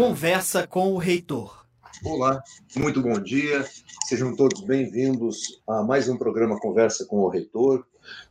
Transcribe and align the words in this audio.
Conversa 0.00 0.66
com 0.66 0.94
o 0.94 0.96
Reitor. 0.96 1.66
Olá, 2.02 2.42
muito 2.74 3.02
bom 3.02 3.20
dia. 3.20 3.62
Sejam 4.08 4.34
todos 4.34 4.62
bem-vindos 4.62 5.60
a 5.68 5.82
mais 5.82 6.08
um 6.08 6.16
programa 6.16 6.58
Conversa 6.58 7.04
com 7.04 7.18
o 7.18 7.28
Reitor, 7.28 7.84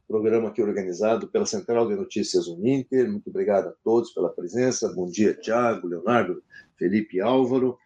programa 0.08 0.50
aqui 0.50 0.64
organizado 0.64 1.28
pela 1.28 1.46
Central 1.46 1.88
de 1.88 1.94
Notícias 1.94 2.48
Uninter. 2.48 3.08
Muito 3.08 3.30
obrigado 3.30 3.68
a 3.68 3.74
todos 3.84 4.12
pela 4.12 4.30
presença. 4.30 4.92
Bom 4.96 5.06
dia, 5.12 5.36
Tiago, 5.36 5.88
Leonardo, 5.88 6.42
Felipe 6.76 7.22
Álvaro. 7.22 7.78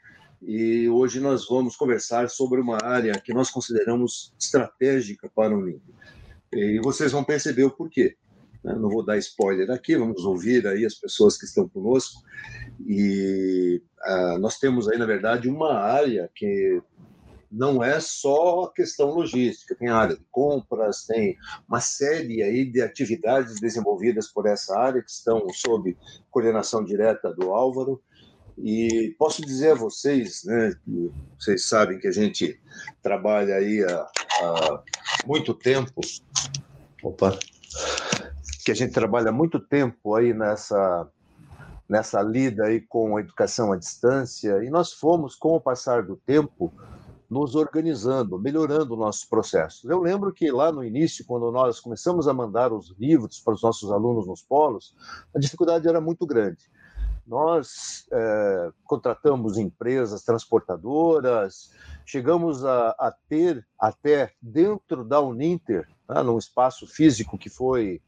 E 0.41 0.87
hoje 0.87 1.19
nós 1.19 1.45
vamos 1.45 1.75
conversar 1.75 2.29
sobre 2.29 2.61
uma 2.61 2.81
área 2.81 3.19
que 3.19 3.33
nós 3.33 3.51
consideramos 3.51 4.33
estratégica 4.39 5.29
para 5.35 5.53
o 5.53 5.59
Uninter. 5.59 5.93
E 6.53 6.79
vocês 6.79 7.11
vão 7.11 7.21
perceber 7.21 7.65
o 7.65 7.71
porquê. 7.71 8.15
Né? 8.63 8.73
Não 8.75 8.89
vou 8.89 9.03
dar 9.03 9.17
spoiler 9.17 9.69
aqui, 9.69 9.97
vamos 9.97 10.23
ouvir 10.23 10.65
aí 10.67 10.85
as 10.85 10.95
pessoas 10.95 11.37
que 11.37 11.45
estão 11.45 11.67
conosco. 11.67 12.23
E 12.79 13.81
uh, 14.05 14.37
nós 14.39 14.57
temos 14.57 14.89
aí, 14.89 14.97
na 14.97 15.05
verdade, 15.05 15.49
uma 15.49 15.73
área 15.73 16.29
que 16.33 16.81
não 17.53 17.83
é 17.83 17.99
só 17.99 18.65
questão 18.67 19.11
logística, 19.11 19.75
tem 19.75 19.87
área 19.87 20.15
de 20.15 20.25
compras, 20.31 21.05
tem 21.05 21.37
uma 21.69 21.79
série 21.79 22.41
aí 22.41 22.65
de 22.65 22.81
atividades 22.81 23.59
desenvolvidas 23.61 24.27
por 24.27 24.47
essa 24.47 24.75
área 24.75 25.03
que 25.03 25.11
estão 25.11 25.47
sob 25.49 25.95
coordenação 26.31 26.83
direta 26.83 27.31
do 27.31 27.51
Álvaro. 27.51 28.01
E 28.57 29.15
posso 29.19 29.43
dizer 29.43 29.71
a 29.71 29.75
vocês, 29.75 30.43
né, 30.45 30.73
vocês 31.39 31.67
sabem 31.67 31.99
que 31.99 32.07
a 32.07 32.11
gente 32.11 32.59
trabalha 33.03 33.55
aí 33.55 33.83
há, 33.83 34.07
há 34.41 34.83
muito 35.25 35.53
tempo. 35.53 36.01
Opa, 37.03 37.37
que 38.65 38.71
a 38.71 38.75
gente 38.75 38.93
trabalha 38.93 39.31
muito 39.31 39.59
tempo 39.59 40.15
aí 40.15 40.33
nessa 40.33 41.07
nessa 41.87 42.21
lida 42.21 42.65
aí 42.65 42.81
com 42.81 43.17
a 43.17 43.21
educação 43.21 43.71
à 43.71 43.77
distância 43.77 44.63
e 44.63 44.69
nós 44.69 44.93
fomos 44.93 45.35
com 45.35 45.55
o 45.55 45.61
passar 45.61 46.03
do 46.03 46.15
tempo 46.15 46.73
nos 47.29 47.55
organizando, 47.55 48.37
melhorando 48.37 48.95
nossos 48.95 49.25
processos. 49.25 49.83
Eu 49.89 49.99
lembro 49.99 50.31
que 50.31 50.51
lá 50.51 50.71
no 50.71 50.83
início, 50.83 51.25
quando 51.25 51.51
nós 51.51 51.79
começamos 51.79 52.27
a 52.27 52.33
mandar 52.33 52.71
os 52.71 52.93
livros 52.99 53.39
para 53.39 53.55
os 53.55 53.61
nossos 53.63 53.91
alunos 53.91 54.27
nos 54.27 54.41
polos, 54.43 54.95
a 55.35 55.39
dificuldade 55.39 55.87
era 55.87 55.99
muito 55.99 56.27
grande. 56.27 56.69
Nós 57.25 58.05
é, 58.11 58.71
contratamos 58.83 59.57
empresas 59.57 60.23
transportadoras, 60.23 61.71
chegamos 62.05 62.63
a, 62.63 62.89
a, 62.99 63.13
ter 63.27 63.65
até 63.79 64.31
dentro 64.41 65.03
da 65.03 65.21
Uninter, 65.21 65.87
né, 66.07 66.21
num 66.21 66.37
espaço 66.37 66.85
físico 66.85 67.37
que 67.37 67.49
foi 67.49 68.01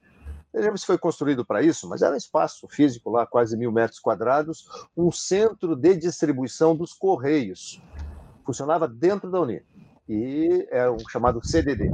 Veja 0.55 0.77
se 0.77 0.85
foi 0.85 0.97
construído 0.97 1.43
para 1.43 1.61
isso, 1.61 1.87
mas 1.89 2.01
era 2.01 2.13
um 2.13 2.17
espaço 2.17 2.65
físico 2.69 3.09
lá, 3.09 3.27
quase 3.27 3.57
mil 3.57 3.73
metros 3.73 3.99
quadrados, 3.99 4.65
um 4.95 5.11
centro 5.11 5.75
de 5.75 5.97
distribuição 5.97 6.73
dos 6.73 6.93
Correios. 6.93 7.81
Funcionava 8.45 8.87
dentro 8.87 9.29
da 9.29 9.41
Uni. 9.41 9.61
E 10.07 10.65
é 10.71 10.89
um 10.89 10.99
chamado 11.09 11.45
CDD. 11.45 11.91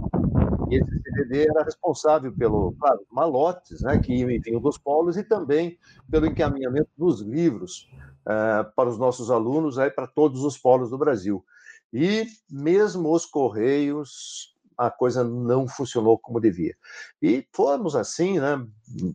E 0.69 0.75
esse 0.75 1.01
CDD 1.01 1.49
era 1.49 1.63
responsável 1.63 2.31
pelo, 2.31 2.73
claro, 2.79 2.99
malotes 3.11 3.81
né, 3.81 3.97
que 3.97 4.23
vinham 4.39 4.61
dos 4.61 4.77
polos 4.77 5.17
e 5.17 5.23
também 5.23 5.79
pelo 6.09 6.27
encaminhamento 6.27 6.89
dos 6.95 7.19
livros 7.21 7.89
uh, 8.27 8.71
para 8.75 8.89
os 8.89 8.97
nossos 8.97 9.31
alunos, 9.31 9.79
aí, 9.79 9.89
para 9.89 10.05
todos 10.05 10.43
os 10.43 10.55
polos 10.55 10.91
do 10.91 10.99
Brasil. 10.99 11.43
E 11.91 12.27
mesmo 12.47 13.11
os 13.11 13.25
Correios 13.25 14.55
a 14.87 14.89
coisa 14.89 15.23
não 15.23 15.67
funcionou 15.67 16.17
como 16.17 16.39
devia. 16.39 16.75
E 17.21 17.47
fomos 17.53 17.95
assim, 17.95 18.39
né, 18.39 18.65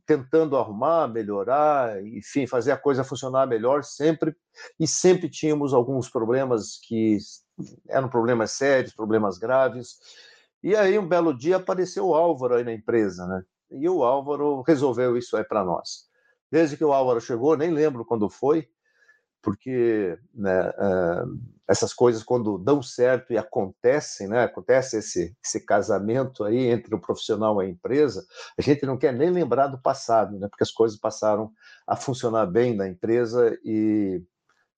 tentando 0.07 0.57
arrumar, 0.57 1.09
melhorar, 1.09 2.01
enfim, 2.07 2.47
fazer 2.47 2.71
a 2.71 2.77
coisa 2.77 3.03
funcionar 3.03 3.47
melhor 3.49 3.83
sempre, 3.83 4.37
e 4.79 4.87
sempre 4.87 5.29
tínhamos 5.29 5.75
alguns 5.75 6.09
problemas 6.09 6.79
que 6.81 7.19
eram 7.89 8.09
problemas 8.09 8.53
sérios, 8.53 8.95
problemas 8.95 9.39
graves. 9.39 9.97
E 10.63 10.77
aí, 10.77 10.97
um 10.99 11.09
belo 11.09 11.37
dia, 11.37 11.57
apareceu 11.57 12.07
o 12.07 12.15
Álvaro 12.15 12.55
aí 12.55 12.65
na 12.65 12.73
empresa, 12.73 13.27
né? 13.27 13.43
E 13.71 13.89
o 13.89 14.05
Álvaro 14.05 14.63
resolveu 14.63 15.17
isso 15.17 15.37
aí 15.37 15.45
para 15.45 15.65
nós. 15.65 16.07
Desde 16.51 16.77
que 16.77 16.85
o 16.85 16.93
Álvaro 16.93 17.21
chegou, 17.21 17.57
nem 17.57 17.73
lembro 17.73 18.05
quando 18.05 18.31
foi, 18.31 18.69
porque 19.47 20.19
né, 20.35 20.71
uh, 20.71 21.41
essas 21.69 21.95
coisas 21.95 22.25
quando 22.25 22.59
dão 22.59 22.83
certo 22.83 23.33
e 23.33 23.39
acontecem, 23.39 24.27
né, 24.27 24.43
acontece 24.43 24.99
esse, 24.99 25.37
esse 25.41 25.65
casamento 25.65 26.43
aí 26.43 26.67
entre 26.67 26.93
o 26.93 27.01
profissional 27.01 27.63
e 27.63 27.67
a 27.67 27.69
empresa, 27.69 28.27
a 28.59 28.63
gente 28.63 28.85
não 28.85 28.99
quer 28.99 29.13
nem 29.13 29.31
lembrar 29.31 29.69
do 29.69 29.81
passado, 29.81 30.37
né, 30.37 30.49
porque 30.49 30.65
as 30.65 30.73
coisas 30.73 30.99
passaram 30.99 31.53
a 31.87 31.95
funcionar 31.95 32.47
bem 32.47 32.75
na 32.75 32.89
empresa 32.89 33.57
e 33.65 34.21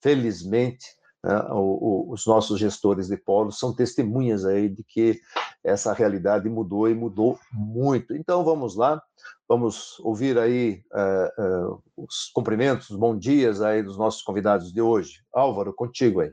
felizmente 0.02 0.84
né, 1.24 1.34
o, 1.50 2.10
o, 2.10 2.12
os 2.12 2.26
nossos 2.26 2.60
gestores 2.60 3.08
de 3.08 3.16
polo 3.16 3.50
são 3.50 3.74
testemunhas 3.74 4.44
aí 4.44 4.68
de 4.68 4.84
que 4.84 5.18
essa 5.64 5.94
realidade 5.94 6.46
mudou 6.46 6.90
e 6.90 6.94
mudou 6.94 7.38
muito. 7.50 8.14
Então 8.14 8.44
vamos 8.44 8.76
lá, 8.76 9.02
Vamos 9.48 9.98
ouvir 10.00 10.38
aí 10.38 10.82
uh, 10.92 11.72
uh, 11.72 11.82
os 11.96 12.30
cumprimentos, 12.34 12.90
os 12.90 12.96
bons 12.96 13.18
dias 13.18 13.62
aí 13.62 13.82
dos 13.82 13.96
nossos 13.96 14.20
convidados 14.20 14.70
de 14.70 14.82
hoje. 14.82 15.22
Álvaro, 15.32 15.72
contigo 15.72 16.20
aí. 16.20 16.32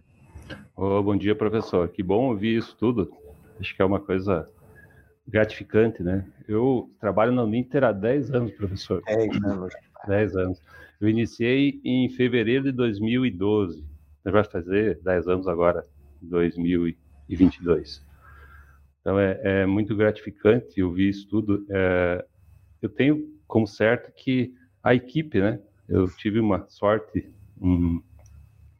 Oh, 0.75 1.01
bom 1.01 1.15
dia, 1.15 1.33
professor. 1.33 1.87
Que 1.87 2.03
bom 2.03 2.27
ouvir 2.29 2.57
isso 2.57 2.75
tudo. 2.77 3.09
Acho 3.57 3.73
que 3.73 3.81
é 3.81 3.85
uma 3.85 4.01
coisa 4.01 4.45
gratificante, 5.25 6.03
né? 6.03 6.25
Eu 6.45 6.89
trabalho 6.99 7.31
na 7.31 7.43
Uninter 7.43 7.85
há 7.85 7.93
10 7.93 8.31
anos, 8.31 8.51
professor. 8.51 9.01
10 9.05 9.43
anos. 9.45 9.73
10 10.05 10.35
anos. 10.35 10.61
Eu 10.99 11.07
iniciei 11.07 11.79
em 11.85 12.09
fevereiro 12.09 12.65
de 12.65 12.73
2012. 12.73 13.81
Vai 14.25 14.43
fazer 14.43 14.99
10 15.01 15.27
anos 15.29 15.47
agora, 15.47 15.85
2022. 16.21 18.03
Então 18.99 19.17
é, 19.17 19.39
é 19.43 19.65
muito 19.65 19.95
gratificante 19.95 20.83
ouvir 20.83 21.09
isso 21.09 21.29
tudo. 21.29 21.65
É, 21.69 22.25
eu 22.85 22.89
tenho 22.89 23.33
como 23.47 23.67
certo 23.67 24.11
que 24.13 24.53
a 24.83 24.93
equipe, 24.93 25.39
né? 25.39 25.59
Eu 25.87 26.07
tive 26.07 26.39
uma 26.39 26.67
sorte 26.67 27.29
um, 27.59 28.01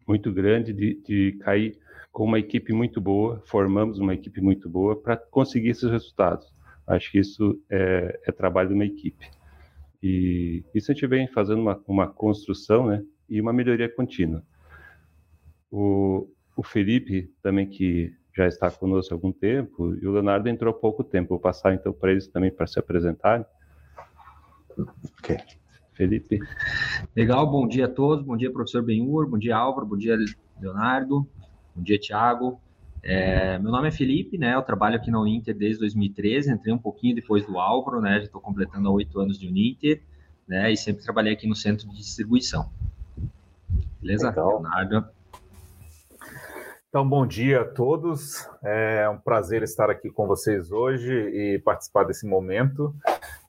muito 0.08 0.32
grande 0.32 0.74
de, 0.74 1.02
de 1.02 1.32
cair 1.40 1.78
com 2.12 2.24
uma 2.24 2.40
equipe 2.40 2.72
muito 2.72 3.02
boa, 3.02 3.42
formamos 3.46 4.00
uma 4.00 4.14
equipe 4.14 4.40
muito 4.40 4.70
boa 4.70 4.96
para 4.96 5.18
conseguir 5.18 5.70
esses 5.70 5.90
resultados. 5.90 6.54
Acho 6.88 7.12
que 7.12 7.20
isso 7.20 7.62
é, 7.70 8.20
é, 8.26 8.32
trabalho 8.32 8.70
de 8.70 8.76
uma 8.76 8.86
equipe. 8.86 9.30
E 10.02 10.64
isso 10.74 10.92
a 10.92 10.94
gente 10.94 11.08
vem 11.08 11.28
fazendo 11.28 11.62
uma, 11.62 11.84
uma 11.88 12.08
construção 12.08 12.88
né, 12.88 13.04
e 13.28 13.42
uma 13.42 13.52
melhoria 13.52 13.90
contínua. 13.90 14.44
O, 15.72 16.30
o 16.56 16.64
Felipe, 16.64 17.34
também, 17.42 17.68
que 17.68 18.14
já 18.36 18.48
está 18.48 18.70
conosco 18.70 19.14
há 19.14 19.18
algum 19.18 19.32
tempo, 19.32 19.96
e 19.96 20.08
o 20.08 20.12
Leonardo 20.12 20.48
entrou 20.48 20.74
há 20.74 20.78
pouco 20.78 21.04
tempo. 21.04 21.30
Vou 21.30 21.40
passar 21.40 21.74
então 21.74 21.92
para 21.92 22.12
eles 22.12 22.28
também 22.28 22.52
para 22.52 22.68
se 22.68 22.80
apresentarem. 22.80 23.46
Ok. 24.78 25.38
Felipe. 25.94 26.40
Legal, 27.16 27.50
bom 27.50 27.68
dia 27.68 27.86
a 27.86 27.90
todos. 27.90 28.26
Bom 28.26 28.36
dia, 28.36 28.52
professor 28.52 28.84
Benhur. 28.84 29.30
Bom 29.30 29.38
dia, 29.38 29.56
Álvaro. 29.56 29.86
Bom 29.86 29.98
dia, 29.98 30.18
Leonardo. 30.60 31.28
Bom 31.74 31.82
dia, 31.82 31.98
Tiago. 31.98 32.60
É, 33.02 33.58
meu 33.60 33.72
nome 33.72 33.88
é 33.88 33.92
Felipe, 33.92 34.38
né? 34.38 34.56
Eu 34.56 34.62
trabalho 34.62 34.96
aqui 34.96 35.10
na 35.10 35.22
Uninter 35.22 35.56
desde 35.56 35.80
2013. 35.80 36.52
Entrei 36.52 36.74
um 36.74 36.78
pouquinho 36.78 37.16
depois 37.16 37.46
do 37.46 37.58
Álvaro, 37.58 38.02
né? 38.02 38.18
Já 38.18 38.26
estou 38.26 38.42
completando 38.42 38.92
oito 38.92 39.20
anos 39.20 39.40
de 39.40 39.48
Uninter, 39.48 40.02
né? 40.48 40.72
E 40.72 40.76
sempre 40.76 41.04
trabalhei 41.04 41.34
aqui 41.34 41.48
no 41.48 41.56
centro 41.56 41.88
de 41.88 41.96
distribuição. 41.96 42.70
Beleza? 44.02 44.30
Legal. 44.30 44.62
Leonardo. 44.62 45.06
Então, 46.90 47.08
bom 47.08 47.28
dia 47.28 47.62
a 47.62 47.66
todos. 47.66 48.48
É 48.64 49.08
um 49.10 49.18
prazer 49.18 49.64
estar 49.64 49.90
aqui 49.90 50.10
com 50.10 50.26
vocês 50.26 50.72
hoje 50.72 51.14
e 51.14 51.60
participar 51.60 52.06
desse 52.06 52.26
momento. 52.26 52.96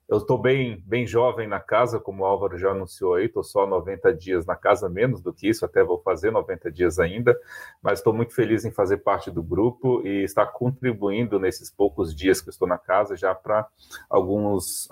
Eu 0.09 0.19
estou 0.19 0.39
bem, 0.39 0.81
bem 0.87 1.05
jovem 1.05 1.49
na 1.49 1.59
casa, 1.59 1.99
como 1.99 2.23
o 2.23 2.27
Álvaro 2.27 2.57
já 2.57 2.71
anunciou 2.71 3.15
aí, 3.15 3.27
estou 3.27 3.43
só 3.43 3.67
90 3.67 4.15
dias 4.15 4.47
na 4.47 4.55
casa, 4.55 4.89
menos 4.89 5.21
do 5.21 5.33
que 5.33 5.49
isso, 5.49 5.65
até 5.65 5.83
vou 5.83 6.01
fazer 6.01 6.31
90 6.31 6.71
dias 6.71 7.01
ainda, 7.01 7.37
mas 7.83 7.99
estou 7.99 8.13
muito 8.13 8.33
feliz 8.33 8.65
em 8.65 8.71
fazer 8.71 8.99
parte 8.99 9.33
do 9.33 9.43
grupo 9.43 10.07
e 10.07 10.23
estar 10.23 10.47
contribuindo 10.47 11.41
nesses 11.41 11.73
poucos 11.73 12.15
dias 12.15 12.41
que 12.41 12.51
estou 12.51 12.69
na 12.69 12.79
casa 12.79 13.17
já 13.17 13.35
para 13.35 13.67
alguns, 14.09 14.89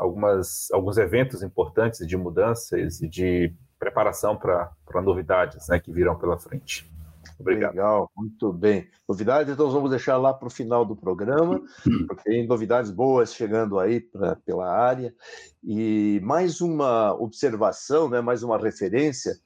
alguns 0.72 0.98
eventos 0.98 1.44
importantes 1.44 2.04
de 2.04 2.16
mudanças 2.16 3.00
e 3.00 3.06
de 3.06 3.54
preparação 3.78 4.36
para 4.36 5.00
novidades 5.00 5.68
né, 5.68 5.78
que 5.78 5.92
virão 5.92 6.18
pela 6.18 6.38
frente. 6.38 6.92
Obrigado. 7.38 7.72
Legal, 7.72 8.10
muito 8.16 8.52
bem. 8.52 8.88
Novidades, 9.08 9.52
então 9.52 9.70
vamos 9.70 9.90
deixar 9.90 10.16
lá 10.16 10.32
para 10.32 10.46
o 10.46 10.50
final 10.50 10.84
do 10.84 10.94
programa, 10.94 11.60
porque 12.06 12.24
tem 12.24 12.46
novidades 12.46 12.90
boas 12.90 13.34
chegando 13.34 13.78
aí 13.78 14.00
pra, 14.00 14.36
pela 14.36 14.70
área. 14.70 15.14
E 15.62 16.20
mais 16.22 16.60
uma 16.60 17.12
observação, 17.14 18.08
né, 18.08 18.20
mais 18.20 18.42
uma 18.42 18.58
referência, 18.58 19.36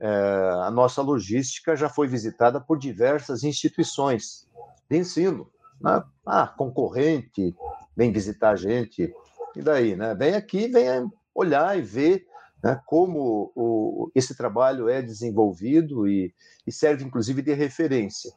é, 0.00 0.50
a 0.62 0.70
nossa 0.70 1.02
logística 1.02 1.76
já 1.76 1.88
foi 1.88 2.06
visitada 2.06 2.60
por 2.60 2.78
diversas 2.78 3.42
instituições 3.42 4.46
de 4.88 4.98
ensino. 4.98 5.48
Né? 5.80 6.02
Ah, 6.24 6.46
concorrente, 6.46 7.54
vem 7.96 8.12
visitar 8.12 8.50
a 8.50 8.56
gente, 8.56 9.12
e 9.56 9.62
daí, 9.62 9.94
né? 9.94 10.14
Vem 10.14 10.34
aqui, 10.34 10.68
vem 10.68 11.10
olhar 11.34 11.78
e 11.78 11.82
ver 11.82 12.26
né, 12.64 12.80
como 12.86 13.52
o, 13.54 14.10
esse 14.14 14.34
trabalho 14.34 14.88
é 14.88 15.02
desenvolvido 15.02 16.08
e, 16.08 16.32
e 16.66 16.72
serve, 16.72 17.04
inclusive, 17.04 17.42
de 17.42 17.52
referência. 17.52 18.32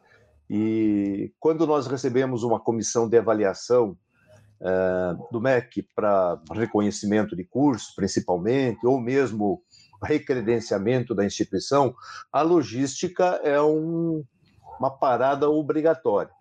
E 0.50 1.32
quando 1.40 1.66
nós 1.66 1.88
recebemos 1.88 2.44
uma 2.44 2.60
comissão 2.60 3.08
de 3.08 3.18
avaliação 3.18 3.98
uh, 4.60 5.32
do 5.32 5.40
MEC 5.40 5.88
para 5.96 6.42
reconhecimento 6.52 7.38
de 7.38 7.46
curso, 7.46 7.94
principalmente, 7.96 8.86
ou 8.86 9.00
mesmo 9.00 9.62
recredenciamento 10.04 11.16
da 11.16 11.26
instituição, 11.26 11.96
a 12.30 12.42
logística 12.42 13.40
é 13.46 13.62
um, 13.62 14.26
uma 14.78 14.90
parada 14.90 15.50
obrigatória. 15.50 16.32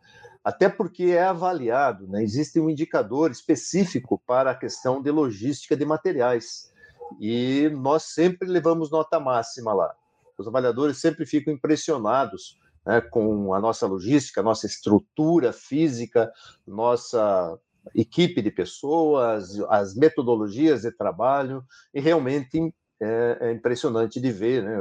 Até 0.43 0.69
porque 0.69 1.05
é 1.05 1.23
avaliado, 1.23 2.09
né? 2.09 2.21
existe 2.23 2.59
um 2.59 2.69
indicador 2.69 3.31
específico 3.31 4.21
para 4.27 4.51
a 4.51 4.55
questão 4.57 5.01
de 5.01 5.11
logística 5.13 5.77
de 5.77 5.85
materiais. 5.85 6.75
E 7.21 7.69
nós 7.71 8.05
sempre 8.05 8.49
levamos 8.49 8.91
nota 8.91 9.19
máxima 9.21 9.73
lá. 9.73 9.95
Os 10.39 10.47
avaliadores 10.47 10.99
sempre 10.99 11.25
ficam 11.25 11.53
impressionados 11.53 12.59
né, 12.85 13.01
com 13.01 13.55
a 13.55 13.61
nossa 13.61 13.87
logística, 13.87 14.43
nossa 14.43 14.67
estrutura 14.67 15.53
física, 15.53 16.31
nossa 16.67 17.59
equipe 17.95 18.43
de 18.43 18.51
pessoas, 18.51 19.59
as 19.69 19.95
metodologias 19.95 20.83
de 20.83 20.91
trabalho, 20.91 21.65
e 21.95 22.01
realmente 22.01 22.73
é, 23.01 23.39
é, 23.41 23.53
impressionante 23.53 24.21
de 24.21 24.33
ver, 24.33 24.63
né? 24.63 24.79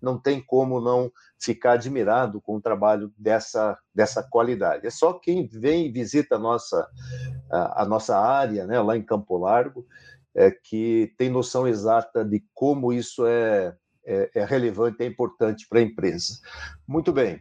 não 0.00 0.16
tem 0.18 0.40
como 0.40 0.80
não 0.80 1.10
ficar 1.40 1.72
admirado 1.72 2.40
com 2.40 2.56
o 2.56 2.60
trabalho 2.60 3.12
dessa, 3.18 3.76
dessa 3.92 4.22
qualidade. 4.22 4.86
É 4.86 4.90
só 4.90 5.12
quem 5.14 5.46
vem 5.48 5.86
e 5.86 5.92
visita 5.92 6.36
a 6.36 6.38
nossa, 6.38 6.88
a, 7.50 7.82
a 7.82 7.84
nossa 7.84 8.16
área, 8.16 8.64
né, 8.64 8.80
lá 8.80 8.96
em 8.96 9.02
Campo 9.02 9.36
Largo, 9.36 9.84
é, 10.38 10.52
que 10.52 11.12
tem 11.18 11.28
noção 11.28 11.66
exata 11.66 12.24
de 12.24 12.44
como 12.54 12.92
isso 12.92 13.26
é, 13.26 13.74
é, 14.06 14.30
é 14.36 14.44
relevante, 14.44 15.02
é 15.02 15.06
importante 15.06 15.66
para 15.68 15.80
a 15.80 15.82
empresa. 15.82 16.38
Muito 16.86 17.12
bem. 17.12 17.40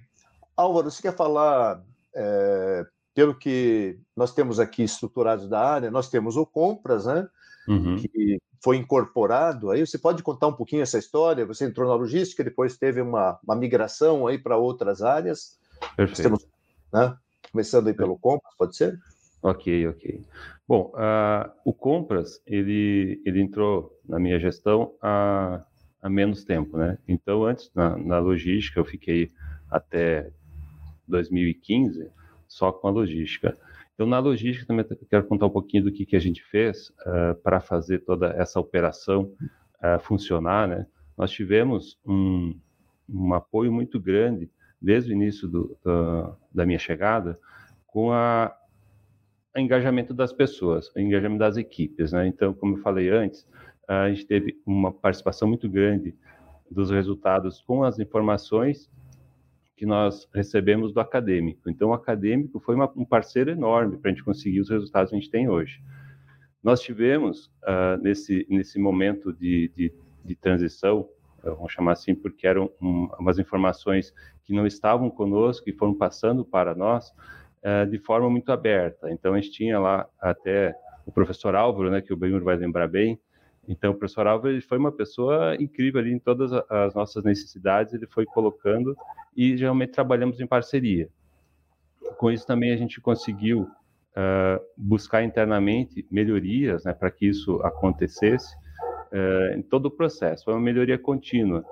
Álvaro, 0.56 0.90
você 0.90 1.04
quer 1.04 1.16
falar, 1.16 1.84
é, 2.16 2.84
pelo 3.14 3.36
que 3.36 4.00
nós 4.16 4.34
temos 4.34 4.60
aqui 4.60 4.82
estruturados 4.82 5.48
da 5.48 5.62
área, 5.62 5.92
nós 5.92 6.10
temos 6.10 6.36
o 6.38 6.46
Compras, 6.46 7.06
né? 7.06 7.28
Uhum. 7.68 7.98
Que 7.98 8.42
foi 8.64 8.78
incorporado. 8.78 9.70
Aí 9.70 9.86
você 9.86 10.00
pode 10.00 10.24
contar 10.24 10.48
um 10.48 10.54
pouquinho 10.54 10.82
essa 10.82 10.98
história? 10.98 11.46
Você 11.46 11.66
entrou 11.66 11.88
na 11.88 11.94
logística, 11.94 12.44
depois 12.44 12.78
teve 12.78 13.00
uma, 13.00 13.38
uma 13.44 13.56
migração 13.56 14.26
aí 14.26 14.40
para 14.40 14.58
outras 14.58 15.04
áreas. 15.04 15.60
Perfeito. 15.96 16.24
Temos, 16.24 16.48
né? 16.92 17.16
Começando 17.52 17.90
aí 17.90 17.94
pelo 17.94 18.18
Compras, 18.18 18.56
pode 18.58 18.76
ser? 18.76 19.00
Ok, 19.48 19.88
ok. 19.88 20.26
Bom, 20.68 20.92
uh, 20.94 21.50
o 21.64 21.74
Compras, 21.74 22.42
ele, 22.46 23.22
ele 23.26 23.40
entrou 23.42 23.98
na 24.06 24.20
minha 24.20 24.38
gestão 24.38 24.94
há, 25.02 25.64
há 26.02 26.10
menos 26.10 26.44
tempo, 26.44 26.78
né? 26.78 26.98
Então, 27.08 27.46
antes, 27.46 27.72
na, 27.74 27.96
na 27.98 28.20
logística, 28.20 28.78
eu 28.78 28.84
fiquei 28.84 29.32
até 29.72 30.30
2015 31.08 32.12
só 32.46 32.74
com 32.74 32.90
a 32.90 32.92
logística. 32.92 33.58
Então, 33.94 34.06
na 34.06 34.20
logística, 34.20 34.68
também 34.68 34.86
quero 35.10 35.26
contar 35.26 35.46
um 35.46 35.50
pouquinho 35.50 35.86
do 35.86 35.94
que, 35.94 36.06
que 36.06 36.18
a 36.18 36.22
gente 36.22 36.44
fez 36.44 36.90
uh, 37.06 37.34
para 37.42 37.62
fazer 37.62 38.00
toda 38.00 38.28
essa 38.32 38.60
operação 38.60 39.32
uh, 39.82 39.98
funcionar. 40.02 40.68
Né? 40.68 40.86
Nós 41.18 41.32
tivemos 41.32 41.98
um, 42.06 42.54
um, 43.08 43.34
apoio 43.34 43.72
muito 43.72 43.98
grande 43.98 44.52
desde 44.82 45.10
o 45.10 45.14
início 45.14 45.48
do, 45.48 45.78
do, 45.82 46.36
da 46.54 46.66
minha 46.66 46.78
chegada 46.78 47.40
com 47.86 48.12
a, 48.12 48.54
o 49.58 49.60
engajamento 49.60 50.14
das 50.14 50.32
pessoas, 50.32 50.90
o 50.96 51.00
engajamento 51.00 51.40
das 51.40 51.58
equipes. 51.58 52.12
Né? 52.12 52.28
Então, 52.28 52.54
como 52.54 52.78
eu 52.78 52.82
falei 52.82 53.10
antes, 53.10 53.48
a 53.88 54.10
gente 54.10 54.26
teve 54.26 54.62
uma 54.66 54.92
participação 54.92 55.48
muito 55.48 55.68
grande 55.68 56.16
dos 56.70 56.92
resultados 56.92 57.62
com 57.62 57.84
as 57.84 57.98
informações 57.98 58.90
que 59.76 59.86
nós 59.86 60.28
recebemos 60.34 60.92
do 60.92 61.00
acadêmico. 61.00 61.70
Então, 61.70 61.90
o 61.90 61.94
acadêmico 61.94 62.60
foi 62.60 62.76
uma, 62.76 62.92
um 62.96 63.06
parceiro 63.06 63.52
enorme 63.52 63.98
para 63.98 64.12
a 64.12 64.14
gente 64.14 64.24
conseguir 64.24 64.60
os 64.60 64.70
resultados 64.70 65.10
que 65.10 65.16
a 65.16 65.20
gente 65.20 65.32
tem 65.32 65.48
hoje. 65.50 65.82
Nós 66.64 66.82
tivemos, 66.82 67.48
uh, 67.64 68.02
nesse, 68.02 68.46
nesse 68.50 68.80
momento 68.80 69.32
de, 69.32 69.72
de, 69.76 69.94
de 70.26 70.36
transição, 70.36 71.02
uh, 71.44 71.56
vamos 71.56 71.72
chamar 71.72 71.94
assim, 71.94 72.16
porque 72.16 72.48
eram 72.48 72.72
um, 72.82 73.08
umas 73.20 73.38
informações 73.38 74.14
que 74.44 74.54
não 74.54 74.66
estavam 74.66 75.10
conosco 75.10 75.70
e 75.70 75.74
foram 75.74 75.94
passando 75.94 76.44
para 76.44 76.74
nós 76.74 77.14
de 77.90 77.98
forma 78.00 78.30
muito 78.30 78.52
aberta. 78.52 79.12
Então, 79.12 79.34
a 79.34 79.40
gente 79.40 79.52
tinha 79.52 79.80
lá 79.80 80.08
até 80.22 80.74
o 81.06 81.12
professor 81.12 81.54
Álvaro, 81.56 81.90
né, 81.90 82.02
que 82.02 82.14
o 82.14 82.18
Benhur 82.18 82.44
vai 82.44 82.56
lembrar 82.56 82.88
bem, 82.88 83.20
então, 83.68 83.92
o 83.92 83.96
professor 83.96 84.26
Álvaro 84.26 84.54
ele 84.54 84.62
foi 84.62 84.78
uma 84.78 84.92
pessoa 84.92 85.56
incrível 85.60 86.00
ali 86.00 86.14
em 86.14 86.20
todas 86.20 86.54
as 86.70 86.96
nossas 86.96 87.24
necessidades, 87.24 87.94
ele 87.94 88.08
foi 88.08 88.26
colocando 88.26 88.96
e 89.36 89.58
geralmente 89.58 89.92
trabalhamos 89.92 90.40
em 90.40 90.48
parceria. 90.48 91.10
Com 92.18 92.32
isso 92.32 92.48
também 92.48 92.72
a 92.72 92.78
gente 92.78 93.02
conseguiu 93.02 93.64
uh, 93.64 94.64
buscar 94.78 95.24
internamente 95.24 96.08
melhorias 96.10 96.86
né, 96.86 96.94
para 96.94 97.12
que 97.12 97.28
isso 97.28 97.62
acontecesse 97.62 98.56
uh, 99.12 99.58
em 99.58 99.62
todo 99.62 99.88
o 99.88 99.92
processo. 99.92 100.46
Foi 100.46 100.54
uma 100.54 100.62
melhoria 100.62 100.98
contínua. 100.98 101.66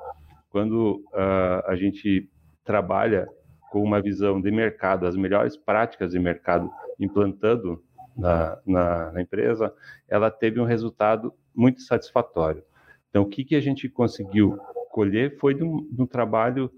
Quando 0.49 1.01
uh, 1.13 1.65
a 1.65 1.75
gente 1.77 2.29
trabalha 2.65 3.25
com 3.71 3.81
uma 3.81 4.01
visão 4.01 4.41
de 4.41 4.51
mercado, 4.51 5.05
as 5.05 5.15
melhores 5.15 5.57
práticas 5.57 6.11
de 6.11 6.19
mercado 6.19 6.71
implantando 6.99 7.83
na, 8.15 8.57
na, 8.65 9.11
na 9.11 9.21
empresa, 9.21 9.73
ela 10.07 10.31
teve 10.31 10.59
um 10.59 10.65
resultado 10.65 11.33
muito 11.53 11.81
satisfatório. 11.81 12.63
Então, 13.09 13.23
o 13.23 13.27
que, 13.27 13.43
que 13.43 13.55
a 13.55 13.61
gente 13.61 13.89
conseguiu 13.89 14.57
colher 14.91 15.37
foi 15.37 15.53
de 15.53 15.63
um, 15.63 15.87
de 15.91 16.01
um 16.01 16.07
trabalho 16.07 16.71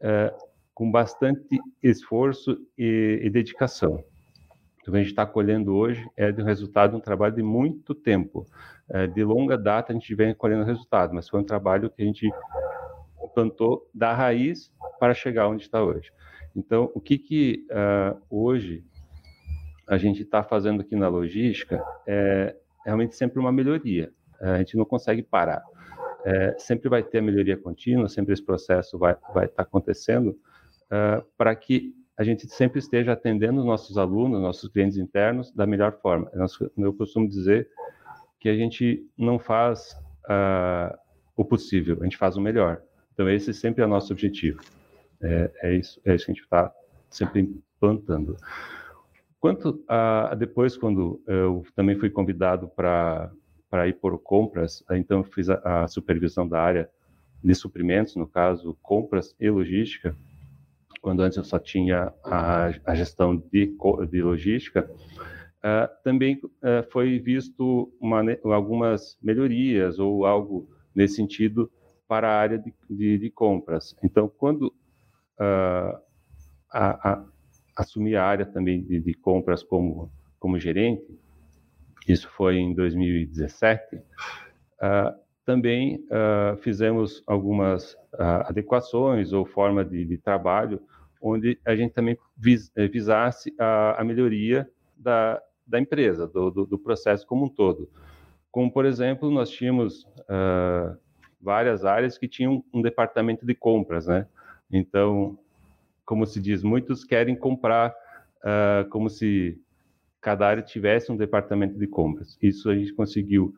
é, 0.00 0.32
com 0.72 0.90
bastante 0.90 1.58
esforço 1.82 2.56
e, 2.76 3.20
e 3.22 3.30
dedicação. 3.30 4.04
Então, 4.80 4.92
o 4.92 4.92
que 4.92 4.96
a 4.96 4.98
gente 4.98 5.10
está 5.10 5.26
colhendo 5.26 5.74
hoje 5.74 6.06
é 6.16 6.30
do 6.30 6.44
resultado 6.44 6.90
de 6.90 6.96
um 6.96 7.00
trabalho 7.00 7.34
de 7.34 7.42
muito 7.42 7.94
tempo. 7.94 8.46
É, 8.88 9.06
de 9.06 9.24
longa 9.24 9.56
data, 9.56 9.92
a 9.92 9.94
gente 9.94 10.14
vem 10.14 10.34
colhendo 10.34 10.64
resultado, 10.64 11.14
mas 11.14 11.28
foi 11.28 11.40
um 11.40 11.44
trabalho 11.44 11.90
que 11.90 12.02
a 12.02 12.04
gente 12.04 12.30
plantou 13.34 13.88
da 13.92 14.12
raiz 14.12 14.70
para 15.00 15.14
chegar 15.14 15.48
onde 15.48 15.62
está 15.62 15.82
hoje. 15.82 16.12
Então, 16.54 16.90
o 16.94 17.00
que, 17.00 17.18
que 17.18 17.66
uh, 17.70 18.20
hoje 18.30 18.84
a 19.86 19.98
gente 19.98 20.22
está 20.22 20.42
fazendo 20.42 20.80
aqui 20.80 20.96
na 20.96 21.08
logística 21.08 21.84
é 22.06 22.56
realmente 22.84 23.16
sempre 23.16 23.38
uma 23.38 23.52
melhoria. 23.52 24.12
É, 24.40 24.50
a 24.50 24.58
gente 24.58 24.76
não 24.76 24.84
consegue 24.84 25.22
parar. 25.22 25.62
É, 26.24 26.54
sempre 26.58 26.88
vai 26.88 27.02
ter 27.02 27.18
a 27.18 27.22
melhoria 27.22 27.56
contínua, 27.56 28.08
sempre 28.08 28.32
esse 28.32 28.42
processo 28.42 28.98
vai 28.98 29.14
vai 29.34 29.44
estar 29.44 29.56
tá 29.56 29.62
acontecendo 29.62 30.30
uh, 30.30 31.24
para 31.36 31.54
que 31.54 31.94
a 32.16 32.24
gente 32.24 32.48
sempre 32.48 32.78
esteja 32.78 33.12
atendendo 33.12 33.60
os 33.60 33.66
nossos 33.66 33.98
alunos, 33.98 34.40
nossos 34.40 34.70
clientes 34.70 34.96
internos 34.96 35.52
da 35.52 35.66
melhor 35.66 35.98
forma. 36.00 36.30
Eu 36.78 36.94
costumo 36.94 37.28
dizer 37.28 37.68
que 38.40 38.48
a 38.48 38.54
gente 38.54 39.04
não 39.18 39.38
faz 39.38 39.92
uh, 40.26 40.96
o 41.36 41.44
possível, 41.44 41.98
a 42.00 42.04
gente 42.04 42.16
faz 42.16 42.36
o 42.36 42.40
melhor. 42.40 42.80
Então 43.12 43.28
esse 43.28 43.52
sempre 43.52 43.82
é 43.82 43.86
o 43.86 43.88
nosso 43.88 44.12
objetivo. 44.12 44.60
É, 45.24 45.50
é 45.62 45.74
isso, 45.74 46.00
é 46.04 46.14
isso 46.14 46.26
que 46.26 46.32
a 46.32 46.34
gente 46.34 46.44
está 46.44 46.72
sempre 47.08 47.40
implantando. 47.40 48.36
Quanto 49.40 49.82
a 49.88 50.34
depois, 50.34 50.76
quando 50.76 51.22
eu 51.26 51.64
também 51.74 51.98
fui 51.98 52.10
convidado 52.10 52.68
para 52.68 53.30
ir 53.86 53.94
por 53.94 54.18
compras, 54.18 54.82
então 54.90 55.22
fiz 55.22 55.48
a, 55.50 55.84
a, 55.84 55.88
supervisão 55.88 56.48
da 56.48 56.60
área 56.60 56.90
de 57.42 57.54
suprimentos, 57.54 58.16
no 58.16 58.26
caso, 58.26 58.76
compras 58.82 59.34
e 59.38 59.50
logística, 59.50 60.16
quando 61.02 61.20
antes 61.20 61.36
eu 61.36 61.44
só 61.44 61.58
tinha 61.58 62.12
a, 62.24 62.70
a 62.86 62.94
gestão 62.94 63.36
de, 63.36 63.76
de 64.10 64.22
logística, 64.22 64.90
uh, 65.58 66.02
também 66.02 66.40
uh, 66.42 66.90
foi 66.90 67.18
visto 67.18 67.92
uma, 68.00 68.22
algumas 68.44 69.18
melhorias 69.22 69.98
ou 69.98 70.24
algo 70.24 70.66
nesse 70.94 71.16
sentido 71.16 71.70
para 72.08 72.28
a 72.30 72.38
área 72.38 72.58
de, 72.58 72.72
de, 72.88 73.18
de 73.18 73.30
compras. 73.30 73.94
Então, 74.02 74.26
quando 74.26 74.72
uh, 75.40 75.98
a, 76.72 77.24
assumi 77.76 78.14
a 78.16 78.24
área 78.24 78.46
também 78.46 78.82
de, 78.82 79.00
de 79.00 79.14
compras 79.14 79.62
como, 79.62 80.10
como 80.38 80.58
gerente, 80.58 81.04
isso 82.06 82.28
foi 82.30 82.56
em 82.56 82.74
2017, 82.74 83.96
uh, 83.96 84.02
ah, 84.80 85.14
também 85.44 85.96
uh, 86.06 86.56
fizemos 86.58 87.22
algumas 87.26 87.94
uh, 88.14 88.44
adequações 88.46 89.32
ou 89.32 89.44
forma 89.44 89.84
de, 89.84 90.04
de, 90.04 90.18
trabalho 90.18 90.80
onde 91.20 91.58
a 91.64 91.74
gente 91.74 91.92
também 91.92 92.18
vis, 92.36 92.70
eh, 92.76 92.86
visasse 92.86 93.54
a, 93.58 94.00
a, 94.00 94.04
melhoria 94.04 94.68
da, 94.94 95.40
da 95.66 95.80
empresa, 95.80 96.26
do, 96.26 96.50
do, 96.50 96.66
do, 96.66 96.78
processo 96.78 97.26
como 97.26 97.46
um 97.46 97.48
todo. 97.48 97.90
Como, 98.50 98.70
por 98.70 98.84
exemplo, 98.84 99.30
nós 99.30 99.48
tínhamos 99.48 100.06
várias 101.40 101.82
áreas 101.84 102.18
que 102.18 102.28
tinham 102.28 102.62
um 102.72 102.82
departamento 102.82 103.46
de 103.46 103.54
compras, 103.54 104.06
né? 104.06 104.26
Então, 104.70 105.38
como 106.04 106.26
se 106.26 106.40
diz, 106.40 106.62
muitos 106.62 107.04
querem 107.04 107.36
comprar 107.36 107.94
como 108.90 109.08
se 109.08 109.58
cada 110.20 110.46
área 110.46 110.62
tivesse 110.62 111.10
um 111.10 111.16
departamento 111.16 111.78
de 111.78 111.86
compras. 111.86 112.38
Isso 112.42 112.70
a 112.70 112.74
gente 112.74 112.92
conseguiu 112.94 113.54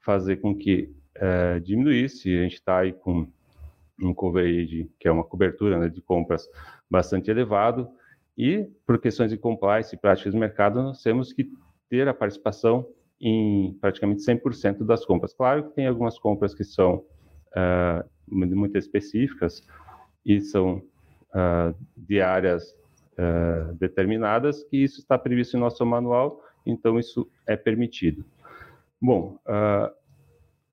fazer 0.00 0.36
com 0.36 0.54
que 0.54 0.92
é, 1.14 1.60
diminuísse. 1.60 2.36
A 2.36 2.42
gente 2.42 2.54
está 2.54 2.78
aí 2.78 2.92
com 2.92 3.26
um 4.00 4.14
coverage, 4.14 4.90
que 4.98 5.08
é 5.08 5.12
uma 5.12 5.24
cobertura 5.24 5.78
né, 5.78 5.88
de 5.88 6.00
compras 6.00 6.48
bastante 6.90 7.30
elevado, 7.30 7.88
e 8.36 8.68
por 8.86 9.00
questões 9.00 9.30
de 9.30 9.36
compliance 9.36 9.94
e 9.94 9.98
práticas 9.98 10.32
de 10.32 10.38
mercado, 10.38 10.80
nós 10.80 11.02
temos 11.02 11.32
que 11.32 11.50
ter 11.90 12.06
a 12.06 12.14
participação 12.14 12.86
em 13.20 13.76
praticamente 13.80 14.22
100% 14.22 14.84
das 14.84 15.04
compras. 15.04 15.34
Claro 15.34 15.64
que 15.64 15.74
tem 15.74 15.88
algumas 15.88 16.18
compras 16.18 16.54
que 16.54 16.62
são 16.62 17.04
uh, 17.48 18.08
muito 18.28 18.78
específicas 18.78 19.66
e 20.24 20.40
são 20.40 20.82
uh, 21.34 21.74
de 21.96 22.20
áreas 22.20 22.70
uh, 23.18 23.74
determinadas, 23.74 24.62
que 24.64 24.76
isso 24.76 25.00
está 25.00 25.18
previsto 25.18 25.56
em 25.56 25.60
nosso 25.60 25.84
manual, 25.84 26.42
então 26.66 26.98
isso 26.98 27.28
é 27.46 27.56
permitido. 27.56 28.24
Bom, 29.00 29.38
a 29.46 29.92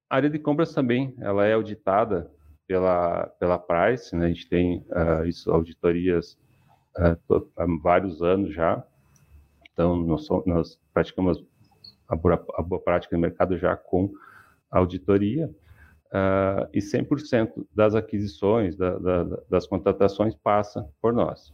área 0.10 0.30
de 0.30 0.40
compras 0.40 0.74
também, 0.74 1.16
ela 1.20 1.46
é 1.46 1.54
auditada 1.54 2.32
pela, 2.68 3.28
pela 3.40 3.60
Price, 3.60 4.16
né? 4.16 4.26
a 4.26 4.28
gente 4.30 4.50
tem 4.50 4.84
isso, 5.28 5.52
auditorias 5.52 6.36
há 6.98 7.66
vários 7.84 8.24
anos 8.24 8.52
já, 8.52 8.84
então 9.72 9.96
nós, 9.96 10.28
nós 10.48 10.80
praticamos 10.92 11.46
a 12.08 12.16
boa, 12.16 12.46
a 12.56 12.62
boa 12.62 12.82
prática 12.82 13.16
no 13.16 13.22
mercado 13.22 13.58
já 13.58 13.76
com 13.76 14.12
auditoria, 14.72 15.54
uh, 16.08 16.68
e 16.74 16.80
100% 16.80 17.66
das 17.74 17.96
aquisições, 17.96 18.76
da, 18.76 18.98
da, 18.98 19.24
das 19.50 19.68
contratações 19.68 20.36
passa 20.36 20.88
por 21.02 21.14
nós. 21.14 21.50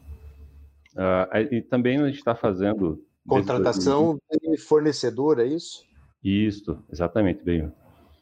Uh, 0.93 1.37
e 1.51 1.61
também 1.61 1.99
a 1.99 2.07
gente 2.07 2.17
está 2.17 2.35
fazendo... 2.35 3.03
Contratação 3.27 4.17
de 4.41 4.57
fornecedor, 4.57 5.39
é 5.39 5.45
isso? 5.45 5.83
Isso, 6.23 6.77
exatamente, 6.91 7.43
bem. 7.43 7.71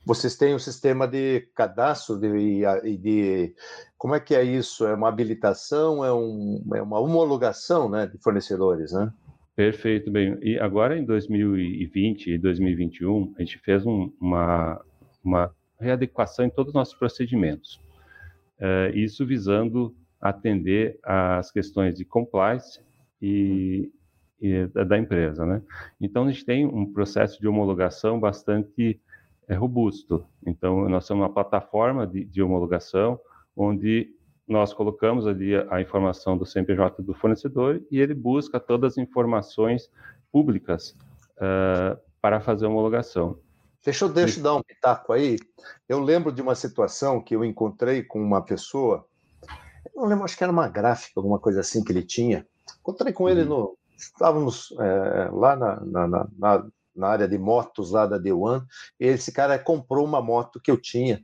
Vocês 0.05 0.35
têm 0.35 0.55
um 0.55 0.59
sistema 0.59 1.07
de 1.07 1.41
cadastro 1.53 2.17
de, 2.17 2.61
de, 2.81 2.97
de, 2.97 3.55
como 3.97 4.15
é 4.15 4.19
que 4.19 4.33
é 4.33 4.43
isso? 4.43 4.85
É 4.85 4.93
uma 4.93 5.07
habilitação, 5.07 6.03
é, 6.03 6.11
um, 6.13 6.63
é 6.73 6.81
uma 6.81 6.99
homologação 6.99 7.89
né, 7.89 8.07
de 8.07 8.17
fornecedores, 8.17 8.91
né? 8.91 9.11
Perfeito, 9.55 10.09
bem. 10.09 10.37
E 10.41 10.57
agora 10.57 10.97
em 10.97 11.05
2020 11.05 12.31
e 12.31 12.37
2021, 12.37 13.33
a 13.37 13.41
gente 13.41 13.59
fez 13.59 13.85
um, 13.85 14.09
uma, 14.19 14.81
uma 15.23 15.53
readequação 15.79 16.45
em 16.45 16.49
todos 16.49 16.69
os 16.69 16.75
nossos 16.75 16.93
procedimentos. 16.93 17.79
Uh, 18.59 18.95
isso 18.95 19.25
visando 19.25 19.95
atender 20.19 20.99
às 21.03 21.49
questões 21.51 21.95
de 21.95 22.03
compliance 22.03 22.81
e, 23.21 23.89
e 24.41 24.67
da, 24.67 24.97
empresa, 24.97 25.45
né? 25.45 25.61
Então, 25.99 26.25
a 26.25 26.31
gente 26.31 26.45
tem 26.45 26.65
um 26.65 26.91
processo 26.91 27.39
de 27.39 27.47
homologação 27.47 28.19
bastante 28.19 28.99
é, 29.47 29.55
robusto. 29.55 30.25
Então, 30.45 30.89
nós 30.89 31.07
temos 31.07 31.23
uma 31.23 31.33
plataforma 31.33 32.05
de, 32.05 32.25
de 32.25 32.41
homologação 32.41 33.19
onde 33.55 34.13
nós 34.47 34.73
colocamos 34.73 35.27
ali 35.27 35.55
a, 35.55 35.79
informação 35.79 36.37
do 36.37 36.45
CNPJ 36.45 37.03
do 37.03 37.13
fornecedor 37.13 37.81
e 37.91 37.99
ele 37.99 38.15
busca 38.15 38.59
todas 38.59 38.93
as 38.93 38.97
informações 38.97 39.89
públicas 40.31 40.97
uh, 41.37 41.99
para 42.19 42.41
fazer 42.41 42.65
a 42.65 42.69
homologação. 42.69 43.39
Deixa 43.83 44.05
eu, 44.05 44.09
deixa 44.09 44.39
eu 44.39 44.43
dar 44.43 44.55
um 44.55 44.63
pitaco 44.63 45.13
aí. 45.13 45.37
Eu 45.87 45.99
lembro 45.99 46.31
de 46.31 46.41
uma 46.41 46.55
situação 46.55 47.21
que 47.21 47.35
eu 47.35 47.45
encontrei 47.45 48.03
com 48.03 48.21
uma 48.21 48.43
pessoa, 48.43 49.05
eu 49.85 50.01
não 50.01 50.09
lembro, 50.09 50.25
acho 50.25 50.37
que 50.37 50.43
era 50.43 50.51
uma 50.51 50.67
gráfica, 50.67 51.13
alguma 51.15 51.39
coisa 51.39 51.61
assim 51.61 51.83
que 51.83 51.91
ele 51.91 52.03
tinha. 52.03 52.45
Encontrei 52.79 53.13
com 53.13 53.29
ele 53.29 53.43
uhum. 53.43 53.47
no. 53.47 53.77
Estávamos 53.97 54.73
é, 54.79 55.29
lá 55.31 55.55
na, 55.55 55.79
na, 55.81 56.07
na, 56.07 56.65
na, 56.95 57.07
área 57.07 57.27
de 57.27 57.37
motos 57.37 57.91
lá 57.91 58.05
da 58.05 58.17
D1, 58.17 58.63
e 58.97 59.07
esse 59.07 59.29
cara 59.29 59.59
comprou 59.59 60.05
uma 60.05 60.21
moto 60.21 60.59
que 60.61 60.71
eu 60.71 60.79
tinha. 60.79 61.21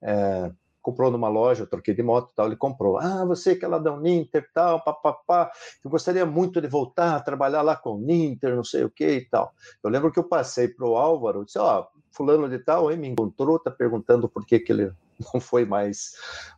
É, 0.00 0.52
comprou 0.84 1.10
numa 1.10 1.28
loja, 1.28 1.62
eu 1.62 1.66
troquei 1.66 1.94
de 1.94 2.02
moto 2.02 2.30
tal, 2.36 2.46
ele 2.46 2.56
comprou. 2.56 2.98
Ah, 2.98 3.24
você 3.24 3.56
que 3.56 3.64
é 3.64 3.68
lá 3.68 3.78
da 3.78 3.90
Uninter, 3.90 4.46
tal, 4.52 4.84
papapá, 4.84 5.50
eu 5.82 5.90
gostaria 5.90 6.26
muito 6.26 6.60
de 6.60 6.68
voltar 6.68 7.16
a 7.16 7.20
trabalhar 7.20 7.62
lá 7.62 7.74
com 7.74 7.92
o 7.92 7.96
Uninter, 7.96 8.54
não 8.54 8.62
sei 8.62 8.84
o 8.84 8.90
que 8.90 9.08
e 9.08 9.24
tal. 9.24 9.54
Eu 9.82 9.88
lembro 9.88 10.12
que 10.12 10.18
eu 10.18 10.24
passei 10.24 10.68
para 10.68 10.86
o 10.86 10.94
Álvaro, 10.94 11.42
disse, 11.42 11.58
ó, 11.58 11.80
oh, 11.80 12.00
fulano 12.12 12.50
de 12.50 12.58
tal 12.58 12.88
aí 12.88 12.98
me 12.98 13.08
encontrou, 13.08 13.58
tá 13.58 13.70
perguntando 13.70 14.28
por 14.28 14.44
que 14.44 14.60
que 14.60 14.72
ele 14.72 14.92
não 15.32 15.40
foi 15.40 15.64
mais 15.64 16.12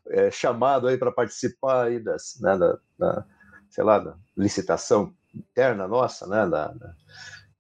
é, 0.09 0.28
chamado 0.28 0.88
aí 0.88 0.99
para 0.99 1.12
participar 1.12 1.85
aí 1.85 2.00
das, 2.00 2.37
né, 2.40 2.59
da, 2.59 2.78
da, 2.99 3.25
sei 3.71 3.85
lá, 3.85 4.00
da 4.00 4.16
licitação 4.37 5.14
interna 5.33 5.87
nossa, 5.87 6.26
né, 6.26 6.49
da, 6.49 6.73
da... 6.73 6.95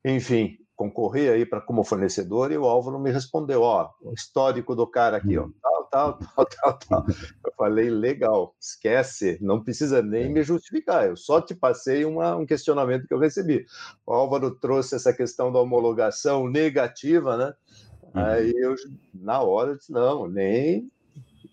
enfim, 0.04 0.58
concorrer 0.74 1.32
aí 1.32 1.46
para 1.46 1.60
como 1.60 1.84
fornecedor 1.84 2.50
e 2.50 2.58
o 2.58 2.64
Álvaro 2.64 2.98
me 2.98 3.12
respondeu, 3.12 3.62
ó, 3.62 3.92
o 4.02 4.12
histórico 4.12 4.74
do 4.74 4.84
cara 4.84 5.18
aqui, 5.18 5.38
ó, 5.38 5.44
hum 5.44 5.52
tal, 5.90 6.18
tal, 6.34 6.46
tal, 6.46 6.78
tal. 6.78 7.06
Eu 7.08 7.52
falei, 7.56 7.90
legal, 7.90 8.54
esquece, 8.60 9.38
não 9.40 9.62
precisa 9.62 10.02
nem 10.02 10.24
é. 10.24 10.28
me 10.28 10.42
justificar, 10.42 11.06
eu 11.06 11.16
só 11.16 11.40
te 11.40 11.54
passei 11.54 12.04
uma, 12.04 12.36
um 12.36 12.46
questionamento 12.46 13.06
que 13.06 13.14
eu 13.14 13.18
recebi. 13.18 13.64
O 14.06 14.12
Álvaro 14.12 14.50
trouxe 14.50 14.94
essa 14.94 15.12
questão 15.12 15.52
da 15.52 15.60
homologação 15.60 16.48
negativa, 16.48 17.36
né? 17.36 17.54
Uhum. 18.02 18.24
Aí 18.24 18.52
eu, 18.56 18.74
na 19.14 19.40
hora, 19.42 19.72
eu 19.72 19.76
disse, 19.76 19.92
não, 19.92 20.26
nem 20.26 20.90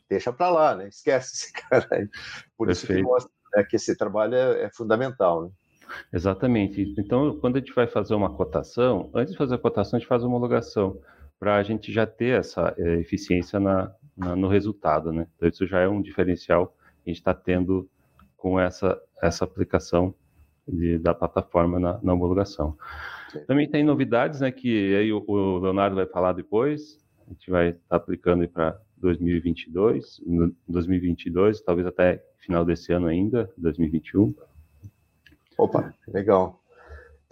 deixa 0.09 0.31
para 0.31 0.49
lá, 0.49 0.75
né? 0.75 0.87
Esquece 0.87 1.33
esse 1.33 1.53
cara 1.69 1.87
aí. 1.91 2.07
Por 2.57 2.67
Perfeito. 2.67 2.71
isso 2.71 2.87
que 2.87 3.01
mostra 3.01 3.31
né, 3.55 3.63
que 3.63 3.75
esse 3.75 3.95
trabalho 3.95 4.35
é, 4.35 4.63
é 4.63 4.69
fundamental, 4.69 5.43
né? 5.43 5.49
Exatamente. 6.11 6.93
Então, 6.97 7.37
quando 7.39 7.57
a 7.57 7.59
gente 7.59 7.73
vai 7.73 7.87
fazer 7.87 8.15
uma 8.15 8.33
cotação, 8.33 9.09
antes 9.13 9.33
de 9.33 9.37
fazer 9.37 9.55
a 9.55 9.59
cotação, 9.59 9.97
a 9.97 9.99
gente 9.99 10.07
faz 10.07 10.23
a 10.23 10.27
homologação, 10.27 10.99
para 11.39 11.55
a 11.55 11.63
gente 11.63 11.91
já 11.91 12.05
ter 12.05 12.39
essa 12.39 12.73
é, 12.77 12.95
eficiência 12.95 13.59
na, 13.59 13.93
na, 14.15 14.35
no 14.35 14.47
resultado, 14.47 15.11
né? 15.11 15.27
Então 15.35 15.49
isso 15.49 15.65
já 15.65 15.79
é 15.79 15.87
um 15.87 16.01
diferencial 16.01 16.67
que 17.03 17.09
a 17.09 17.13
gente 17.13 17.17
está 17.17 17.33
tendo 17.33 17.89
com 18.37 18.59
essa, 18.59 19.01
essa 19.21 19.45
aplicação 19.45 20.13
de, 20.67 20.97
da 20.97 21.13
plataforma 21.13 21.79
na, 21.79 21.99
na 22.01 22.13
homologação. 22.13 22.77
Também 23.47 23.69
tem 23.69 23.83
novidades, 23.83 24.41
né, 24.41 24.51
que 24.51 24.95
aí 24.95 25.11
o, 25.11 25.23
o 25.27 25.59
Leonardo 25.59 25.95
vai 25.95 26.05
falar 26.05 26.33
depois, 26.33 26.99
a 27.25 27.31
gente 27.31 27.49
vai 27.49 27.69
estar 27.69 27.81
tá 27.89 27.95
aplicando 27.95 28.47
para 28.47 28.79
2022, 28.97 30.21
2022, 30.67 31.61
talvez 31.61 31.87
até 31.87 32.23
final 32.37 32.63
desse 32.63 32.93
ano 32.93 33.07
ainda, 33.07 33.51
2021. 33.57 34.33
Opa, 35.57 35.93
legal. 36.07 36.62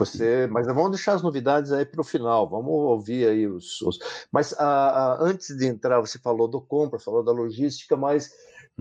Você, 0.01 0.47
mas 0.47 0.65
vamos 0.65 0.91
deixar 0.91 1.13
as 1.13 1.21
novidades 1.21 1.71
aí 1.71 1.85
para 1.85 2.01
o 2.01 2.03
final. 2.03 2.49
Vamos 2.49 2.71
ouvir 2.71 3.27
aí 3.27 3.45
os. 3.45 3.79
os... 3.81 3.99
Mas 4.31 4.51
a, 4.53 4.65
a, 4.65 5.23
antes 5.23 5.55
de 5.55 5.67
entrar, 5.67 5.99
você 5.99 6.17
falou 6.17 6.47
do 6.47 6.59
compra, 6.59 6.97
falou 6.97 7.23
da 7.23 7.31
logística, 7.31 7.95
mas 7.95 8.31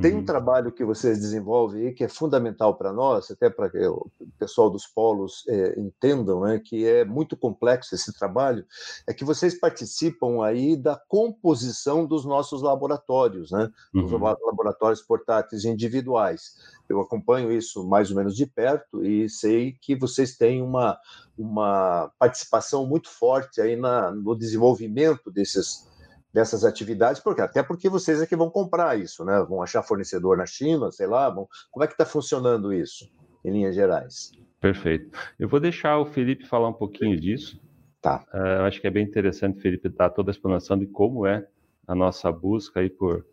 tem 0.01 0.15
um 0.15 0.19
uhum. 0.19 0.25
trabalho 0.25 0.73
que 0.73 0.85
vocês 0.85 1.19
desenvolvem 1.19 1.87
aí 1.89 1.93
que 1.93 2.05
é 2.05 2.09
fundamental 2.09 2.77
para 2.77 2.93
nós, 2.93 3.31
até 3.31 3.51
para 3.51 3.69
que 3.69 3.79
o 3.87 4.11
pessoal 4.39 4.71
dos 4.71 4.87
polos 4.87 5.45
é, 5.49 5.79
entendam, 5.79 6.41
né, 6.43 6.59
que 6.59 6.87
é 6.87 7.05
muito 7.05 7.37
complexo 7.37 7.95
esse 7.95 8.13
trabalho, 8.17 8.65
é 9.07 9.13
que 9.13 9.25
vocês 9.25 9.59
participam 9.59 10.45
aí 10.45 10.77
da 10.77 10.97
composição 10.97 12.07
dos 12.07 12.25
nossos 12.25 12.63
laboratórios, 12.63 13.51
né, 13.51 13.71
uhum. 13.95 14.03
dos 14.03 14.13
laboratórios 14.13 15.03
portáteis 15.03 15.65
individuais. 15.65 16.55
Eu 16.89 17.01
acompanho 17.01 17.53
isso 17.53 17.87
mais 17.87 18.11
ou 18.11 18.17
menos 18.17 18.35
de 18.35 18.47
perto 18.47 19.05
e 19.05 19.29
sei 19.29 19.77
que 19.81 19.95
vocês 19.95 20.37
têm 20.37 20.63
uma, 20.63 20.99
uma 21.37 22.11
participação 22.19 22.87
muito 22.87 23.09
forte 23.09 23.61
aí 23.61 23.77
na, 23.77 24.11
no 24.11 24.37
desenvolvimento 24.37 25.31
desses 25.31 25.90
dessas 26.33 26.65
atividades, 26.65 27.21
porque 27.21 27.41
até 27.41 27.63
porque 27.63 27.89
vocês 27.89 28.23
é 28.23 28.27
que 28.27 28.37
vão 28.37 28.51
comprar 28.51 28.99
isso, 28.99 29.25
né? 29.25 29.45
Vão 29.49 29.63
achar 29.63 29.83
fornecedor 29.83 30.37
na 30.37 30.47
China, 30.47 30.91
sei 30.93 31.07
lá. 31.07 31.29
Vão... 31.29 31.49
Como 31.71 31.85
é 31.85 31.87
que 31.87 31.95
está 31.95 32.07
funcionando 32.07 32.73
isso, 32.73 33.11
em 33.45 33.53
linhas 33.53 33.75
gerais? 33.75 34.31
Perfeito. 34.61 35.11
Eu 35.39 35.49
vou 35.49 35.59
deixar 35.59 35.99
o 35.99 36.07
Felipe 36.07 36.47
falar 36.47 36.69
um 36.69 36.75
pouquinho 36.75 37.19
disso. 37.19 37.61
Tá. 38.01 38.25
Uh, 38.33 38.61
eu 38.61 38.65
acho 38.65 38.81
que 38.81 38.87
é 38.87 38.91
bem 38.91 39.05
interessante 39.05 39.59
o 39.59 39.63
Felipe 39.63 39.89
dar 39.89 40.11
toda 40.11 40.31
a 40.31 40.33
explanação 40.33 40.79
de 40.79 40.87
como 40.87 41.27
é 41.27 41.47
a 41.87 41.95
nossa 41.95 42.31
busca 42.31 42.81
aí 42.81 42.89
por 42.89 43.27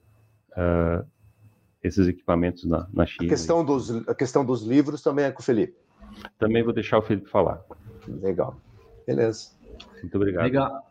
uh, 0.52 1.06
esses 1.84 2.08
equipamentos 2.08 2.66
na, 2.66 2.88
na 2.92 3.06
China. 3.06 3.28
A 3.28 3.30
questão, 3.30 3.64
dos, 3.64 4.08
a 4.08 4.16
questão 4.16 4.44
dos 4.44 4.64
livros 4.64 5.02
também 5.02 5.26
é 5.26 5.32
com 5.32 5.42
o 5.42 5.46
Felipe. 5.46 5.78
Também 6.40 6.64
vou 6.64 6.74
deixar 6.74 6.98
o 6.98 7.02
Felipe 7.02 7.30
falar. 7.30 7.64
Legal. 8.08 8.60
Beleza. 9.06 9.52
Muito 10.02 10.16
obrigado. 10.16 10.44
Legal. 10.44 10.84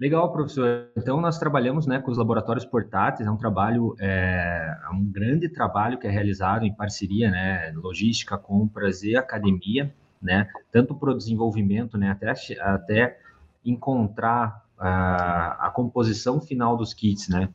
Legal, 0.00 0.30
professor. 0.30 0.90
Então, 0.96 1.20
nós 1.20 1.38
trabalhamos 1.38 1.84
né, 1.84 1.98
com 1.98 2.10
os 2.10 2.18
laboratórios 2.18 2.64
portáteis, 2.64 3.26
é 3.28 3.30
um 3.30 3.36
trabalho, 3.36 3.96
é, 3.98 4.76
é, 4.84 4.94
um 4.94 5.04
grande 5.04 5.48
trabalho 5.48 5.98
que 5.98 6.06
é 6.06 6.10
realizado 6.10 6.64
em 6.64 6.72
parceria, 6.72 7.28
né, 7.30 7.72
logística, 7.74 8.38
compras 8.38 9.02
e 9.02 9.16
academia, 9.16 9.92
né, 10.22 10.48
tanto 10.70 10.94
para 10.94 11.10
o 11.10 11.16
desenvolvimento, 11.16 11.98
né, 11.98 12.10
até, 12.10 12.32
até 12.60 13.18
encontrar 13.64 14.64
a, 14.78 15.66
a 15.66 15.70
composição 15.70 16.40
final 16.40 16.76
dos 16.76 16.94
kits, 16.94 17.28
né. 17.28 17.48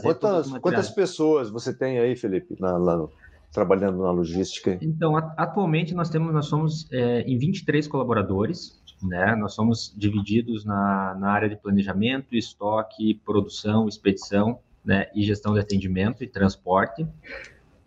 Quantas, 0.00 0.50
quantas 0.58 0.88
pessoas 0.88 1.50
você 1.50 1.74
tem 1.74 1.98
aí, 1.98 2.16
Felipe, 2.16 2.56
na, 2.58 2.78
lá 2.78 2.96
no, 2.96 3.12
trabalhando 3.54 4.02
na 4.02 4.10
logística? 4.10 4.76
Então, 4.82 5.16
atualmente 5.16 5.94
nós 5.94 6.10
temos, 6.10 6.34
nós 6.34 6.46
somos 6.46 6.90
é, 6.92 7.20
em 7.20 7.38
23 7.38 7.86
colaboradores, 7.86 8.82
né? 9.00 9.36
Nós 9.36 9.54
somos 9.54 9.94
divididos 9.96 10.64
na, 10.64 11.16
na 11.18 11.30
área 11.30 11.48
de 11.48 11.56
planejamento, 11.56 12.34
estoque, 12.34 13.14
produção, 13.24 13.86
expedição, 13.86 14.58
né? 14.84 15.06
E 15.14 15.22
gestão 15.22 15.54
de 15.54 15.60
atendimento 15.60 16.24
e 16.24 16.26
transporte, 16.26 17.06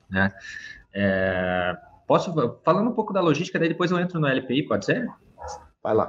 né? 0.09 0.33
É, 0.93 1.75
posso 2.07 2.33
falando 2.63 2.89
um 2.89 2.93
pouco 2.93 3.11
da 3.11 3.19
logística, 3.19 3.59
daí 3.59 3.67
depois 3.67 3.91
eu 3.91 3.99
entro 3.99 4.21
no 4.21 4.27
LPI, 4.27 4.63
pode 4.63 4.85
ser? 4.85 5.05
Vai 5.83 5.93
lá. 5.93 6.07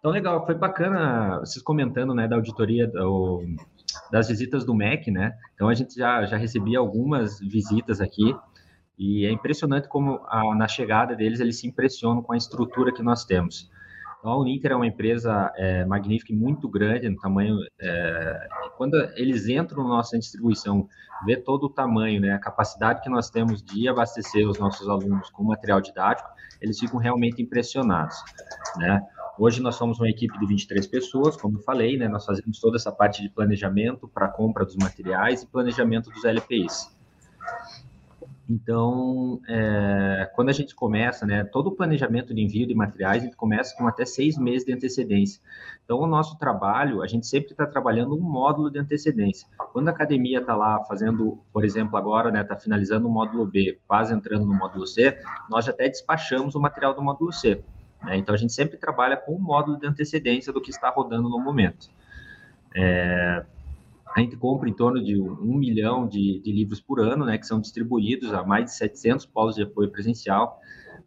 Então 0.00 0.10
legal, 0.10 0.44
foi 0.44 0.56
bacana 0.56 1.38
vocês 1.38 1.62
comentando, 1.62 2.14
né, 2.14 2.26
da 2.26 2.36
auditoria 2.36 2.86
do, 2.86 3.44
das 4.10 4.28
visitas 4.28 4.64
do 4.64 4.74
MEC, 4.74 5.10
né? 5.12 5.36
Então 5.54 5.68
a 5.68 5.74
gente 5.74 5.94
já 5.94 6.26
já 6.26 6.36
recebia 6.36 6.80
algumas 6.80 7.38
visitas 7.38 8.00
aqui 8.00 8.34
e 8.98 9.26
é 9.26 9.30
impressionante 9.30 9.88
como 9.88 10.20
a, 10.26 10.54
na 10.54 10.68
chegada 10.68 11.14
deles 11.14 11.40
eles 11.40 11.60
se 11.60 11.66
impressionam 11.66 12.22
com 12.22 12.32
a 12.32 12.36
estrutura 12.36 12.92
que 12.92 13.02
nós 13.02 13.24
temos. 13.24 13.70
Então, 14.18 14.32
a 14.32 14.40
Uninter 14.40 14.72
é 14.72 14.74
uma 14.74 14.86
empresa 14.86 15.52
é, 15.56 15.84
magnífica 15.84 16.32
e 16.32 16.36
muito 16.36 16.68
grande 16.68 17.08
no 17.08 17.16
tamanho. 17.16 17.58
É, 17.80 18.48
quando 18.76 18.94
eles 19.14 19.48
entram 19.48 19.84
na 19.84 19.90
nossa 19.90 20.18
distribuição, 20.18 20.88
vê 21.24 21.36
todo 21.36 21.64
o 21.64 21.70
tamanho, 21.70 22.20
né, 22.20 22.32
a 22.32 22.38
capacidade 22.38 23.02
que 23.02 23.08
nós 23.08 23.30
temos 23.30 23.62
de 23.62 23.86
abastecer 23.88 24.48
os 24.48 24.58
nossos 24.58 24.88
alunos 24.88 25.30
com 25.30 25.44
material 25.44 25.80
didático, 25.80 26.28
eles 26.60 26.78
ficam 26.78 26.98
realmente 26.98 27.40
impressionados, 27.40 28.16
né? 28.78 29.00
Hoje 29.38 29.60
nós 29.60 29.74
somos 29.74 30.00
uma 30.00 30.08
equipe 30.08 30.36
de 30.38 30.46
23 30.46 30.86
pessoas, 30.86 31.36
como 31.36 31.58
eu 31.58 31.62
falei, 31.62 31.98
né? 31.98 32.08
Nós 32.08 32.24
fazemos 32.24 32.58
toda 32.58 32.76
essa 32.76 32.90
parte 32.90 33.22
de 33.22 33.28
planejamento 33.28 34.08
para 34.08 34.28
compra 34.28 34.64
dos 34.64 34.76
materiais 34.76 35.42
e 35.42 35.46
planejamento 35.46 36.10
dos 36.10 36.24
LPIs. 36.24 36.95
Então, 38.48 39.40
é, 39.48 40.30
quando 40.34 40.50
a 40.50 40.52
gente 40.52 40.72
começa, 40.72 41.26
né, 41.26 41.42
todo 41.42 41.66
o 41.66 41.72
planejamento 41.72 42.32
de 42.32 42.40
envio 42.40 42.66
de 42.66 42.74
materiais, 42.74 43.22
a 43.22 43.26
gente 43.26 43.36
começa 43.36 43.76
com 43.76 43.88
até 43.88 44.04
seis 44.04 44.38
meses 44.38 44.64
de 44.64 44.72
antecedência. 44.72 45.42
Então, 45.84 45.98
o 45.98 46.06
nosso 46.06 46.38
trabalho, 46.38 47.02
a 47.02 47.08
gente 47.08 47.26
sempre 47.26 47.50
está 47.50 47.66
trabalhando 47.66 48.14
um 48.14 48.20
módulo 48.20 48.70
de 48.70 48.78
antecedência. 48.78 49.48
Quando 49.72 49.88
a 49.88 49.90
academia 49.90 50.38
está 50.38 50.54
lá 50.54 50.84
fazendo, 50.84 51.40
por 51.52 51.64
exemplo, 51.64 51.96
agora, 51.96 52.30
né, 52.30 52.42
está 52.42 52.56
finalizando 52.56 53.08
o 53.08 53.10
módulo 53.10 53.46
B, 53.46 53.80
quase 53.86 54.14
entrando 54.14 54.46
no 54.46 54.54
módulo 54.54 54.86
C, 54.86 55.18
nós 55.50 55.64
já 55.64 55.72
até 55.72 55.88
despachamos 55.88 56.54
o 56.54 56.60
material 56.60 56.94
do 56.94 57.02
módulo 57.02 57.32
C. 57.32 57.64
Né? 58.04 58.16
Então, 58.16 58.32
a 58.32 58.38
gente 58.38 58.52
sempre 58.52 58.76
trabalha 58.76 59.16
com 59.16 59.34
um 59.34 59.40
módulo 59.40 59.76
de 59.76 59.88
antecedência 59.88 60.52
do 60.52 60.60
que 60.60 60.70
está 60.70 60.88
rodando 60.88 61.28
no 61.28 61.40
momento. 61.40 61.88
É, 62.76 63.44
a 64.16 64.20
gente 64.20 64.34
compra 64.34 64.66
em 64.66 64.72
torno 64.72 65.04
de 65.04 65.20
um 65.20 65.58
milhão 65.58 66.08
de, 66.08 66.40
de, 66.40 66.50
livros 66.50 66.80
por 66.80 67.00
ano, 67.00 67.26
né, 67.26 67.36
que 67.36 67.46
são 67.46 67.60
distribuídos 67.60 68.32
a 68.32 68.42
mais 68.42 68.64
de 68.64 68.72
700 68.72 69.26
polos 69.26 69.54
de 69.54 69.62
apoio 69.62 69.92
presencial. 69.92 70.58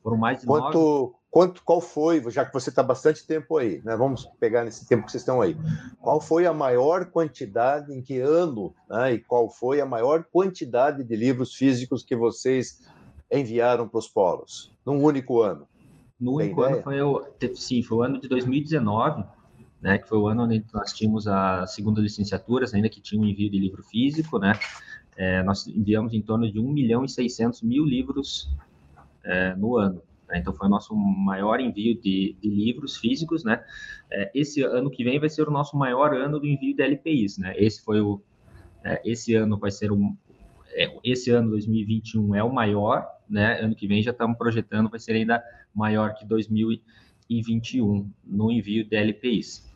Foram 0.03 0.15
mais 0.15 0.41
de 0.41 0.45
quanto, 0.45 0.77
nove... 0.77 1.13
quanto, 1.31 1.63
qual 1.63 1.81
foi, 1.81 2.21
já 2.29 2.45
que 2.45 2.53
você 2.53 2.69
está 2.69 2.83
bastante 2.83 3.25
tempo 3.25 3.57
aí, 3.57 3.81
né, 3.83 3.97
vamos 3.97 4.25
pegar 4.39 4.63
nesse 4.63 4.87
tempo 4.87 5.05
que 5.05 5.11
vocês 5.11 5.23
estão 5.23 5.41
aí, 5.41 5.57
qual 5.99 6.21
foi 6.21 6.45
a 6.45 6.53
maior 6.53 7.05
quantidade, 7.05 7.91
em 7.91 7.99
que 7.99 8.19
ano, 8.19 8.75
né, 8.87 9.13
e 9.13 9.19
qual 9.19 9.49
foi 9.49 9.81
a 9.81 9.87
maior 9.87 10.23
quantidade 10.31 11.03
de 11.03 11.15
livros 11.15 11.55
físicos 11.55 12.03
que 12.03 12.15
vocês 12.15 12.79
enviaram 13.31 13.87
para 13.87 13.97
os 13.97 14.07
polos, 14.07 14.71
num 14.85 15.03
único 15.03 15.41
ano? 15.41 15.67
No 16.19 16.35
único 16.35 16.61
ano 16.61 16.79
foi 16.83 17.01
o, 17.01 17.25
sim, 17.55 17.81
foi 17.81 17.97
o 17.97 18.01
ano 18.03 18.21
de 18.21 18.27
2019, 18.27 19.23
né, 19.81 19.97
que 19.97 20.07
foi 20.07 20.17
o 20.17 20.27
ano 20.27 20.43
onde 20.43 20.63
nós 20.73 20.93
tínhamos 20.93 21.27
a 21.27 21.65
segunda 21.67 22.01
licenciatura, 22.01 22.65
ainda 22.73 22.89
que 22.89 23.01
tinha 23.01 23.21
um 23.21 23.25
envio 23.25 23.49
de 23.49 23.59
livro 23.59 23.83
físico, 23.83 24.39
né, 24.39 24.53
é, 25.15 25.43
nós 25.43 25.67
enviamos 25.67 26.13
em 26.13 26.21
torno 26.21 26.49
de 26.49 26.59
1 26.59 26.71
milhão 26.71 27.03
e 27.03 27.09
600 27.09 27.61
mil 27.61 27.83
livros 27.83 28.49
é, 29.23 29.53
no 29.55 29.77
ano. 29.77 30.01
Né, 30.29 30.37
então, 30.37 30.53
foi 30.53 30.67
o 30.67 30.69
nosso 30.69 30.95
maior 30.95 31.59
envio 31.59 31.99
de, 31.99 32.37
de 32.41 32.49
livros 32.49 32.95
físicos, 32.97 33.43
né? 33.43 33.63
É, 34.11 34.31
esse 34.33 34.61
ano 34.61 34.89
que 34.89 35.03
vem 35.03 35.19
vai 35.19 35.27
ser 35.27 35.47
o 35.47 35.51
nosso 35.51 35.75
maior 35.75 36.13
ano 36.13 36.39
do 36.39 36.47
envio 36.47 36.75
de 36.75 36.83
LPIs, 36.83 37.37
né? 37.37 37.53
Esse 37.57 37.83
foi 37.83 37.99
o... 37.99 38.21
É, 38.83 39.01
esse 39.03 39.33
ano 39.33 39.57
vai 39.57 39.71
ser 39.71 39.91
o... 39.91 40.15
É, 40.71 40.95
esse 41.03 41.31
ano, 41.31 41.49
2021, 41.49 42.35
é 42.35 42.43
o 42.43 42.53
maior, 42.53 43.05
né? 43.27 43.59
Ano 43.59 43.75
que 43.75 43.87
vem 43.87 44.01
já 44.01 44.11
estamos 44.11 44.37
projetando, 44.37 44.89
vai 44.89 44.99
ser 44.99 45.13
ainda 45.13 45.43
maior 45.73 46.13
que 46.13 46.25
2021 46.25 48.09
no 48.23 48.51
envio 48.51 48.87
de 48.87 48.95
LPIs. 48.95 49.68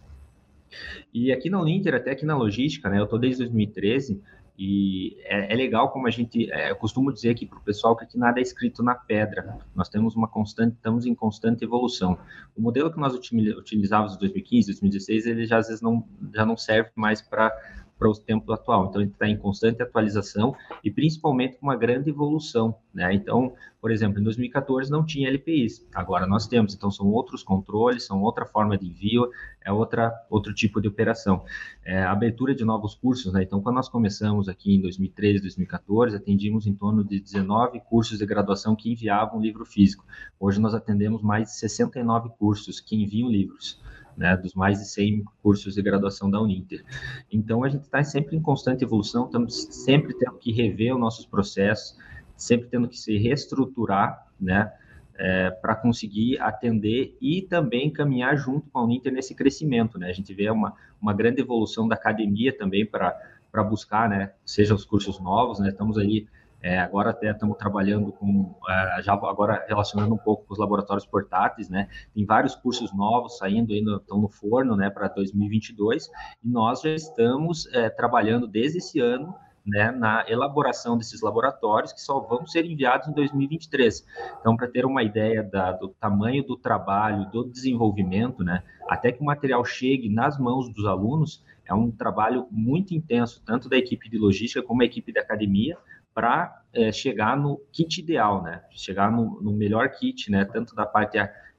E 1.14 1.32
aqui 1.32 1.50
na 1.50 1.60
Uninter, 1.62 1.96
até 1.96 2.12
aqui 2.12 2.26
na 2.26 2.36
logística, 2.36 2.90
né, 2.90 3.00
eu 3.00 3.06
estou 3.06 3.20
desde 3.20 3.40
2013 3.40 4.22
e 4.58 5.18
é, 5.24 5.52
é, 5.52 5.56
legal 5.56 5.90
como 5.90 6.08
a 6.08 6.12
gente, 6.12 6.52
é, 6.52 6.70
eu 6.70 6.76
costumo 6.76 7.12
dizer 7.12 7.32
aqui 7.32 7.46
para 7.46 7.58
o 7.58 7.62
pessoal 7.62 7.96
que 7.96 8.04
aqui 8.04 8.18
nada 8.18 8.40
é 8.40 8.44
escrito 8.44 8.84
na 8.84 8.94
pedra. 8.94 9.58
Nós 9.76 9.90
temos 9.90 10.16
uma 10.16 10.28
constante, 10.28 10.76
estamos 10.76 11.06
em 11.08 11.16
constante 11.16 11.64
evolução. 11.64 12.18
O 12.56 12.62
modelo 12.62 12.92
que 12.92 13.00
nós 13.00 13.16
utilizávamos 13.16 14.16
em 14.16 14.20
2015, 14.20 14.68
2016, 14.68 15.26
ele 15.26 15.46
já 15.46 15.58
às 15.58 15.68
vezes 15.68 15.82
não, 15.82 16.08
já 16.34 16.46
não 16.46 16.56
serve 16.56 16.92
mais 16.96 17.20
para 17.20 17.52
para 17.98 18.10
o 18.10 18.14
tempo 18.14 18.52
atual. 18.52 18.88
Então, 18.88 19.02
ele 19.02 19.12
está 19.12 19.28
em 19.28 19.38
constante 19.38 19.82
atualização 19.82 20.56
e 20.84 20.92
principalmente 20.92 21.58
com 21.58 21.68
uma 21.68 21.76
grande 21.76 22.10
evolução. 22.10 22.76
Né? 22.94 23.14
Então, 23.14 23.54
por 23.80 23.92
exemplo, 23.92 24.20
em 24.20 24.24
2014 24.24 24.92
não 24.92 25.06
tinha 25.06 25.28
LPIs, 25.30 25.86
agora 25.94 26.26
nós 26.26 26.48
temos. 26.48 26.74
Então, 26.74 26.92
são 26.92 27.08
outros 27.08 27.44
controles, 27.44 28.06
são 28.06 28.22
outra 28.22 28.46
forma 28.46 28.78
de 28.78 28.88
envio, 28.88 29.30
é 29.62 29.72
outra, 29.72 30.14
outro 30.30 30.54
tipo 30.54 30.82
de 30.82 30.88
operação. 30.88 31.44
É, 31.84 32.04
abertura 32.04 32.54
de 32.54 32.64
novos 32.64 32.96
cursos, 32.96 33.32
né? 33.34 33.44
Então, 33.44 33.62
quando 33.62 33.76
nós 33.76 33.90
começamos 33.90 34.48
aqui 34.48 34.76
em 34.76 34.82
2013, 34.82 35.42
2014, 35.42 36.16
atendíamos 36.16 36.68
em 36.68 36.74
torno 36.74 37.04
de 37.04 37.20
19 37.20 37.80
cursos 37.82 38.20
de 38.20 38.26
graduação 38.26 38.76
que 38.76 38.92
enviavam 38.92 39.42
livro 39.42 39.66
físico. 39.66 40.06
Hoje 40.40 40.60
nós 40.60 40.74
atendemos 40.74 41.22
mais 41.22 41.50
de 41.50 41.56
69 41.56 42.30
cursos 42.38 42.80
que 42.80 42.96
enviam 42.96 43.30
livros 43.30 43.82
né, 44.18 44.38
dos 44.38 44.54
mais 44.54 44.80
de 44.80 44.88
100 44.88 45.24
cursos 45.42 45.76
de 45.76 45.82
graduação 45.82 46.30
da 46.30 46.42
Uninter. 46.42 46.84
Então, 47.32 47.64
a 47.64 47.70
gente 47.70 47.84
está 47.84 48.04
sempre 48.04 48.36
em 48.36 48.42
constante 48.42 48.84
evolução, 48.84 49.26
estamos 49.26 49.68
sempre 49.72 50.14
tendo 50.14 50.38
que 50.38 50.52
rever 50.52 50.94
os 50.94 51.00
nossos 51.00 51.26
processos, 51.26 51.98
sempre 52.36 52.68
tendo 52.70 52.88
que 52.88 52.98
se 52.98 53.18
reestruturar, 53.18 54.28
né, 54.40 54.72
é, 55.16 55.52
para 55.52 55.76
conseguir 55.76 56.40
atender 56.40 57.16
e 57.22 57.42
também 57.44 57.92
caminhar 57.92 58.36
junto 58.36 58.70
com 58.70 58.80
a 58.80 58.84
Uninter 58.84 59.14
nesse 59.14 59.36
crescimento, 59.36 60.00
né? 60.00 60.10
A 60.10 60.14
gente 60.14 60.34
vê 60.34 60.50
uma, 60.50 60.74
uma 61.00 61.14
grande 61.14 61.40
evolução 61.40 61.88
da 61.88 61.96
academia 61.96 62.56
também 62.56 62.86
para 62.86 63.64
buscar, 63.64 64.10
né, 64.10 64.34
seja 64.44 64.74
os 64.74 64.84
cursos 64.84 65.20
novos, 65.20 65.60
né? 65.60 65.70
Estamos 65.70 65.98
aí 65.98 66.28
é, 66.64 66.80
agora 66.80 67.10
até 67.10 67.30
estamos 67.30 67.58
trabalhando 67.58 68.14
com, 68.14 68.56
é, 68.70 69.02
já 69.02 69.12
agora 69.12 69.66
relacionando 69.68 70.16
um 70.16 70.18
pouco 70.18 70.46
com 70.46 70.54
os 70.54 70.60
laboratórios 70.60 71.06
portáteis, 71.06 71.68
né? 71.70 71.90
Tem 72.16 72.26
vários 72.26 72.56
cursos 72.56 72.96
novos 72.96 73.38
saindo, 73.38 73.74
ainda 73.74 73.98
estão 73.98 74.22
no 74.22 74.30
forno, 74.30 74.78
né, 74.78 74.90
para 74.90 75.10
2022, 75.10 76.10
e 76.42 76.48
nós 76.48 76.82
já 76.82 76.92
estamos 76.92 77.68
é, 77.74 77.90
trabalhando 77.90 78.48
desde 78.48 78.78
esse 78.78 79.02
ano 79.02 79.36
né, 79.66 79.92
na 79.92 80.26
elaboração 80.28 80.98
desses 80.98 81.22
laboratórios 81.22 81.92
que 81.92 82.02
só 82.02 82.20
vão 82.20 82.46
ser 82.46 82.66
enviados 82.66 83.08
em 83.10 83.14
2023. 83.14 84.06
Então, 84.40 84.56
para 84.56 84.68
ter 84.68 84.86
uma 84.86 85.04
ideia 85.04 85.44
da, 85.44 85.74
do 85.74 85.90
tamanho 85.90 86.46
do 86.46 86.56
trabalho, 86.56 87.30
do 87.30 87.44
desenvolvimento, 87.44 88.44
né, 88.44 88.64
até 88.88 89.12
que 89.12 89.22
o 89.22 89.26
material 89.26 89.64
chegue 89.66 90.10
nas 90.10 90.38
mãos 90.38 90.70
dos 90.70 90.86
alunos, 90.86 91.44
é 91.66 91.74
um 91.74 91.90
trabalho 91.92 92.48
muito 92.52 92.94
intenso, 92.94 93.42
tanto 93.46 93.70
da 93.70 93.78
equipe 93.78 94.10
de 94.10 94.18
logística 94.18 94.62
como 94.62 94.82
a 94.82 94.86
equipe 94.86 95.14
da 95.14 95.22
academia, 95.22 95.78
para 96.14 96.64
é, 96.74 96.92
chegar 96.92 97.38
no 97.38 97.60
kit 97.72 98.02
ideal, 98.02 98.42
né? 98.44 98.64
Chegar 98.72 99.12
no, 99.12 99.42
no 99.42 99.52
melhor 99.52 99.90
kit, 99.90 100.30
né? 100.32 100.46
Tanto 100.46 100.76
da 100.76 100.86
parte 100.86 101.18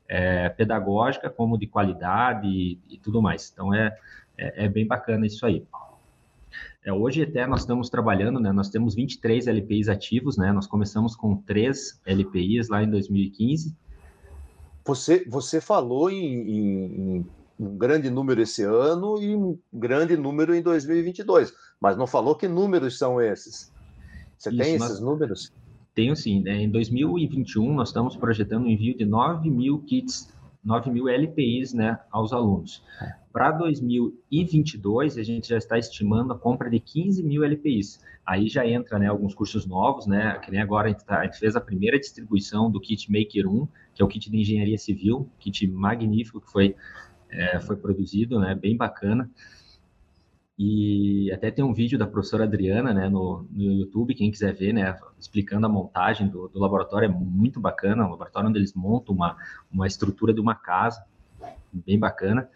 é, 0.09 0.49
pedagógica 0.49 1.31
como 1.31 1.59
de 1.59 1.67
qualidade 1.67 2.47
e, 2.47 2.79
e 2.89 2.99
tudo 2.99 3.23
mais. 3.23 3.51
Então 3.53 3.75
é, 3.75 3.97
é, 4.37 4.65
é, 4.65 4.69
bem 4.69 4.87
bacana 4.87 5.27
isso 5.27 5.45
aí. 5.47 5.67
É, 6.85 6.93
hoje 6.93 7.23
até 7.23 7.47
nós 7.47 7.61
estamos 7.61 7.89
trabalhando, 7.89 8.39
né? 8.39 8.53
Nós 8.53 8.69
temos 8.69 8.95
23 8.95 9.47
LPIs 9.47 9.89
ativos, 9.89 10.37
né? 10.37 10.53
Nós 10.53 10.67
começamos 10.67 11.17
com 11.17 11.37
três 11.37 12.01
LPIs 12.05 12.69
lá 12.69 12.83
em 12.83 12.91
2015. 12.91 13.75
Você, 14.85 15.25
você 15.27 15.61
falou 15.61 16.11
em, 16.11 16.51
em, 16.51 17.27
um 17.59 17.77
grande 17.77 18.11
número 18.11 18.43
esse 18.43 18.63
ano 18.63 19.21
e 19.21 19.35
um 19.35 19.59
grande 19.73 20.17
número 20.17 20.55
em 20.55 20.61
2022, 20.61 21.55
mas 21.81 21.97
não 21.97 22.07
falou 22.07 22.35
que 22.35 22.47
números 22.47 22.99
são 22.99 23.21
esses. 23.21 23.73
Você 24.39 24.51
Isso, 24.51 24.59
tem 24.59 24.75
esses 24.75 25.01
números? 25.01 25.53
Tenho 25.95 26.17
sim. 26.17 26.43
Né? 26.43 26.63
Em 26.63 26.71
2021, 26.71 27.73
nós 27.73 27.89
estamos 27.89 28.17
projetando 28.17 28.65
o 28.65 28.69
envio 28.69 28.97
de 28.97 29.05
9 29.05 29.49
mil 29.49 29.79
kits, 29.81 30.33
9 30.65 30.91
mil 30.91 31.09
LPIs 31.09 31.73
né, 31.73 31.99
aos 32.11 32.33
alunos. 32.33 32.83
Para 33.33 33.53
2022, 33.53 35.19
a 35.19 35.23
gente 35.23 35.49
já 35.49 35.59
está 35.59 35.79
estimando 35.79 36.33
a 36.33 36.39
compra 36.39 36.71
de 36.71 36.81
15 36.81 37.23
mil 37.23 37.45
LPIs. 37.45 38.01
Aí 38.27 38.49
já 38.49 38.67
entra 38.67 38.99
né, 38.99 39.07
alguns 39.07 39.35
cursos 39.35 39.67
novos, 39.67 40.07
né? 40.07 40.39
Que 40.39 40.51
nem 40.51 40.61
agora 40.61 40.89
a 40.89 40.91
gente, 40.91 41.05
tá, 41.05 41.21
a 41.21 41.25
gente, 41.25 41.39
fez 41.39 41.55
a 41.55 41.61
primeira 41.61 41.99
distribuição 41.99 42.71
do 42.71 42.81
kit 42.81 43.11
Maker 43.13 43.47
1, 43.47 43.69
que 43.95 44.03
é 44.03 44.05
o 44.05 44.09
kit 44.09 44.31
de 44.31 44.37
engenharia 44.37 44.79
civil, 44.79 45.29
kit 45.39 45.67
magnífico 45.67 46.41
que 46.41 46.51
foi, 46.51 46.75
é, 47.29 47.61
foi 47.61 47.77
produzido, 47.77 48.41
né? 48.41 48.55
Bem 48.55 48.77
bacana. 48.77 49.31
E 50.57 51.33
até 51.33 51.51
tem 51.51 51.65
um 51.65 51.75
vídeo 51.75 51.99
da 51.99 52.07
professora 52.07 52.45
Adriana 52.45 52.95
né, 52.95 53.09
no, 53.09 53.45
no 53.51 53.73
YouTube, 53.73 54.15
quem 54.15 54.31
quiser 54.31 54.55
ver, 54.55 54.73
né, 54.73 54.97
explicando 55.19 55.67
a 55.67 55.69
montagem 55.69 56.29
do, 56.29 56.49
do 56.49 56.61
laboratório, 56.61 57.07
é 57.07 57.09
muito 57.09 57.59
bacana, 57.59 58.07
um 58.07 58.11
laboratório 58.11 58.49
onde 58.49 58.59
eles 58.59 58.73
montam 58.73 59.15
uma, 59.15 59.37
uma 59.73 59.87
estrutura 59.87 60.33
de 60.33 60.41
uma 60.41 60.55
casa, 60.55 61.05
bem 61.73 61.99
bacana. 61.99 62.49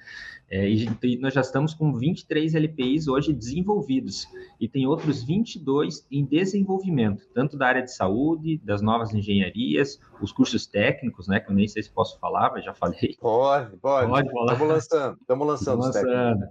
É, 0.51 0.67
e, 0.67 0.89
e, 1.03 1.19
nós 1.19 1.35
já 1.35 1.43
estamos 1.43 1.75
com 1.75 1.93
23 1.93 2.55
LPIs 2.55 3.07
hoje 3.07 3.35
desenvolvidos 3.35 4.27
e 4.59 4.67
tem 4.67 4.87
outros 4.87 5.23
22 5.23 6.07
em 6.11 6.25
desenvolvimento, 6.25 7.27
tanto 7.35 7.59
da 7.59 7.67
área 7.67 7.83
de 7.83 7.93
saúde, 7.95 8.59
das 8.65 8.81
novas 8.81 9.13
engenharias, 9.13 10.01
os 10.23 10.33
cursos 10.33 10.67
técnicos, 10.67 11.29
né? 11.29 11.39
Que 11.39 11.51
eu 11.51 11.55
nem 11.55 11.69
sei 11.69 11.83
se 11.83 11.91
posso 11.91 12.19
falar, 12.19 12.51
mas 12.53 12.65
já 12.65 12.73
falei. 12.73 13.15
Pode, 13.21 13.77
pode. 13.77 14.09
pode 14.09 14.31
falar. 14.31 14.53
Estamos 14.53 14.69
lançando, 14.73 15.19
estamos 15.21 15.47
lançando, 15.47 15.81
lançando. 15.81 16.49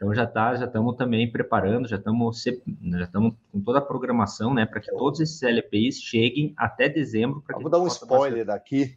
Então 0.00 0.14
já 0.14 0.26
tá, 0.26 0.56
já 0.56 0.64
estamos 0.64 0.96
também 0.96 1.30
preparando, 1.30 1.86
já 1.86 1.96
estamos 1.96 2.42
já 2.42 3.04
estamos 3.04 3.34
com 3.52 3.60
toda 3.60 3.80
a 3.80 3.82
programação, 3.82 4.54
né, 4.54 4.64
para 4.64 4.80
que 4.80 4.90
todos 4.96 5.20
esses 5.20 5.42
LPIs 5.42 6.00
cheguem 6.00 6.54
até 6.56 6.88
dezembro. 6.88 7.44
Vou 7.60 7.68
dar 7.68 7.78
um 7.78 7.86
spoiler 7.86 8.46
daqui. 8.46 8.96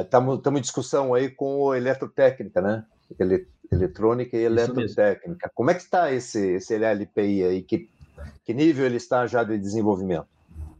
Estamos 0.00 0.40
é, 0.42 0.48
em 0.48 0.60
discussão 0.62 1.12
aí 1.12 1.28
com 1.28 1.60
o 1.60 1.74
Eletrotécnica, 1.74 2.62
né? 2.62 2.86
Ele, 3.20 3.46
eletrônica 3.70 4.34
e 4.34 4.44
eletrotécnica. 4.44 5.50
Como 5.54 5.70
é 5.70 5.74
que 5.74 5.82
está 5.82 6.10
esse, 6.10 6.54
esse 6.54 6.74
LPI 6.74 7.44
aí? 7.44 7.62
Que, 7.62 7.90
que 8.42 8.54
nível 8.54 8.86
ele 8.86 8.96
está 8.96 9.26
já 9.26 9.44
de 9.44 9.58
desenvolvimento? 9.58 10.28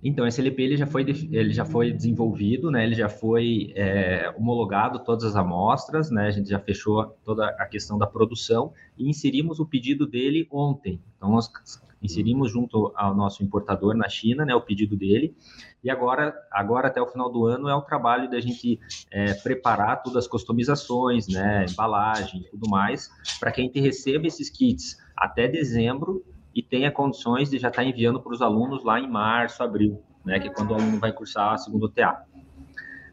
Então, 0.08 0.24
esse 0.24 0.40
LP 0.40 0.62
ele 0.62 0.76
já 0.76 0.86
foi, 0.86 1.02
ele 1.02 1.52
já 1.52 1.64
foi 1.64 1.92
desenvolvido, 1.92 2.70
né? 2.70 2.84
ele 2.84 2.94
já 2.94 3.08
foi 3.08 3.72
é, 3.74 4.32
homologado 4.38 5.00
todas 5.00 5.24
as 5.24 5.34
amostras, 5.34 6.12
né? 6.12 6.28
a 6.28 6.30
gente 6.30 6.48
já 6.48 6.60
fechou 6.60 7.04
toda 7.24 7.44
a 7.44 7.66
questão 7.66 7.98
da 7.98 8.06
produção 8.06 8.72
e 8.96 9.10
inserimos 9.10 9.58
o 9.58 9.66
pedido 9.66 10.06
dele 10.06 10.46
ontem. 10.48 11.00
Então, 11.16 11.32
nós 11.32 11.50
inserimos 12.00 12.52
junto 12.52 12.92
ao 12.94 13.16
nosso 13.16 13.42
importador 13.42 13.96
na 13.96 14.08
China 14.08 14.44
né, 14.44 14.54
o 14.54 14.60
pedido 14.60 14.96
dele 14.96 15.34
e 15.82 15.90
agora, 15.90 16.32
agora 16.52 16.86
até 16.86 17.02
o 17.02 17.06
final 17.08 17.28
do 17.32 17.44
ano 17.46 17.68
é 17.68 17.74
o 17.74 17.82
trabalho 17.82 18.30
da 18.30 18.38
gente 18.38 18.78
é, 19.10 19.34
preparar 19.34 20.04
todas 20.04 20.18
as 20.18 20.28
customizações, 20.28 21.26
né, 21.26 21.66
embalagem 21.68 22.42
e 22.42 22.50
tudo 22.50 22.70
mais, 22.70 23.10
para 23.40 23.50
que 23.50 23.60
a 23.60 23.64
gente 23.64 23.80
receba 23.80 24.26
esses 24.26 24.48
kits 24.50 24.98
até 25.16 25.48
dezembro 25.48 26.24
e 26.56 26.62
tenha 26.62 26.90
condições 26.90 27.50
de 27.50 27.58
já 27.58 27.68
estar 27.68 27.82
tá 27.82 27.88
enviando 27.88 28.18
para 28.18 28.32
os 28.32 28.40
alunos 28.40 28.82
lá 28.82 28.98
em 28.98 29.06
março, 29.06 29.62
abril, 29.62 30.02
né, 30.24 30.40
que 30.40 30.48
é 30.48 30.50
quando 30.50 30.70
o 30.70 30.74
aluno 30.74 30.98
vai 30.98 31.12
cursar 31.12 31.52
a 31.52 31.58
segunda 31.58 31.86
TA. 31.90 32.24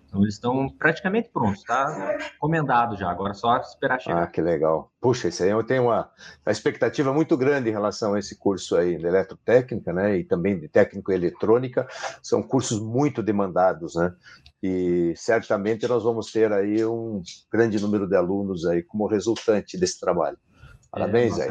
Então, 0.08 0.22
eles 0.22 0.36
estão 0.36 0.70
praticamente 0.70 1.30
prontos, 1.30 1.60
está 1.60 2.18
encomendado 2.36 2.96
já, 2.96 3.10
agora 3.10 3.32
é 3.32 3.34
só 3.34 3.58
esperar 3.58 4.00
chegar. 4.00 4.24
Ah, 4.24 4.28
que 4.28 4.40
legal. 4.40 4.92
Puxa, 5.02 5.28
isso 5.28 5.44
aí 5.44 5.50
eu 5.50 5.64
tenho 5.64 5.86
uma, 5.86 6.10
uma 6.46 6.52
expectativa 6.52 7.12
muito 7.12 7.36
grande 7.36 7.68
em 7.68 7.74
relação 7.74 8.14
a 8.14 8.20
esse 8.20 8.38
curso 8.38 8.78
aí 8.78 8.96
de 8.96 9.06
eletrotécnica, 9.06 9.92
né, 9.92 10.20
e 10.20 10.24
também 10.24 10.58
de 10.58 10.70
técnico 10.70 11.12
e 11.12 11.16
eletrônica, 11.16 11.86
são 12.22 12.42
cursos 12.42 12.80
muito 12.80 13.22
demandados, 13.22 13.96
né, 13.96 14.16
e 14.62 15.14
certamente 15.18 15.86
nós 15.86 16.04
vamos 16.04 16.32
ter 16.32 16.54
aí 16.54 16.86
um 16.86 17.22
grande 17.52 17.78
número 17.82 18.08
de 18.08 18.16
alunos 18.16 18.66
aí 18.66 18.82
como 18.84 19.06
resultante 19.06 19.78
desse 19.78 20.00
trabalho. 20.00 20.38
Parabéns, 20.94 21.40
é, 21.40 21.50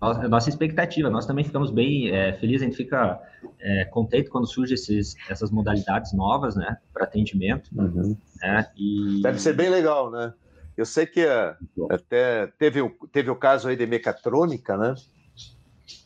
nossa, 0.00 0.22
é, 0.22 0.24
a 0.24 0.28
nossa 0.28 0.48
expectativa. 0.48 1.10
Nós 1.10 1.26
também 1.26 1.44
ficamos 1.44 1.70
bem 1.70 2.10
é, 2.10 2.32
felizes, 2.32 2.62
a 2.62 2.64
gente 2.64 2.76
fica 2.78 3.20
é, 3.60 3.84
contente 3.84 4.30
quando 4.30 4.46
surgem 4.46 4.74
esses, 4.74 5.14
essas 5.28 5.50
modalidades 5.50 6.14
novas, 6.14 6.56
né, 6.56 6.78
para 6.90 7.04
atendimento. 7.04 7.68
Uhum. 7.76 8.16
Né, 8.40 8.66
e... 8.74 9.20
Deve 9.22 9.38
ser 9.38 9.52
bem 9.52 9.68
legal, 9.68 10.10
né? 10.10 10.32
Eu 10.74 10.86
sei 10.86 11.04
que 11.04 11.20
é, 11.20 11.54
até 11.90 12.46
teve, 12.58 12.80
teve 13.12 13.30
o 13.30 13.36
caso 13.36 13.68
aí 13.68 13.76
de 13.76 13.86
mecatrônica, 13.86 14.74
né? 14.74 14.94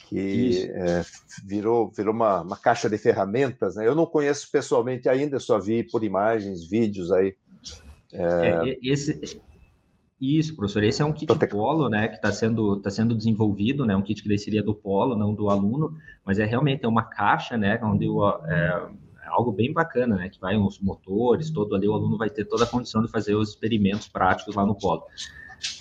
Que 0.08 0.68
é, 0.72 1.04
virou, 1.44 1.88
virou 1.96 2.12
uma, 2.12 2.40
uma 2.40 2.56
caixa 2.56 2.90
de 2.90 2.98
ferramentas, 2.98 3.76
né? 3.76 3.86
Eu 3.86 3.94
não 3.94 4.06
conheço 4.06 4.50
pessoalmente 4.50 5.08
ainda, 5.08 5.38
só 5.38 5.60
vi 5.60 5.84
por 5.84 6.02
imagens, 6.02 6.68
vídeos 6.68 7.12
aí. 7.12 7.36
É... 8.12 8.76
esse, 8.82 9.40
isso, 10.20 10.56
professor. 10.56 10.82
Esse 10.82 11.02
é 11.02 11.04
um 11.04 11.12
kit 11.12 11.26
Polo, 11.48 11.88
né, 11.88 12.08
que 12.08 12.16
está 12.16 12.32
sendo, 12.32 12.80
tá 12.80 12.90
sendo 12.90 13.14
desenvolvido, 13.14 13.84
né, 13.84 13.94
um 13.94 14.02
kit 14.02 14.22
que 14.22 14.38
seria 14.38 14.62
do 14.62 14.74
Polo, 14.74 15.16
não 15.16 15.34
do 15.34 15.50
aluno, 15.50 15.96
mas 16.24 16.38
é 16.38 16.44
realmente 16.44 16.84
é 16.84 16.88
uma 16.88 17.02
caixa, 17.02 17.56
né, 17.56 17.78
onde 17.82 18.08
o, 18.08 18.26
é, 18.46 18.88
é 19.22 19.28
algo 19.28 19.52
bem 19.52 19.72
bacana, 19.72 20.16
né, 20.16 20.28
que 20.28 20.40
vai 20.40 20.56
os 20.56 20.80
motores, 20.80 21.50
todo 21.50 21.74
ali, 21.74 21.86
o 21.86 21.92
aluno 21.92 22.16
vai 22.16 22.30
ter 22.30 22.44
toda 22.46 22.64
a 22.64 22.66
condição 22.66 23.02
de 23.02 23.10
fazer 23.10 23.34
os 23.34 23.50
experimentos 23.50 24.08
práticos 24.08 24.54
lá 24.54 24.64
no 24.64 24.74
Polo. 24.74 25.02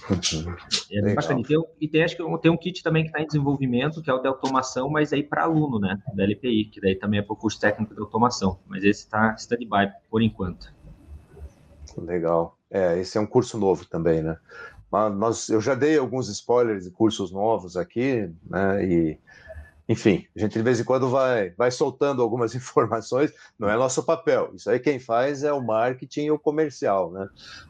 Uhum. 0.10 0.56
É 0.92 1.02
bem 1.02 1.16
bacana. 1.16 1.40
E 1.40 1.44
tem, 1.44 1.64
e 1.82 1.88
tem, 1.88 2.04
acho 2.04 2.16
que 2.16 2.38
tem 2.40 2.52
um 2.52 2.58
kit 2.58 2.84
também 2.84 3.04
que 3.04 3.10
está 3.10 3.22
em 3.22 3.28
desenvolvimento, 3.28 4.02
que 4.02 4.10
é 4.10 4.14
o 4.14 4.20
de 4.20 4.28
automação, 4.28 4.90
mas 4.90 5.14
aí 5.14 5.24
para 5.24 5.44
aluno, 5.44 5.80
né, 5.80 5.98
da 6.14 6.24
LPI, 6.24 6.66
que 6.66 6.82
daí 6.82 6.96
também 6.96 7.20
é 7.20 7.24
para 7.24 7.34
o 7.34 7.38
curso 7.38 7.60
técnico 7.60 7.94
de 7.94 8.02
automação, 8.02 8.60
mas 8.68 8.84
esse 8.84 9.02
está 9.02 9.34
stand-by 9.36 9.92
por 10.10 10.22
enquanto. 10.22 10.74
Legal. 11.98 12.55
É, 12.70 13.00
esse 13.00 13.18
é 13.18 13.22
um 13.22 13.26
curso 13.26 13.58
novo 13.58 13.86
também, 13.86 14.22
né? 14.22 14.38
Mas 14.92 15.16
nós, 15.16 15.50
eu 15.50 15.60
já 15.60 15.76
dei 15.76 15.98
alguns 15.98 16.30
spoilers 16.30 16.86
de 16.86 16.92
cursos 16.92 17.32
novos 17.32 17.76
aqui, 17.76 18.32
né? 18.50 18.86
E, 18.86 19.20
enfim, 19.88 20.26
a 20.36 20.40
gente 20.40 20.54
de 20.54 20.64
vez 20.64 20.80
em 20.80 20.84
quando 20.84 21.10
vai, 21.10 21.52
vai 21.52 21.70
soltando 21.70 22.22
algumas 22.22 22.54
informações, 22.56 23.32
não 23.58 23.70
é 23.70 23.76
nosso 23.76 24.04
papel. 24.04 24.52
Isso 24.56 24.70
aí 24.70 24.80
quem 24.80 25.00
faz 25.00 25.44
é 25.44 25.54
o 25.54 25.62
marketing 25.62 26.26
e 26.26 26.32
o 26.32 26.40
comercial, 26.40 27.12
né? 27.12 27.28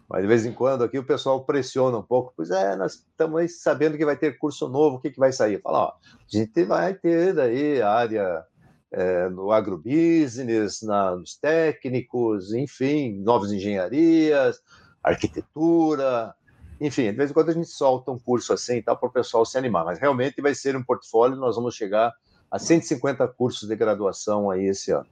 Mas 0.08 0.22
de 0.22 0.28
vez 0.28 0.46
em 0.46 0.54
quando 0.54 0.84
aqui 0.84 0.98
o 0.98 1.06
pessoal 1.06 1.44
pressiona 1.46 1.98
um 1.98 2.04
pouco, 2.04 2.34
pois 2.36 2.52
é, 2.52 2.76
nós 2.76 2.94
estamos 2.94 3.62
sabendo 3.62 3.98
que 3.98 4.06
vai 4.06 4.16
ter 4.16 4.38
curso 4.38 4.70
novo, 4.70 4.98
o 4.98 5.00
que, 5.00 5.12
que 5.12 5.20
vai 5.20 5.32
sair? 5.32 5.62
Fala, 5.62 5.80
ó, 5.80 5.88
a 5.90 6.38
gente 6.38 6.64
vai 6.64 6.94
ter 6.94 7.34
daí 7.34 7.82
a 7.82 7.92
área 7.92 8.46
é, 8.92 9.30
no 9.30 9.52
agrobusiness, 9.52 10.82
na, 10.84 11.16
nos 11.16 11.36
técnicos, 11.36 12.54
enfim, 12.54 13.20
novas 13.22 13.52
engenharias, 13.52 14.62
arquitetura, 15.10 16.34
enfim, 16.80 17.04
de 17.04 17.14
vez 17.14 17.32
em 17.32 17.34
quando 17.34 17.50
a 17.50 17.54
gente 17.54 17.68
solta 17.68 18.12
um 18.12 18.20
curso 18.20 18.52
assim 18.52 18.82
para 18.82 18.98
o 19.02 19.10
pessoal 19.10 19.46
se 19.46 19.58
animar, 19.58 19.86
mas 19.86 20.00
realmente 20.00 20.42
vai 20.42 20.54
ser 20.54 20.76
um 20.76 20.84
portfólio, 20.84 21.38
nós 21.38 21.56
vamos 21.56 21.76
chegar 21.76 22.14
a 22.52 22.60
150 22.60 23.28
cursos 23.30 23.68
de 23.68 23.76
graduação 23.76 24.50
aí 24.50 24.66
esse 24.66 24.92
ano, 24.92 25.08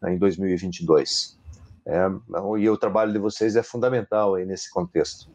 né, 0.00 0.14
em 0.14 0.18
2022. 0.18 1.38
É, 1.86 2.06
e 2.58 2.68
o 2.68 2.76
trabalho 2.76 3.12
de 3.12 3.18
vocês 3.18 3.56
é 3.56 3.62
fundamental 3.62 4.34
aí 4.34 4.44
nesse 4.44 4.70
contexto. 4.70 5.30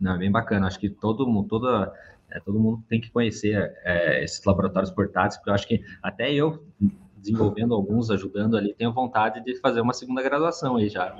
Não, 0.00 0.14
é 0.14 0.18
bem 0.18 0.30
bacana, 0.30 0.66
acho 0.66 0.78
que 0.78 0.88
todo 0.88 1.26
mundo, 1.26 1.48
toda, 1.48 1.92
é, 2.30 2.40
todo 2.40 2.58
mundo 2.58 2.82
tem 2.88 3.00
que 3.00 3.10
conhecer 3.10 3.72
é, 3.84 4.24
esses 4.24 4.42
laboratórios 4.44 4.90
portáteis, 4.90 5.36
porque 5.36 5.50
eu 5.50 5.54
acho 5.54 5.66
que 5.68 5.84
até 6.02 6.32
eu, 6.32 6.64
desenvolvendo 7.16 7.74
alguns, 7.74 8.10
ajudando 8.10 8.56
ali, 8.56 8.74
tenho 8.74 8.92
vontade 8.92 9.42
de 9.44 9.56
fazer 9.60 9.80
uma 9.80 9.92
segunda 9.92 10.22
graduação 10.22 10.76
aí 10.76 10.88
já, 10.88 11.14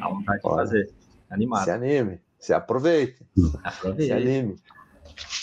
a 0.00 0.08
vontade 0.08 0.42
de 0.42 0.48
fazer. 0.48 0.94
Animado. 1.30 1.64
Se 1.64 1.70
anime, 1.70 2.20
se 2.38 2.52
aproveite. 2.52 3.26
Aproveite. 3.62 4.06
Se 4.06 4.12
anime. 4.12 4.56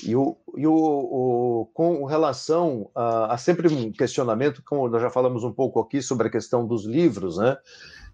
E, 0.04 0.16
o, 0.16 0.38
e 0.56 0.68
o, 0.68 0.74
o, 0.74 1.70
com 1.74 2.04
relação 2.06 2.90
a, 2.94 3.34
a, 3.34 3.38
sempre 3.38 3.74
um 3.74 3.92
questionamento, 3.92 4.62
como 4.66 4.88
nós 4.90 5.02
já 5.02 5.10
falamos 5.10 5.44
um 5.44 5.52
pouco 5.52 5.80
aqui 5.80 6.02
sobre 6.02 6.28
a 6.28 6.32
questão 6.32 6.66
dos 6.66 6.86
livros, 6.86 7.38
né? 7.38 7.58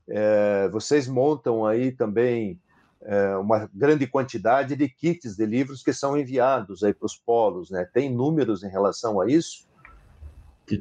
É, 0.09 0.69
vocês 0.69 1.07
montam 1.07 1.65
aí 1.65 1.91
também 1.91 2.59
é, 3.01 3.35
uma 3.37 3.69
grande 3.73 4.07
quantidade 4.07 4.75
de 4.75 4.87
kits 4.87 5.35
de 5.35 5.45
livros 5.45 5.83
que 5.83 5.93
são 5.93 6.17
enviados 6.17 6.83
aí 6.83 6.93
para 6.93 7.05
os 7.05 7.15
polos, 7.15 7.69
né? 7.69 7.87
Tem 7.93 8.13
números 8.13 8.63
em 8.63 8.69
relação 8.69 9.19
a 9.19 9.27
isso? 9.27 9.66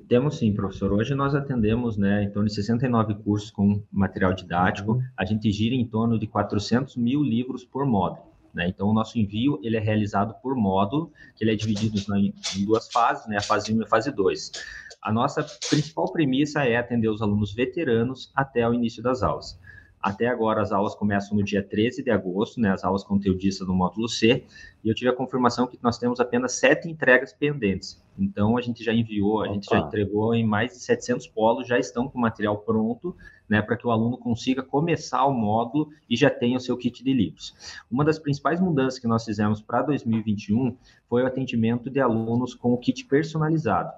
Temos 0.09 0.39
sim, 0.39 0.53
professor. 0.53 0.93
Hoje 0.93 1.15
nós 1.15 1.33
atendemos 1.33 1.97
né, 1.97 2.25
em 2.25 2.31
torno 2.31 2.49
de 2.49 2.55
69 2.55 3.15
cursos 3.23 3.53
com 3.53 3.81
material 3.93 4.35
didático. 4.35 4.95
Uhum. 4.95 5.03
A 5.17 5.25
gente 5.25 5.49
gira 5.53 5.77
em 5.77 5.87
torno 5.87 6.19
de 6.19 6.27
400 6.27 6.97
mil 6.97 7.23
livros 7.23 7.65
por 7.65 7.87
módulo. 7.87 8.27
Né? 8.53 8.67
Então, 8.69 8.89
o 8.89 8.93
nosso 8.93 9.17
envio 9.17 9.61
ele 9.63 9.77
é 9.77 9.81
realizado 9.81 10.35
por 10.43 10.57
módulo, 10.57 11.13
que 11.37 11.45
ele 11.45 11.53
é 11.53 11.55
dividido 11.55 12.01
em 12.13 12.65
duas 12.65 12.91
fases, 12.91 13.29
né? 13.29 13.37
a 13.37 13.41
fase 13.41 13.73
1 13.73 13.81
e 13.81 13.85
a 13.85 13.87
fase 13.87 14.11
2. 14.11 14.53
A 15.01 15.13
nossa 15.13 15.47
principal 15.71 16.11
premissa 16.13 16.65
é 16.65 16.77
atender 16.77 17.09
os 17.09 17.23
alunos 17.23 17.55
veteranos 17.55 18.33
até 18.35 18.69
o 18.69 18.75
início 18.75 19.01
das 19.01 19.23
aulas. 19.23 19.57
Até 20.01 20.29
agora, 20.29 20.63
as 20.63 20.71
aulas 20.71 20.95
começam 20.95 21.37
no 21.37 21.43
dia 21.43 21.63
13 21.63 22.03
de 22.03 22.11
agosto, 22.11 22.61
né, 22.61 22.71
as 22.71 22.85
aulas 22.85 23.03
conteudistas 23.03 23.67
no 23.67 23.75
módulo 23.75 24.09
C, 24.09 24.45
e 24.85 24.89
eu 24.89 24.95
tive 24.95 25.11
a 25.11 25.13
confirmação 25.13 25.67
que 25.67 25.79
nós 25.83 25.99
temos 25.99 26.21
apenas 26.21 26.53
sete 26.53 26.89
entregas 26.89 27.33
pendentes. 27.33 28.01
Então, 28.19 28.57
a 28.57 28.61
gente 28.61 28.85
já 28.85 28.93
enviou, 28.93 29.43
a 29.43 29.49
gente 29.49 29.69
já 29.69 29.79
entregou 29.79 30.35
em 30.35 30.47
mais 30.47 30.73
de 30.73 30.79
700 30.79 31.27
polos, 31.27 31.67
já 31.67 31.79
estão 31.79 32.09
com 32.09 32.19
o 32.19 32.21
material 32.21 32.59
pronto, 32.59 33.17
né, 33.49 33.61
para 33.63 33.77
que 33.77 33.87
o 33.87 33.91
aluno 33.91 34.17
consiga 34.17 34.63
começar 34.63 35.25
o 35.25 35.33
módulo 35.33 35.91
e 36.09 36.17
já 36.17 36.31
tenha 36.31 36.57
o 36.57 36.61
seu 36.61 36.77
kit 36.77 37.03
de 37.03 37.13
livros. 37.13 37.55
Uma 37.91 38.05
das 38.05 38.19
principais 38.19 38.61
mudanças 38.61 38.99
que 38.99 39.07
nós 39.07 39.25
fizemos 39.25 39.61
para 39.61 39.83
2021 39.83 40.77
foi 41.09 41.23
o 41.23 41.27
atendimento 41.27 41.91
de 41.91 42.01
alunos 42.01 42.55
com 42.55 42.73
o 42.73 42.79
kit 42.79 43.05
personalizado. 43.05 43.93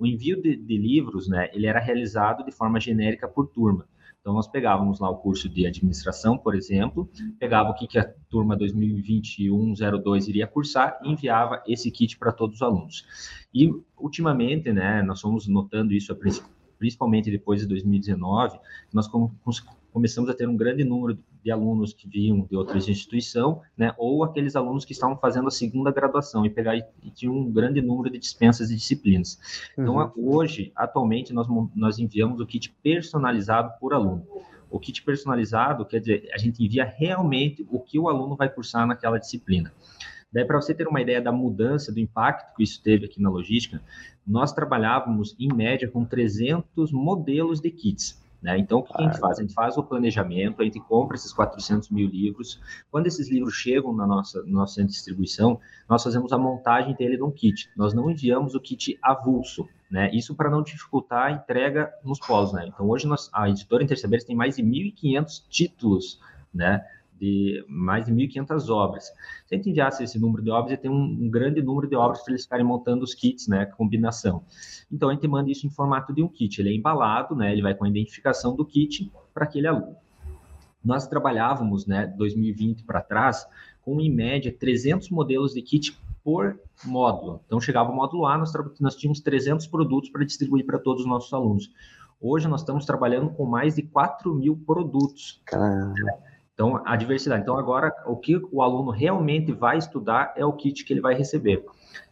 O 0.00 0.06
envio 0.06 0.40
de, 0.42 0.56
de 0.56 0.76
livros, 0.76 1.28
né, 1.28 1.48
ele 1.52 1.66
era 1.66 1.78
realizado 1.78 2.44
de 2.44 2.50
forma 2.50 2.80
genérica 2.80 3.28
por 3.28 3.46
turma. 3.46 3.86
Então, 4.26 4.34
nós 4.34 4.48
pegávamos 4.48 4.98
lá 4.98 5.08
o 5.08 5.18
curso 5.18 5.48
de 5.48 5.64
administração, 5.68 6.36
por 6.36 6.56
exemplo, 6.56 7.08
pegava 7.38 7.70
o 7.70 7.74
que, 7.74 7.96
a 7.96 8.12
turma 8.28 8.58
2021-02 8.58 10.26
iria 10.26 10.48
cursar 10.48 10.98
e 11.04 11.12
enviava 11.12 11.62
esse 11.64 11.88
kit 11.92 12.18
para 12.18 12.32
todos 12.32 12.56
os 12.56 12.62
alunos. 12.62 13.04
E, 13.54 13.70
ultimamente, 13.96 14.72
né, 14.72 15.00
nós 15.00 15.20
fomos 15.20 15.46
notando 15.46 15.94
isso, 15.94 16.12
principalmente 16.76 17.30
depois 17.30 17.60
de 17.60 17.68
2019, 17.68 18.58
nós 18.92 19.06
começamos 19.96 20.28
a 20.28 20.34
ter 20.34 20.46
um 20.46 20.54
grande 20.54 20.84
número 20.84 21.18
de 21.42 21.50
alunos 21.50 21.94
que 21.94 22.06
vinham 22.06 22.42
de 22.42 22.54
outras 22.54 22.86
instituições, 22.86 23.56
né, 23.74 23.94
ou 23.96 24.22
aqueles 24.22 24.54
alunos 24.54 24.84
que 24.84 24.92
estavam 24.92 25.16
fazendo 25.16 25.48
a 25.48 25.50
segunda 25.50 25.90
graduação 25.90 26.44
e 26.44 26.50
pegar 26.50 26.76
e, 26.76 26.84
e 27.02 27.10
tinha 27.10 27.32
um 27.32 27.50
grande 27.50 27.80
número 27.80 28.10
de 28.10 28.18
dispensas 28.18 28.70
e 28.70 28.76
disciplinas. 28.76 29.38
Então, 29.72 29.96
uhum. 29.96 30.12
hoje, 30.34 30.70
atualmente, 30.76 31.32
nós, 31.32 31.46
nós 31.74 31.98
enviamos 31.98 32.40
o 32.40 32.46
kit 32.46 32.76
personalizado 32.82 33.72
por 33.80 33.94
aluno. 33.94 34.26
O 34.70 34.78
kit 34.78 35.02
personalizado 35.02 35.86
quer 35.86 36.00
dizer, 36.00 36.28
a 36.30 36.36
gente 36.36 36.62
envia 36.62 36.84
realmente 36.84 37.66
o 37.70 37.80
que 37.80 37.98
o 37.98 38.10
aluno 38.10 38.36
vai 38.36 38.50
cursar 38.50 38.86
naquela 38.86 39.16
disciplina. 39.16 39.72
Daí, 40.30 40.44
para 40.44 40.60
você 40.60 40.74
ter 40.74 40.86
uma 40.86 41.00
ideia 41.00 41.22
da 41.22 41.32
mudança, 41.32 41.90
do 41.90 42.00
impacto 42.00 42.54
que 42.54 42.62
isso 42.62 42.82
teve 42.82 43.06
aqui 43.06 43.18
na 43.18 43.30
logística, 43.30 43.80
nós 44.26 44.52
trabalhávamos, 44.52 45.34
em 45.38 45.48
média, 45.48 45.88
com 45.88 46.04
300 46.04 46.92
modelos 46.92 47.62
de 47.62 47.70
kits. 47.70 48.25
Né? 48.42 48.58
Então, 48.58 48.78
o 48.78 48.82
que 48.82 48.92
a 48.96 49.02
gente 49.02 49.18
faz? 49.18 49.38
A 49.38 49.42
gente 49.42 49.54
faz 49.54 49.76
o 49.76 49.82
planejamento, 49.82 50.60
a 50.60 50.64
gente 50.64 50.80
compra 50.80 51.16
esses 51.16 51.32
400 51.32 51.90
mil 51.90 52.08
livros. 52.08 52.60
Quando 52.90 53.06
esses 53.06 53.30
livros 53.30 53.54
chegam 53.54 53.94
na 53.94 54.06
nossa, 54.06 54.42
no 54.42 54.52
nosso 54.52 54.74
centro 54.74 54.90
de 54.90 54.94
distribuição, 54.94 55.58
nós 55.88 56.02
fazemos 56.02 56.32
a 56.32 56.38
montagem 56.38 56.94
dele 56.94 57.16
num 57.16 57.30
kit. 57.30 57.70
Nós 57.76 57.94
não 57.94 58.10
enviamos 58.10 58.54
o 58.54 58.60
kit 58.60 58.98
avulso. 59.02 59.68
Né? 59.90 60.10
Isso 60.12 60.34
para 60.34 60.50
não 60.50 60.62
dificultar 60.62 61.26
a 61.26 61.32
entrega 61.32 61.90
nos 62.04 62.18
polos. 62.18 62.52
Né? 62.52 62.66
Então, 62.66 62.88
hoje 62.88 63.06
nós, 63.06 63.30
a 63.32 63.48
editora 63.48 63.82
Intersaberes 63.82 64.24
tem 64.24 64.36
mais 64.36 64.56
de 64.56 64.62
1.500 64.62 65.44
títulos 65.48 66.20
né? 66.56 66.82
De 67.18 67.64
mais 67.68 68.04
de 68.04 68.12
1.500 68.12 68.68
obras. 68.68 69.04
Se 69.46 69.54
a 69.54 69.56
gente 69.56 69.70
enviasse 69.70 70.04
esse 70.04 70.18
número 70.18 70.42
de 70.42 70.50
obras, 70.50 70.72
ia 70.72 70.76
ter 70.76 70.88
um, 70.88 71.02
um 71.02 71.30
grande 71.30 71.62
número 71.62 71.88
de 71.88 71.96
obras 71.96 72.22
para 72.22 72.32
eles 72.32 72.44
ficarem 72.44 72.64
montando 72.64 73.04
os 73.04 73.14
kits, 73.14 73.48
né, 73.48 73.66
combinação. 73.66 74.42
Então, 74.90 75.08
a 75.08 75.14
gente 75.14 75.26
manda 75.26 75.50
isso 75.50 75.66
em 75.66 75.70
formato 75.70 76.12
de 76.12 76.22
um 76.22 76.28
kit. 76.28 76.60
Ele 76.60 76.70
é 76.70 76.74
embalado, 76.74 77.34
né, 77.34 77.52
ele 77.52 77.62
vai 77.62 77.74
com 77.74 77.84
a 77.84 77.88
identificação 77.88 78.54
do 78.54 78.64
kit 78.64 79.10
para 79.32 79.44
aquele 79.44 79.66
aluno. 79.66 79.96
Nós 80.84 81.06
trabalhávamos, 81.06 81.86
né, 81.86 82.06
2020 82.16 82.84
para 82.84 83.00
trás, 83.00 83.46
com 83.82 84.00
em 84.00 84.12
média 84.12 84.54
300 84.56 85.10
modelos 85.10 85.54
de 85.54 85.62
kit 85.62 85.98
por 86.22 86.58
módulo. 86.84 87.40
Então, 87.46 87.60
chegava 87.60 87.90
o 87.90 87.94
módulo 87.94 88.26
A, 88.26 88.36
nós, 88.36 88.52
nós 88.80 88.96
tínhamos 88.96 89.20
300 89.20 89.66
produtos 89.66 90.10
para 90.10 90.24
distribuir 90.24 90.66
para 90.66 90.78
todos 90.78 91.02
os 91.02 91.08
nossos 91.08 91.32
alunos. 91.32 91.70
Hoje, 92.20 92.48
nós 92.48 92.62
estamos 92.62 92.84
trabalhando 92.84 93.30
com 93.30 93.44
mais 93.44 93.76
de 93.76 93.82
4 93.82 94.34
mil 94.34 94.56
produtos. 94.56 95.40
Caramba. 95.44 95.94
Então, 96.56 96.80
a 96.86 96.96
diversidade. 96.96 97.42
Então, 97.42 97.58
agora, 97.58 97.94
o 98.06 98.16
que 98.16 98.40
o 98.50 98.62
aluno 98.62 98.90
realmente 98.90 99.52
vai 99.52 99.76
estudar 99.76 100.32
é 100.36 100.44
o 100.44 100.54
kit 100.54 100.86
que 100.86 100.92
ele 100.94 101.02
vai 101.02 101.14
receber. 101.14 101.62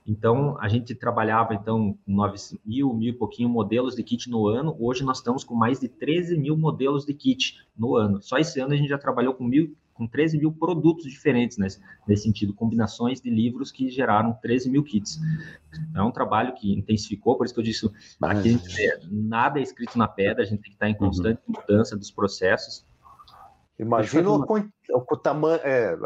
Então, 0.07 0.59
a 0.61 0.68
gente 0.68 0.94
trabalhava, 0.94 1.54
então, 1.54 1.96
com 2.04 2.12
9 2.12 2.37
mil, 2.62 2.92
mil 2.92 3.09
e 3.09 3.16
pouquinho 3.16 3.48
modelos 3.48 3.96
de 3.96 4.02
kit 4.02 4.28
no 4.28 4.46
ano. 4.46 4.76
Hoje, 4.78 5.02
nós 5.02 5.16
estamos 5.16 5.44
com 5.44 5.54
mais 5.54 5.80
de 5.80 5.88
13 5.88 6.37
mil 6.37 6.59
modelos 6.59 7.07
de 7.07 7.14
kit 7.14 7.57
no 7.74 7.96
ano. 7.96 8.20
Só 8.20 8.37
esse 8.37 8.61
ano, 8.61 8.74
a 8.74 8.76
gente 8.76 8.90
já 8.90 8.98
trabalhou 8.98 9.33
com, 9.33 9.44
mil, 9.44 9.74
com 9.94 10.07
13 10.07 10.37
mil 10.37 10.52
produtos 10.52 11.04
diferentes, 11.04 11.57
nesse, 11.57 11.80
nesse 12.07 12.24
sentido, 12.24 12.52
combinações 12.52 13.22
de 13.22 13.30
livros 13.30 13.72
que 13.72 13.88
geraram 13.88 14.35
13 14.42 14.68
mil 14.68 14.85
kits. 14.85 15.18
É 15.96 16.02
um 16.02 16.12
trabalho 16.12 16.52
que 16.52 16.70
intensificou, 16.70 17.38
por 17.38 17.46
isso 17.46 17.54
que 17.54 17.61
eu 17.61 17.64
disse, 17.64 17.90
aqui 18.20 18.61
nada 19.11 19.59
é 19.59 19.62
escrito 19.62 19.96
na 19.96 20.07
pedra, 20.07 20.42
a 20.42 20.46
gente 20.46 20.61
tem 20.61 20.70
que 20.70 20.76
estar 20.76 20.90
em 20.90 20.92
uhum. 20.92 20.98
constante 20.98 21.40
mudança 21.48 21.96
dos 21.96 22.11
processos. 22.11 22.85
Imagina 23.78 24.30
o, 24.30 24.44
o, 24.90 25.16
tamanho. 25.16 25.60
É, 25.64 25.96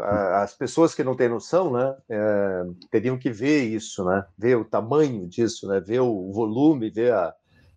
as 0.41 0.55
pessoas 0.55 0.95
que 0.95 1.03
não 1.03 1.15
têm 1.15 1.29
noção, 1.29 1.71
né, 1.71 1.95
é, 2.09 2.63
teriam 2.89 3.17
que 3.17 3.29
ver 3.29 3.63
isso, 3.63 4.03
né? 4.03 4.25
Ver 4.37 4.55
o 4.55 4.65
tamanho 4.65 5.27
disso, 5.27 5.67
né? 5.67 5.79
Ver 5.79 5.99
o 5.99 6.31
volume, 6.31 6.89
ver 6.89 7.13
a. 7.13 7.33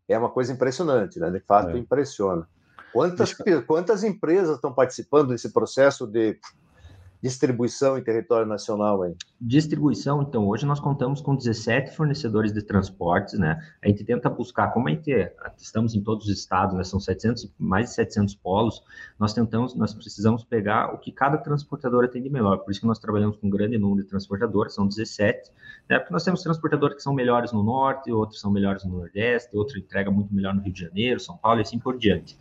É 0.09 0.19
uma 0.19 0.31
coisa 0.31 0.53
impressionante, 0.53 1.19
né? 1.19 1.31
De 1.31 1.41
fato, 1.41 1.77
é. 1.77 1.79
impressiona. 1.79 2.47
Quantas, 2.93 3.35
Deixa... 3.35 3.63
quantas 3.63 4.03
empresas 4.03 4.57
estão 4.57 4.73
participando 4.73 5.29
desse 5.29 5.53
processo 5.53 6.07
de 6.07 6.39
distribuição 7.23 7.97
em 7.97 8.03
território 8.03 8.47
nacional 8.47 9.03
aí? 9.03 9.15
Distribuição, 9.41 10.23
então, 10.23 10.49
hoje 10.49 10.67
nós 10.67 10.81
contamos 10.81 11.21
com 11.21 11.37
17 11.37 11.95
fornecedores 11.95 12.53
de 12.53 12.63
transportes, 12.63 13.39
né? 13.39 13.61
A 13.81 13.89
gente 13.89 14.05
tenta 14.05 14.29
buscar, 14.29 14.73
como 14.73 14.89
a 14.89 14.91
gente 14.91 15.13
estamos 15.57 15.95
em 15.95 16.03
todos 16.03 16.27
os 16.27 16.33
estados, 16.37 16.75
né? 16.75 16.83
São 16.83 16.99
700, 16.99 17.49
mais 17.57 17.91
de 17.91 17.95
700 17.95 18.35
polos, 18.35 18.83
nós 19.19 19.33
tentamos, 19.33 19.75
nós 19.77 19.95
precisamos 19.95 20.43
pegar 20.43 20.93
o 20.93 20.99
que 20.99 21.13
cada 21.13 21.39
transportadora 21.39 22.09
tem 22.09 22.21
de 22.21 22.29
melhor, 22.29 22.59
por 22.59 22.73
isso 22.73 22.81
que 22.81 22.87
nós 22.87 22.99
trabalhamos 22.99 23.37
com 23.37 23.47
um 23.47 23.51
grande 23.51 23.79
número 23.79 24.03
de 24.03 24.09
transportadoras, 24.09 24.75
são 24.75 24.87
17, 24.87 25.51
né? 25.89 26.01
Porque 26.01 26.13
nós 26.13 26.25
temos 26.25 26.43
transportadores 26.43 26.97
que 26.97 27.03
são 27.03 27.15
melhores 27.15 27.53
no 27.53 27.63
norte, 27.63 28.11
outros 28.11 28.41
são 28.41 28.51
melhores 28.51 28.85
no 28.85 28.99
nordeste, 28.99 29.57
outro 29.57 29.79
entrega 29.79 30.11
muito 30.11 30.35
melhor 30.35 30.55
no 30.55 30.61
Rio 30.61 30.73
de 30.73 30.81
Janeiro, 30.81 31.21
São 31.21 31.37
Paulo 31.37 31.61
e 31.61 31.63
assim 31.63 31.79
por 31.79 31.97
diante. 31.97 32.37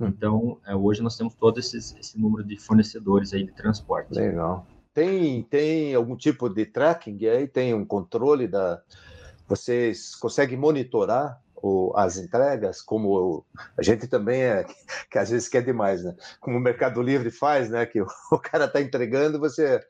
Então, 0.00 0.58
é, 0.66 0.74
hoje 0.74 1.02
nós 1.02 1.16
temos 1.16 1.34
todo 1.34 1.58
esses, 1.58 1.94
esse 1.98 2.18
número 2.20 2.44
de 2.44 2.56
fornecedores 2.58 3.32
aí 3.32 3.44
de 3.44 3.52
transporte. 3.52 4.14
Legal. 4.14 4.66
Tem, 4.92 5.42
tem 5.44 5.94
algum 5.94 6.16
tipo 6.16 6.48
de 6.48 6.66
tracking 6.66 7.26
aí? 7.26 7.46
Tem 7.46 7.74
um 7.74 7.84
controle 7.84 8.46
da. 8.46 8.80
Vocês 9.48 10.14
conseguem 10.14 10.58
monitorar 10.58 11.40
as 11.94 12.16
entregas, 12.16 12.80
como 12.80 13.44
a 13.76 13.82
gente 13.82 14.06
também 14.06 14.42
é, 14.42 14.64
que 15.10 15.18
às 15.18 15.30
vezes 15.30 15.48
quer 15.48 15.62
demais, 15.62 16.04
né? 16.04 16.14
Como 16.40 16.56
o 16.56 16.60
Mercado 16.60 17.02
Livre 17.02 17.30
faz, 17.30 17.68
né? 17.70 17.86
Que 17.86 18.00
o, 18.00 18.06
o 18.30 18.38
cara 18.38 18.66
está 18.66 18.80
entregando, 18.80 19.38
você 19.38 19.80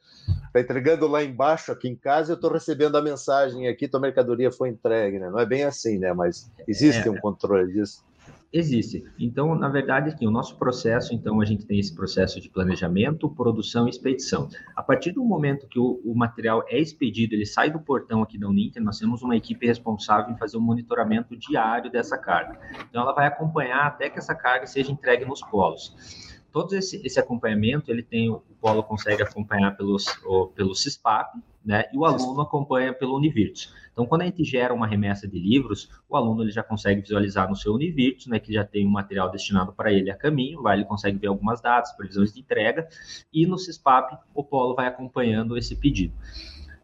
está 0.46 0.60
entregando 0.60 1.06
lá 1.06 1.22
embaixo, 1.22 1.72
aqui 1.72 1.88
em 1.88 1.96
casa, 1.96 2.32
eu 2.32 2.36
estou 2.36 2.50
recebendo 2.50 2.96
a 2.96 3.02
mensagem 3.02 3.68
aqui, 3.68 3.88
tua 3.88 4.00
mercadoria 4.00 4.50
foi 4.50 4.70
entregue, 4.70 5.18
né? 5.18 5.28
Não 5.28 5.38
é 5.38 5.46
bem 5.46 5.64
assim, 5.64 5.98
né? 5.98 6.12
Mas 6.12 6.50
existe 6.66 7.06
é, 7.08 7.10
um 7.10 7.18
controle 7.18 7.72
disso. 7.72 8.04
Existe. 8.52 9.04
Então, 9.18 9.54
na 9.54 9.68
verdade, 9.68 10.10
aqui, 10.10 10.26
o 10.26 10.30
nosso 10.30 10.56
processo, 10.56 11.12
então, 11.12 11.40
a 11.40 11.44
gente 11.44 11.66
tem 11.66 11.78
esse 11.78 11.94
processo 11.94 12.40
de 12.40 12.48
planejamento, 12.48 13.28
produção 13.28 13.86
e 13.86 13.90
expedição. 13.90 14.48
A 14.74 14.82
partir 14.82 15.12
do 15.12 15.24
momento 15.24 15.66
que 15.66 15.78
o, 15.78 16.00
o 16.04 16.14
material 16.14 16.64
é 16.68 16.78
expedido, 16.78 17.34
ele 17.34 17.44
sai 17.44 17.70
do 17.70 17.80
portão 17.80 18.22
aqui 18.22 18.38
da 18.38 18.48
Uninter, 18.48 18.82
nós 18.82 18.98
temos 18.98 19.22
uma 19.22 19.36
equipe 19.36 19.66
responsável 19.66 20.32
em 20.32 20.38
fazer 20.38 20.56
o 20.56 20.60
um 20.60 20.62
monitoramento 20.62 21.36
diário 21.36 21.90
dessa 21.90 22.16
carga. 22.16 22.58
Então, 22.88 23.02
ela 23.02 23.12
vai 23.12 23.26
acompanhar 23.26 23.86
até 23.86 24.08
que 24.08 24.18
essa 24.18 24.34
carga 24.34 24.66
seja 24.66 24.92
entregue 24.92 25.24
nos 25.24 25.40
polos 25.40 26.35
todo 26.56 26.74
esse, 26.74 27.06
esse 27.06 27.20
acompanhamento, 27.20 27.90
ele 27.90 28.02
tem, 28.02 28.30
o 28.30 28.40
Polo 28.58 28.82
consegue 28.82 29.22
acompanhar 29.22 29.76
pelos, 29.76 30.06
o, 30.24 30.46
pelo 30.46 30.74
CISPAP, 30.74 31.38
né, 31.62 31.84
e 31.92 31.98
o 31.98 32.06
aluno 32.06 32.40
acompanha 32.40 32.94
pelo 32.94 33.14
Univirtus. 33.14 33.74
Então, 33.92 34.06
quando 34.06 34.22
a 34.22 34.24
gente 34.24 34.42
gera 34.42 34.72
uma 34.72 34.86
remessa 34.86 35.28
de 35.28 35.38
livros, 35.38 35.90
o 36.08 36.16
aluno 36.16 36.42
ele 36.42 36.50
já 36.50 36.62
consegue 36.62 37.02
visualizar 37.02 37.46
no 37.46 37.54
seu 37.54 37.74
Univirtus, 37.74 38.26
né, 38.26 38.38
que 38.38 38.54
já 38.54 38.64
tem 38.64 38.86
um 38.86 38.90
material 38.90 39.30
destinado 39.30 39.74
para 39.74 39.92
ele 39.92 40.10
a 40.10 40.16
caminho, 40.16 40.62
lá 40.62 40.72
ele 40.72 40.86
consegue 40.86 41.18
ver 41.18 41.26
algumas 41.26 41.60
datas, 41.60 41.92
previsões 41.92 42.32
de 42.32 42.40
entrega, 42.40 42.88
e 43.30 43.46
no 43.46 43.58
CISPAP 43.58 44.16
o 44.34 44.42
Polo 44.42 44.74
vai 44.74 44.86
acompanhando 44.86 45.58
esse 45.58 45.76
pedido. 45.76 46.14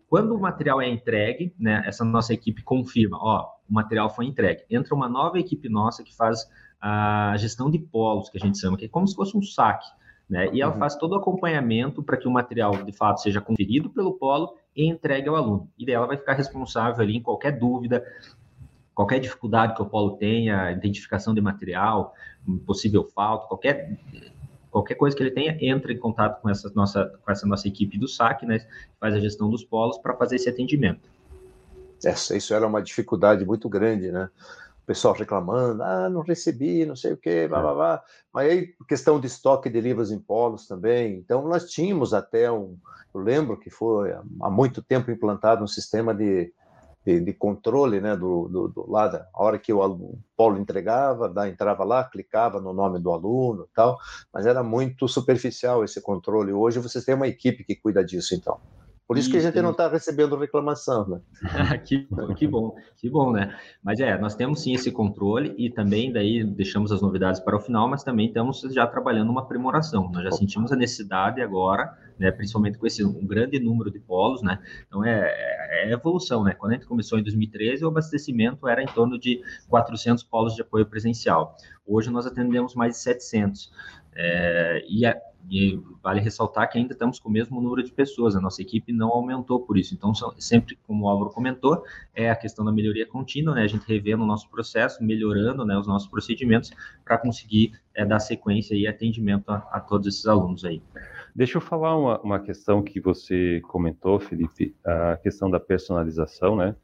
Quando 0.07 0.35
o 0.35 0.39
material 0.39 0.83
é 0.83 0.89
entregue, 0.91 1.55
né, 1.59 1.83
essa 1.87 2.05
nossa 2.05 2.35
equipe 2.35 2.63
confirma, 2.63 3.17
ó, 3.19 3.49
o 3.67 3.73
material 3.73 4.11
foi 4.11 4.27
entregue. 4.27 4.65
Entra 4.69 4.95
uma 4.95 5.09
nova 5.09 5.39
equipe 5.39 5.71
nossa 5.71 6.05
que 6.05 6.15
faz 6.15 6.47
a 6.83 7.37
gestão 7.37 7.71
de 7.71 7.79
polos, 7.79 8.29
que 8.29 8.37
a 8.37 8.41
gente 8.41 8.59
chama, 8.59 8.77
que 8.77 8.87
é 8.87 8.89
como 8.89 9.07
se 9.07 9.15
fosse 9.15 9.37
um 9.37 9.43
saque. 9.43 9.87
Né? 10.29 10.49
E 10.53 10.61
ela 10.61 10.73
uhum. 10.73 10.79
faz 10.79 10.97
todo 10.97 11.13
o 11.13 11.17
acompanhamento 11.17 12.03
para 12.03 12.17
que 12.17 12.27
o 12.27 12.31
material, 12.31 12.83
de 12.83 12.93
fato, 12.93 13.21
seja 13.21 13.41
conferido 13.41 13.89
pelo 13.89 14.15
polo 14.15 14.57
e 14.75 14.89
entregue 14.89 15.29
ao 15.29 15.37
aluno. 15.37 15.71
E 15.79 15.87
daí 15.87 15.95
ela 15.95 16.07
vai 16.07 16.17
ficar 16.17 16.33
responsável 16.33 17.01
ali 17.01 17.17
em 17.17 17.23
qualquer 17.23 17.53
dúvida, 17.53 18.05
qualquer 18.93 19.21
dificuldade 19.21 19.75
que 19.77 19.83
o 19.83 19.87
polo 19.87 20.17
tenha, 20.17 20.73
identificação 20.73 21.33
de 21.33 21.41
material, 21.41 22.15
possível 22.67 23.05
falta, 23.05 23.47
qualquer 23.47 23.97
qualquer 24.73 24.95
coisa 24.95 25.15
que 25.15 25.23
ele 25.23 25.31
tenha, 25.31 25.57
entra 25.61 25.93
em 25.93 25.99
contato 25.99 26.41
com 26.41 26.49
essa 26.49 26.73
nossa, 26.75 27.13
com 27.23 27.31
essa 27.31 27.47
nossa 27.47 27.69
equipe 27.69 27.99
do 27.99 28.09
SAC, 28.09 28.47
né, 28.47 28.59
que 28.59 28.67
faz 28.99 29.15
a 29.15 29.21
gestão 29.21 29.51
dos 29.51 29.63
polos 29.63 29.99
para 29.99 30.15
fazer 30.15 30.37
esse 30.37 30.49
atendimento. 30.49 31.11
Essa, 32.03 32.35
isso 32.35 32.55
era 32.55 32.67
uma 32.67 32.83
dificuldade 32.83 33.45
muito 33.45 33.69
grande, 33.69 34.11
né? 34.11 34.31
O 34.83 34.87
pessoal 34.87 35.15
reclamando, 35.15 35.83
ah, 35.83 36.09
não 36.11 36.23
recebi, 36.23 36.85
não 36.85 36.97
sei 36.97 37.13
o 37.13 37.17
quê, 37.17 37.47
blá, 37.47 37.61
blá, 37.61 37.71
é. 37.71 37.75
blá. 37.75 38.03
Mas 38.33 38.51
aí, 38.51 38.75
questão 38.89 39.21
de 39.21 39.29
estoque 39.29 39.71
de 39.71 39.81
livros 39.81 40.11
em 40.11 40.19
polos 40.19 40.67
também. 40.67 41.17
Então, 41.19 41.47
nós 41.47 41.71
tínhamos 41.71 42.13
até 42.13 42.51
um, 42.51 42.77
eu 43.15 43.21
lembro 43.21 43.59
que 43.59 43.71
foi 43.71 44.13
há 44.13 44.51
muito 44.51 44.83
tempo 44.83 45.11
implantado 45.11 45.63
um 45.63 45.69
sistema 45.69 46.15
de, 46.15 46.53
de, 47.05 47.21
de 47.21 47.33
controle, 47.33 48.01
né, 48.01 48.17
do, 48.17 48.49
do, 48.49 48.69
do, 48.69 48.91
lado, 48.91 49.17
a 49.17 49.43
hora 49.43 49.59
que 49.59 49.73
o, 49.73 49.81
o 49.81 50.19
polo 50.37 50.59
entregava, 50.59 51.29
da, 51.29 51.49
entrava 51.49 51.85
lá, 51.85 52.03
clicava 52.05 52.61
no 52.61 52.73
nome 52.73 52.99
do 52.99 53.13
aluno 53.13 53.69
tal, 53.75 53.99
mas 54.33 54.47
era 54.47 54.63
muito 54.63 55.07
superficial 55.07 55.85
esse 55.85 56.01
controle. 56.01 56.53
Hoje 56.53 56.81
vocês 56.81 57.05
têm 57.05 57.15
uma 57.15 57.29
equipe 57.29 57.65
que 57.65 57.77
cuida 57.77 58.05
disso, 58.05 58.35
então. 58.35 58.59
Por 59.07 59.19
isso 59.19 59.31
que 59.31 59.37
a 59.37 59.41
gente 59.41 59.61
não 59.61 59.73
está 59.73 59.89
recebendo 59.89 60.37
reclamação, 60.37 61.07
né? 61.07 61.21
que, 61.85 62.09
que 62.37 62.47
bom, 62.47 62.75
que 62.97 63.11
bom, 63.11 63.33
né? 63.33 63.55
Mas 63.83 64.01
é, 64.01 64.17
nós 64.19 64.35
temos 64.35 64.63
sim 64.63 64.73
esse 64.73 64.91
controle 64.91 65.55
e 65.59 65.69
também 65.69 66.13
daí 66.13 66.43
deixamos 66.45 66.91
as 66.91 67.03
novidades 67.03 67.41
para 67.41 67.57
o 67.57 67.61
final, 67.61 67.89
mas 67.89 68.03
também 68.03 68.29
estamos 68.29 68.61
já 68.71 68.87
trabalhando 68.87 69.31
uma 69.31 69.43
aprimoração. 69.43 70.11
Nós 70.11 70.25
já 70.25 70.33
sentimos 70.33 70.73
a 70.73 70.77
necessidade 70.77 71.43
agora, 71.43 71.93
né, 72.19 72.31
principalmente 72.31 72.79
com 72.79 72.87
esse 72.87 73.05
um 73.05 73.27
grande 73.27 73.59
número 73.59 73.91
de 73.91 73.99
polos, 73.99 74.41
né? 74.41 74.59
Então 74.87 75.05
é, 75.05 75.21
é, 75.21 75.91
é 75.91 75.93
evolução, 75.93 76.45
né? 76.45 76.55
Quando 76.55 76.73
a 76.73 76.75
gente 76.77 76.87
começou 76.87 77.19
em 77.19 77.23
2013, 77.23 77.85
o 77.85 77.89
abastecimento 77.89 78.67
era 78.67 78.83
em 78.83 78.87
torno 78.87 79.19
de 79.19 79.43
400 79.69 80.23
polos 80.23 80.55
de 80.55 80.63
apoio 80.63 80.87
presencial. 80.87 81.57
Hoje 81.87 82.09
nós 82.11 82.27
atendemos 82.27 82.75
mais 82.75 82.95
de 82.95 82.99
700. 83.01 83.71
É, 84.15 84.85
e 84.89 85.05
a, 85.05 85.17
e 85.51 85.81
vale 86.03 86.21
ressaltar 86.21 86.71
que 86.71 86.79
ainda 86.79 86.93
estamos 86.93 87.19
com 87.19 87.29
o 87.29 87.33
mesmo 87.33 87.61
número 87.61 87.83
de 87.83 87.93
pessoas, 87.93 88.37
a 88.37 88.41
nossa 88.41 88.63
equipe 88.63 88.93
não 88.93 89.09
aumentou 89.09 89.61
por 89.61 89.77
isso. 89.77 89.95
Então, 89.95 90.13
sempre, 90.39 90.79
como 90.87 91.05
o 91.05 91.09
Álvaro 91.09 91.31
comentou, 91.31 91.85
é 92.15 92.31
a 92.31 92.37
questão 92.37 92.65
da 92.65 92.73
melhoria 92.73 93.07
contínua, 93.07 93.55
né? 93.55 93.63
A 93.63 93.67
gente 93.67 93.87
revendo 93.87 94.23
o 94.23 94.27
nosso 94.27 94.49
processo, 94.51 95.03
melhorando 95.03 95.65
né, 95.65 95.77
os 95.77 95.87
nossos 95.87 96.09
procedimentos 96.09 96.71
para 97.05 97.19
conseguir 97.19 97.73
é, 97.95 98.05
dar 98.05 98.21
sequência 98.21 98.75
e 98.75 98.87
atendimento 98.87 99.51
a, 99.51 99.57
a, 99.73 99.81
todos 99.81 100.07
esses 100.07 100.27
alunos 100.27 100.65
aí. 100.65 100.83
Deixa 101.35 101.59
eu 101.59 101.63
falar 101.63 101.97
uma, 101.97 102.21
uma 102.21 102.41
questão 102.41 102.83
que 102.83 103.01
você 103.01 103.61
comentou, 103.63 104.21
Felipe, 104.21 104.75
a 104.85 105.17
questão 105.17 105.51
da 105.51 105.59
personalização, 105.59 106.57
né? 106.57 106.77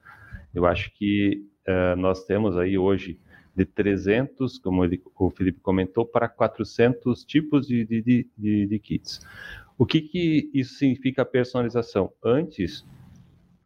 Eu 0.54 0.66
acho 0.66 0.90
que 0.94 1.44
uh, 1.68 1.96
nós 1.96 2.24
temos 2.24 2.56
aí 2.56 2.78
hoje 2.78 3.20
de 3.58 3.66
300, 3.66 4.58
como 4.58 4.84
ele, 4.84 5.02
o 5.18 5.30
Felipe 5.30 5.58
comentou, 5.60 6.06
para 6.06 6.28
400 6.28 7.24
tipos 7.24 7.66
de, 7.66 7.84
de, 7.84 8.26
de, 8.36 8.66
de 8.66 8.78
kits. 8.78 9.20
O 9.76 9.84
que, 9.84 10.00
que 10.00 10.48
isso 10.54 10.74
significa 10.74 11.24
personalização? 11.24 12.12
Antes, 12.24 12.80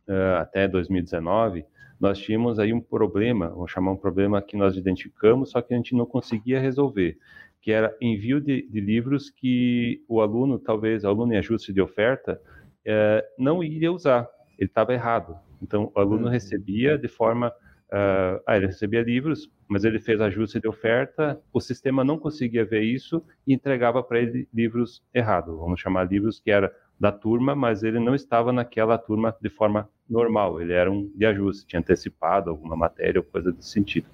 uh, 0.08 0.38
até 0.38 0.66
2019, 0.66 1.66
nós 2.00 2.18
tínhamos 2.18 2.58
aí 2.58 2.72
um 2.72 2.80
problema, 2.80 3.50
vamos 3.50 3.70
chamar 3.70 3.92
um 3.92 3.96
problema 3.96 4.40
que 4.40 4.56
nós 4.56 4.76
identificamos, 4.76 5.50
só 5.50 5.60
que 5.60 5.74
a 5.74 5.76
gente 5.76 5.94
não 5.94 6.06
conseguia 6.06 6.58
resolver, 6.58 7.18
que 7.60 7.70
era 7.70 7.94
envio 8.00 8.40
de, 8.40 8.66
de 8.68 8.80
livros 8.80 9.28
que 9.28 10.02
o 10.08 10.22
aluno, 10.22 10.58
talvez, 10.58 11.04
o 11.04 11.08
aluno 11.08 11.34
em 11.34 11.36
ajuste 11.36 11.70
de 11.70 11.82
oferta, 11.82 12.40
uh, 12.86 13.22
não 13.38 13.62
iria 13.62 13.92
usar, 13.92 14.26
ele 14.58 14.70
estava 14.70 14.94
errado. 14.94 15.36
Então, 15.62 15.92
o 15.94 16.00
aluno 16.00 16.24
uhum. 16.24 16.32
recebia 16.32 16.96
de 16.96 17.08
forma 17.08 17.52
Uh, 17.92 18.40
ah, 18.46 18.56
ele 18.56 18.68
recebia 18.68 19.02
livros, 19.02 19.50
mas 19.68 19.84
ele 19.84 20.00
fez 20.00 20.18
ajuste 20.18 20.58
de 20.58 20.66
oferta, 20.66 21.38
o 21.52 21.60
sistema 21.60 22.02
não 22.02 22.18
conseguia 22.18 22.64
ver 22.64 22.80
isso 22.80 23.22
e 23.46 23.52
entregava 23.52 24.02
para 24.02 24.18
ele 24.18 24.48
livros 24.52 25.02
errados, 25.12 25.54
vamos 25.58 25.78
chamar 25.78 26.10
livros 26.10 26.40
que 26.40 26.50
era 26.50 26.74
da 26.98 27.12
turma, 27.12 27.54
mas 27.54 27.82
ele 27.82 28.00
não 28.00 28.14
estava 28.14 28.50
naquela 28.50 28.96
turma 28.96 29.36
de 29.42 29.50
forma 29.50 29.90
normal, 30.08 30.58
ele 30.58 30.72
era 30.72 30.90
um 30.90 31.12
de 31.14 31.26
ajuste, 31.26 31.66
tinha 31.66 31.80
antecipado 31.80 32.48
alguma 32.48 32.74
matéria 32.74 33.20
ou 33.20 33.24
coisa 33.24 33.52
desse 33.52 33.68
sentido. 33.68 34.06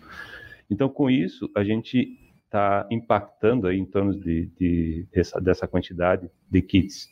Então, 0.69 0.88
com 0.88 1.09
isso, 1.09 1.49
a 1.55 1.62
gente 1.62 2.19
está 2.47 2.85
impactando 2.91 3.69
aí 3.69 3.79
em 3.79 3.85
torno 3.85 4.19
de, 4.19 4.47
de 4.59 5.07
dessa, 5.12 5.41
dessa, 5.41 5.69
quantidade 5.69 6.29
de 6.51 6.62
kits 6.62 7.09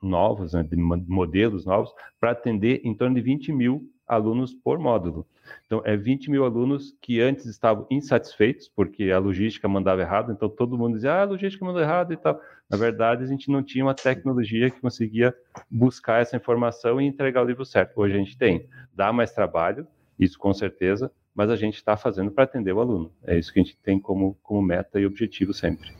novos, 0.00 0.52
né, 0.52 0.62
de 0.62 0.76
modelos 0.76 1.66
novos, 1.66 1.90
para 2.20 2.30
atender 2.30 2.80
em 2.84 2.94
torno 2.94 3.16
de 3.16 3.22
20 3.22 3.52
mil 3.52 3.90
alunos 4.10 4.52
por 4.52 4.78
módulo. 4.78 5.24
Então, 5.66 5.80
é 5.84 5.96
20 5.96 6.30
mil 6.30 6.44
alunos 6.44 6.96
que 7.00 7.20
antes 7.20 7.46
estavam 7.46 7.86
insatisfeitos, 7.88 8.68
porque 8.68 9.10
a 9.10 9.18
logística 9.18 9.68
mandava 9.68 10.00
errado, 10.00 10.32
então 10.32 10.48
todo 10.48 10.76
mundo 10.76 10.94
dizia, 10.94 11.12
ah, 11.12 11.22
a 11.22 11.24
logística 11.24 11.64
mandou 11.64 11.80
errado 11.80 12.12
e 12.12 12.16
tal. 12.16 12.40
Na 12.68 12.76
verdade, 12.76 13.22
a 13.22 13.26
gente 13.26 13.48
não 13.50 13.62
tinha 13.62 13.84
uma 13.84 13.94
tecnologia 13.94 14.68
que 14.68 14.80
conseguia 14.80 15.34
buscar 15.70 16.20
essa 16.20 16.36
informação 16.36 17.00
e 17.00 17.06
entregar 17.06 17.42
o 17.42 17.46
livro 17.46 17.64
certo. 17.64 18.00
Hoje 18.00 18.14
a 18.14 18.18
gente 18.18 18.36
tem. 18.36 18.68
Dá 18.92 19.12
mais 19.12 19.32
trabalho, 19.32 19.86
isso 20.18 20.38
com 20.38 20.52
certeza, 20.52 21.10
mas 21.34 21.48
a 21.48 21.56
gente 21.56 21.76
está 21.76 21.96
fazendo 21.96 22.32
para 22.32 22.44
atender 22.44 22.72
o 22.72 22.80
aluno. 22.80 23.12
É 23.24 23.38
isso 23.38 23.52
que 23.52 23.60
a 23.60 23.62
gente 23.62 23.76
tem 23.78 24.00
como, 24.00 24.36
como 24.42 24.60
meta 24.60 24.98
e 24.98 25.06
objetivo 25.06 25.54
sempre. 25.54 25.99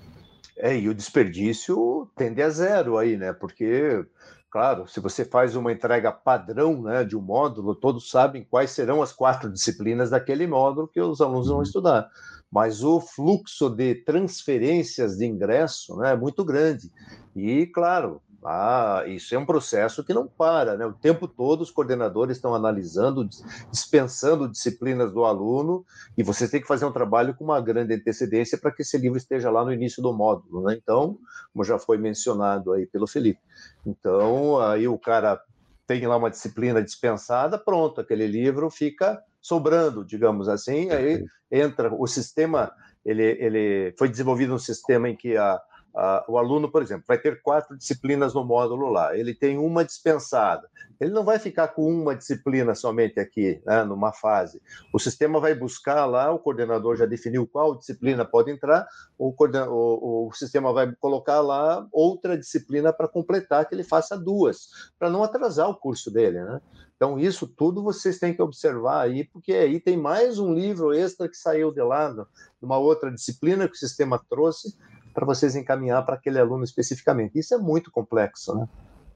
É, 0.62 0.77
e 0.77 0.88
o 0.88 0.94
desperdício 0.94 2.11
tende 2.16 2.42
a 2.42 2.51
zero 2.51 2.99
aí, 2.99 3.16
né? 3.16 3.33
Porque 3.33 4.05
Claro, 4.51 4.88
se 4.88 4.99
você 4.99 5.25
faz 5.25 5.55
uma 5.55 5.73
entrega 5.73 6.11
padrão 6.11 6.83
né, 6.83 7.05
de 7.05 7.16
um 7.16 7.20
módulo, 7.20 7.73
todos 7.73 8.11
sabem 8.11 8.42
quais 8.42 8.73
serão 8.73 9.01
as 9.01 9.12
quatro 9.12 9.49
disciplinas 9.49 10.11
daquele 10.11 10.44
módulo 10.44 10.88
que 10.88 11.01
os 11.01 11.20
alunos 11.20 11.46
vão 11.46 11.59
uhum. 11.59 11.62
estudar. 11.62 12.11
Mas 12.51 12.83
o 12.83 13.01
fluxo 13.01 13.70
de 13.70 13.94
transferências 13.94 15.16
de 15.16 15.25
ingresso 15.25 15.96
né, 15.99 16.14
é 16.14 16.16
muito 16.16 16.44
grande. 16.44 16.90
E, 17.35 17.64
claro, 17.68 18.20
ah, 18.44 19.05
isso 19.07 19.35
é 19.35 19.38
um 19.38 19.44
processo 19.44 20.03
que 20.03 20.14
não 20.14 20.26
para, 20.26 20.76
né? 20.76 20.87
O 20.87 20.92
tempo 20.92 21.29
todo 21.29 21.61
os 21.61 21.70
coordenadores 21.70 22.38
estão 22.38 22.55
analisando, 22.55 23.29
dispensando 23.70 24.48
disciplinas 24.48 25.12
do 25.12 25.24
aluno, 25.24 25.85
e 26.16 26.22
você 26.22 26.48
tem 26.48 26.61
que 26.61 26.66
fazer 26.66 26.87
um 26.87 26.92
trabalho 26.92 27.35
com 27.35 27.44
uma 27.44 27.61
grande 27.61 27.94
antecedência 27.94 28.57
para 28.57 28.70
que 28.70 28.83
esse 28.83 28.96
livro 28.96 29.18
esteja 29.18 29.50
lá 29.50 29.64
no 29.64 29.72
início 29.72 30.03
do 30.03 30.12
módulo, 30.12 30.62
né? 30.62 30.79
Então, 30.81 31.18
como 31.53 31.64
já 31.64 31.79
foi 31.79 31.98
mencionado 31.98 32.72
aí 32.72 32.87
pelo 32.87 33.07
Felipe. 33.07 33.40
Então, 33.85 34.59
aí 34.59 34.88
o 34.88 34.98
cara 34.98 35.40
tem 35.87 36.07
lá 36.07 36.16
uma 36.16 36.31
disciplina 36.31 36.83
dispensada, 36.83 37.59
pronto, 37.59 38.00
aquele 38.00 38.26
livro 38.26 38.70
fica 38.70 39.20
sobrando, 39.40 40.05
digamos 40.05 40.48
assim, 40.48 40.90
aí 40.90 41.24
entra 41.50 41.92
o 41.92 42.07
sistema, 42.07 42.72
ele, 43.05 43.24
ele 43.24 43.94
foi 43.98 44.09
desenvolvido 44.09 44.55
um 44.55 44.59
sistema 44.59 45.09
em 45.09 45.16
que 45.16 45.37
a 45.37 45.61
Uh, 45.94 46.33
o 46.33 46.38
aluno, 46.38 46.70
por 46.70 46.83
exemplo, 46.83 47.05
vai 47.07 47.18
ter 47.18 47.42
quatro 47.42 47.76
disciplinas 47.76 48.33
no 48.33 48.44
módulo 48.44 48.90
lá, 48.90 49.16
ele 49.16 49.35
tem 49.35 49.59
uma 49.59 49.85
dispensada. 49.85 50.68
Ele 51.00 51.12
não 51.12 51.24
vai 51.24 51.38
ficar 51.38 51.68
com 51.68 51.90
uma 51.90 52.14
disciplina 52.14 52.74
somente 52.74 53.18
aqui, 53.18 53.61
né, 53.64 53.83
numa 53.85 54.12
fase. 54.12 54.61
O 54.92 54.98
sistema 54.98 55.40
vai 55.40 55.55
buscar 55.55 56.05
lá, 56.05 56.31
o 56.31 56.38
coordenador 56.38 56.94
já 56.94 57.07
definiu 57.07 57.46
qual 57.46 57.76
disciplina 57.76 58.24
pode 58.24 58.50
entrar, 58.50 58.87
o, 59.18 59.35
o, 59.37 60.29
o 60.29 60.33
sistema 60.33 60.72
vai 60.72 60.94
colocar 61.00 61.40
lá 61.40 61.87
outra 61.90 62.37
disciplina 62.37 62.92
para 62.92 63.09
completar, 63.09 63.66
que 63.66 63.74
ele 63.74 63.83
faça 63.83 64.16
duas, 64.16 64.90
para 64.98 65.11
não 65.11 65.24
atrasar 65.24 65.68
o 65.70 65.76
curso 65.76 66.11
dele. 66.11 66.40
Né? 66.44 66.61
Então, 66.94 67.18
isso 67.18 67.46
tudo 67.46 67.83
vocês 67.83 68.18
têm 68.18 68.35
que 68.35 68.42
observar 68.42 69.00
aí, 69.00 69.24
porque 69.24 69.55
aí 69.55 69.81
tem 69.81 69.96
mais 69.96 70.38
um 70.38 70.53
livro 70.53 70.92
extra 70.92 71.29
que 71.31 71.37
saiu 71.37 71.72
de 71.72 71.81
lá, 71.83 72.14
numa 72.61 72.76
outra 72.76 73.11
disciplina 73.11 73.66
que 73.66 73.74
o 73.74 73.79
sistema 73.79 74.22
trouxe, 74.29 74.76
para 75.20 75.26
vocês 75.26 75.54
encaminhar 75.54 76.04
para 76.04 76.14
aquele 76.14 76.38
aluno 76.38 76.64
especificamente. 76.64 77.38
Isso 77.38 77.54
é 77.54 77.59
muito 77.59 77.90
complexo, 77.90 78.54
né? 78.54 78.66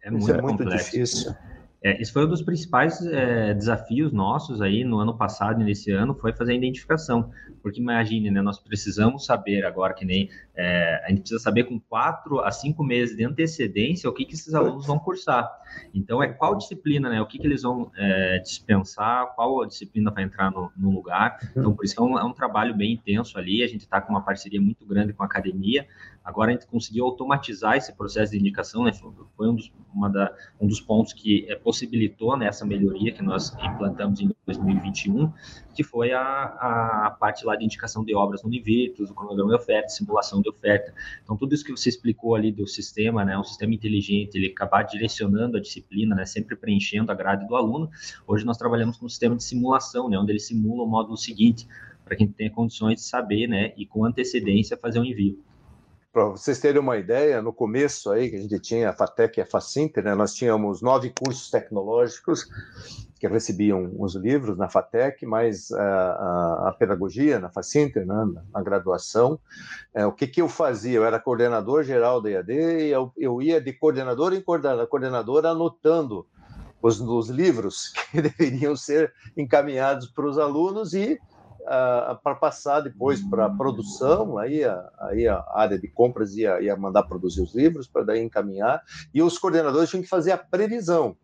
É 0.02 0.10
muito, 0.10 0.22
Isso 0.22 0.32
é 0.32 0.42
muito 0.42 0.58
complexo. 0.58 0.90
difícil. 0.90 1.34
É, 1.82 2.00
esse 2.00 2.12
foi 2.12 2.24
um 2.24 2.28
dos 2.28 2.42
principais 2.42 3.04
é, 3.06 3.52
desafios 3.54 4.12
nossos 4.12 4.60
aí 4.60 4.84
no 4.84 4.98
ano 4.98 5.16
passado 5.16 5.60
e 5.60 5.64
nesse 5.64 5.90
ano, 5.90 6.14
foi 6.14 6.32
fazer 6.32 6.52
a 6.52 6.54
identificação. 6.54 7.30
Porque 7.62 7.80
imagine, 7.80 8.30
né, 8.30 8.42
nós 8.42 8.58
precisamos 8.58 9.24
saber 9.24 9.64
agora 9.64 9.94
que 9.94 10.04
nem 10.04 10.28
é, 10.54 11.02
a 11.04 11.08
gente 11.08 11.20
precisa 11.20 11.40
saber 11.40 11.64
com 11.64 11.80
quatro 11.80 12.40
a 12.40 12.50
cinco 12.50 12.84
meses 12.84 13.16
de 13.16 13.24
antecedência 13.24 14.08
o 14.08 14.12
que, 14.12 14.24
que 14.26 14.34
esses 14.34 14.54
alunos 14.54 14.86
vão 14.86 14.98
cursar. 14.98 15.50
Então 15.92 16.22
é 16.22 16.28
qual 16.28 16.56
disciplina, 16.56 17.08
né? 17.08 17.20
O 17.20 17.26
que, 17.26 17.38
que 17.38 17.46
eles 17.46 17.62
vão 17.62 17.90
é, 17.96 18.38
dispensar, 18.38 19.34
qual 19.34 19.64
disciplina 19.66 20.10
vai 20.10 20.24
entrar 20.24 20.50
no, 20.50 20.72
no 20.76 20.90
lugar. 20.90 21.38
Então 21.50 21.74
por 21.74 21.84
isso 21.84 22.00
é 22.00 22.02
um, 22.02 22.18
é 22.18 22.24
um 22.24 22.32
trabalho 22.32 22.74
bem 22.74 22.92
intenso 22.92 23.38
ali. 23.38 23.62
A 23.62 23.66
gente 23.66 23.82
está 23.82 24.00
com 24.00 24.12
uma 24.12 24.22
parceria 24.22 24.60
muito 24.60 24.84
grande 24.86 25.12
com 25.12 25.22
a 25.22 25.26
academia 25.26 25.86
Agora 26.24 26.50
a 26.50 26.54
gente 26.54 26.66
conseguiu 26.66 27.04
automatizar 27.04 27.76
esse 27.76 27.92
processo 27.92 28.32
de 28.32 28.38
indicação, 28.38 28.82
né? 28.82 28.92
Foi 29.36 29.46
um 29.46 29.54
dos, 29.54 29.70
da, 30.10 30.34
um 30.58 30.66
dos 30.66 30.80
pontos 30.80 31.12
que 31.12 31.44
é, 31.50 31.54
possibilitou 31.54 32.34
né, 32.34 32.46
essa 32.46 32.64
melhoria 32.64 33.12
que 33.12 33.22
nós 33.22 33.54
implantamos 33.62 34.20
em 34.20 34.34
2021, 34.46 35.30
que 35.74 35.84
foi 35.84 36.12
a, 36.12 37.04
a 37.04 37.16
parte 37.20 37.44
lá 37.44 37.54
de 37.54 37.66
indicação 37.66 38.02
de 38.02 38.14
obras 38.14 38.42
no 38.42 38.48
Univirtus, 38.48 39.10
o 39.10 39.14
cronograma 39.14 39.50
de 39.50 39.56
oferta, 39.56 39.88
simulação 39.90 40.40
de 40.40 40.48
oferta. 40.48 40.94
Então, 41.22 41.36
tudo 41.36 41.54
isso 41.54 41.62
que 41.62 41.72
você 41.72 41.90
explicou 41.90 42.34
ali 42.34 42.50
do 42.50 42.66
sistema, 42.66 43.22
né, 43.22 43.36
um 43.36 43.44
sistema 43.44 43.74
inteligente, 43.74 44.36
ele 44.36 44.46
acabar 44.46 44.82
direcionando 44.82 45.58
a 45.58 45.60
disciplina, 45.64 46.14
né, 46.14 46.24
sempre 46.24 46.54
preenchendo 46.54 47.10
a 47.10 47.14
grade 47.14 47.46
do 47.46 47.56
aluno. 47.56 47.90
Hoje 48.26 48.44
nós 48.44 48.56
trabalhamos 48.56 48.96
com 48.96 49.06
um 49.06 49.08
sistema 49.08 49.34
de 49.34 49.42
simulação, 49.42 50.08
né, 50.08 50.16
onde 50.16 50.30
ele 50.30 50.40
simula 50.40 50.84
o 50.84 50.86
módulo 50.86 51.16
seguinte, 51.16 51.66
para 52.04 52.16
que 52.16 52.22
a 52.22 52.26
gente 52.26 52.36
tenha 52.36 52.50
condições 52.50 52.96
de 52.96 53.02
saber, 53.02 53.48
né, 53.48 53.72
e 53.76 53.84
com 53.84 54.04
antecedência 54.04 54.76
fazer 54.76 54.98
o 55.00 55.02
um 55.02 55.04
envio. 55.04 55.42
Para 56.14 56.26
vocês 56.26 56.60
terem 56.60 56.80
uma 56.80 56.96
ideia, 56.96 57.42
no 57.42 57.52
começo 57.52 58.08
aí, 58.12 58.30
que 58.30 58.36
a 58.36 58.40
gente 58.40 58.60
tinha 58.60 58.90
a 58.90 58.92
FATEC 58.92 59.36
e 59.36 59.42
a 59.42 59.46
FACINTER, 59.46 60.04
né, 60.04 60.14
nós 60.14 60.32
tínhamos 60.32 60.80
nove 60.80 61.10
cursos 61.10 61.50
tecnológicos 61.50 62.48
que 63.18 63.26
recebiam 63.26 63.90
os 63.98 64.14
livros 64.14 64.56
na 64.56 64.68
FATEC, 64.68 65.26
mais 65.26 65.72
a, 65.72 65.82
a, 65.82 66.68
a 66.68 66.72
pedagogia 66.78 67.40
na 67.40 67.50
FACINTER, 67.50 68.06
né, 68.06 68.14
na 68.52 68.62
graduação. 68.62 69.40
É, 69.92 70.06
o 70.06 70.12
que, 70.12 70.28
que 70.28 70.40
eu 70.40 70.48
fazia? 70.48 70.98
Eu 70.98 71.04
era 71.04 71.18
coordenador 71.18 71.82
geral 71.82 72.22
da 72.22 72.30
EAD 72.30 72.52
e 72.52 72.90
eu, 72.90 73.10
eu 73.16 73.42
ia 73.42 73.60
de 73.60 73.72
coordenador 73.72 74.32
em 74.34 74.40
coordenador 74.40 75.44
anotando 75.44 76.28
os, 76.80 77.00
os 77.00 77.28
livros 77.28 77.88
que 78.12 78.22
deveriam 78.22 78.76
ser 78.76 79.12
encaminhados 79.36 80.06
para 80.06 80.26
os 80.28 80.38
alunos 80.38 80.94
e 80.94 81.18
uh, 81.64 82.16
para 82.22 82.34
passar 82.34 82.80
depois 82.80 83.20
para 83.20 83.48
produção, 83.50 84.38
aí 84.38 84.64
a, 84.64 84.90
aí 84.98 85.26
a 85.26 85.44
área 85.54 85.78
de 85.78 85.88
compras 85.88 86.36
ia, 86.36 86.60
ia 86.60 86.76
mandar 86.76 87.04
produzir 87.04 87.42
os 87.42 87.54
livros 87.54 87.86
para 87.86 88.04
daí 88.04 88.22
encaminhar, 88.22 88.82
e 89.12 89.22
os 89.22 89.38
coordenadores 89.38 89.90
tinham 89.90 90.02
que 90.02 90.08
fazer 90.08 90.32
a 90.32 90.38
previsão. 90.38 91.16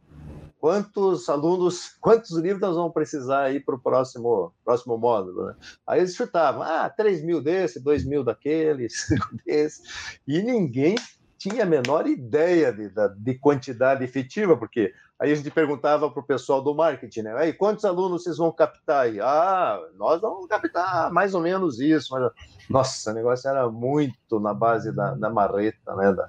quantos 0.59 1.29
alunos, 1.29 1.97
quantos 2.01 2.37
livros 2.37 2.61
nós 2.61 2.77
vamos 2.77 2.93
precisar 2.93 3.45
aí 3.45 3.61
para 3.61 3.75
o 3.75 3.79
próximo, 3.79 4.53
próximo 4.65 4.99
módulo? 4.99 5.47
Né? 5.47 5.55
Aí 5.87 6.01
eles 6.01 6.15
chutavam, 6.15 6.63
ah, 6.63 6.89
3 6.89 7.23
mil 7.23 7.43
desse, 7.43 7.81
2 7.81 8.05
mil 8.05 8.25
daquele, 8.25 8.89
5 8.91 9.29
desse, 9.45 9.83
e 10.27 10.43
ninguém 10.43 10.97
tinha 11.39 11.63
a 11.63 11.67
menor 11.67 12.07
ideia 12.07 12.71
de, 12.71 12.93
de 13.17 13.35
quantidade 13.39 14.05
efetiva, 14.05 14.59
porque 14.59 14.93
aí 15.21 15.31
a 15.31 15.35
gente 15.35 15.51
perguntava 15.51 16.11
para 16.11 16.21
o 16.21 16.27
pessoal 16.27 16.63
do 16.63 16.75
marketing, 16.75 17.23
né? 17.23 17.35
Aí, 17.37 17.53
quantos 17.53 17.85
alunos 17.85 18.23
vocês 18.23 18.39
vão 18.39 18.51
captar 18.51 19.05
aí? 19.05 19.21
Ah, 19.21 19.79
nós 19.97 20.21
vamos 20.21 20.47
captar 20.47 21.13
mais 21.13 21.35
ou 21.35 21.43
menos 21.43 21.79
isso. 21.79 22.15
Mas... 22.15 22.33
Nossa, 22.71 23.11
o 23.11 23.15
negócio 23.15 23.49
era 23.49 23.69
muito 23.69 24.41
na 24.41 24.55
base 24.55 24.91
da, 24.93 25.15
da 25.15 25.29
marreta, 25.29 25.95
né? 25.95 26.13
Da, 26.13 26.29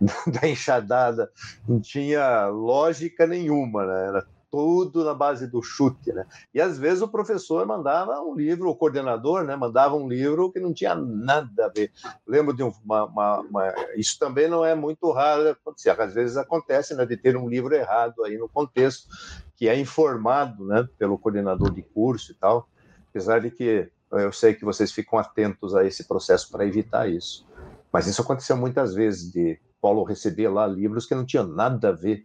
da 0.40 0.48
enxadada, 0.48 1.30
não 1.68 1.80
tinha 1.80 2.46
lógica 2.48 3.24
nenhuma, 3.24 3.86
né? 3.86 4.06
Era 4.08 4.26
tudo 4.54 5.04
na 5.04 5.12
base 5.12 5.48
do 5.48 5.60
chute, 5.60 6.12
né? 6.12 6.24
E 6.54 6.60
às 6.60 6.78
vezes 6.78 7.02
o 7.02 7.08
professor 7.08 7.66
mandava 7.66 8.20
um 8.20 8.34
livro, 8.34 8.70
o 8.70 8.76
coordenador, 8.76 9.42
né, 9.42 9.56
mandava 9.56 9.96
um 9.96 10.08
livro 10.08 10.52
que 10.52 10.60
não 10.60 10.72
tinha 10.72 10.94
nada 10.94 11.66
a 11.66 11.68
ver. 11.68 11.90
Lembro 12.26 12.54
de 12.54 12.62
uma, 12.62 13.04
uma, 13.04 13.40
uma... 13.40 13.74
isso 13.96 14.16
também 14.18 14.48
não 14.48 14.64
é 14.64 14.74
muito 14.74 15.10
raro 15.10 15.48
acontecer. 15.48 15.90
Às 15.90 16.14
vezes 16.14 16.36
acontece, 16.36 16.94
né, 16.94 17.04
de 17.04 17.16
ter 17.16 17.36
um 17.36 17.48
livro 17.48 17.74
errado 17.74 18.22
aí 18.24 18.38
no 18.38 18.48
contexto 18.48 19.08
que 19.56 19.68
é 19.68 19.78
informado, 19.78 20.64
né, 20.64 20.88
pelo 20.96 21.18
coordenador 21.18 21.72
de 21.72 21.82
curso 21.82 22.30
e 22.30 22.34
tal. 22.36 22.68
Apesar 23.10 23.40
de 23.40 23.50
que 23.50 23.90
eu 24.12 24.32
sei 24.32 24.54
que 24.54 24.64
vocês 24.64 24.92
ficam 24.92 25.18
atentos 25.18 25.74
a 25.74 25.84
esse 25.84 26.06
processo 26.06 26.48
para 26.50 26.64
evitar 26.64 27.08
isso. 27.08 27.44
Mas 27.92 28.06
isso 28.06 28.22
aconteceu 28.22 28.56
muitas 28.56 28.94
vezes 28.94 29.32
de 29.32 29.58
Paulo 29.84 30.02
receber 30.02 30.48
lá 30.48 30.66
livros 30.66 31.04
que 31.04 31.14
não 31.14 31.26
tinham 31.26 31.46
nada 31.46 31.90
a 31.90 31.92
ver 31.92 32.24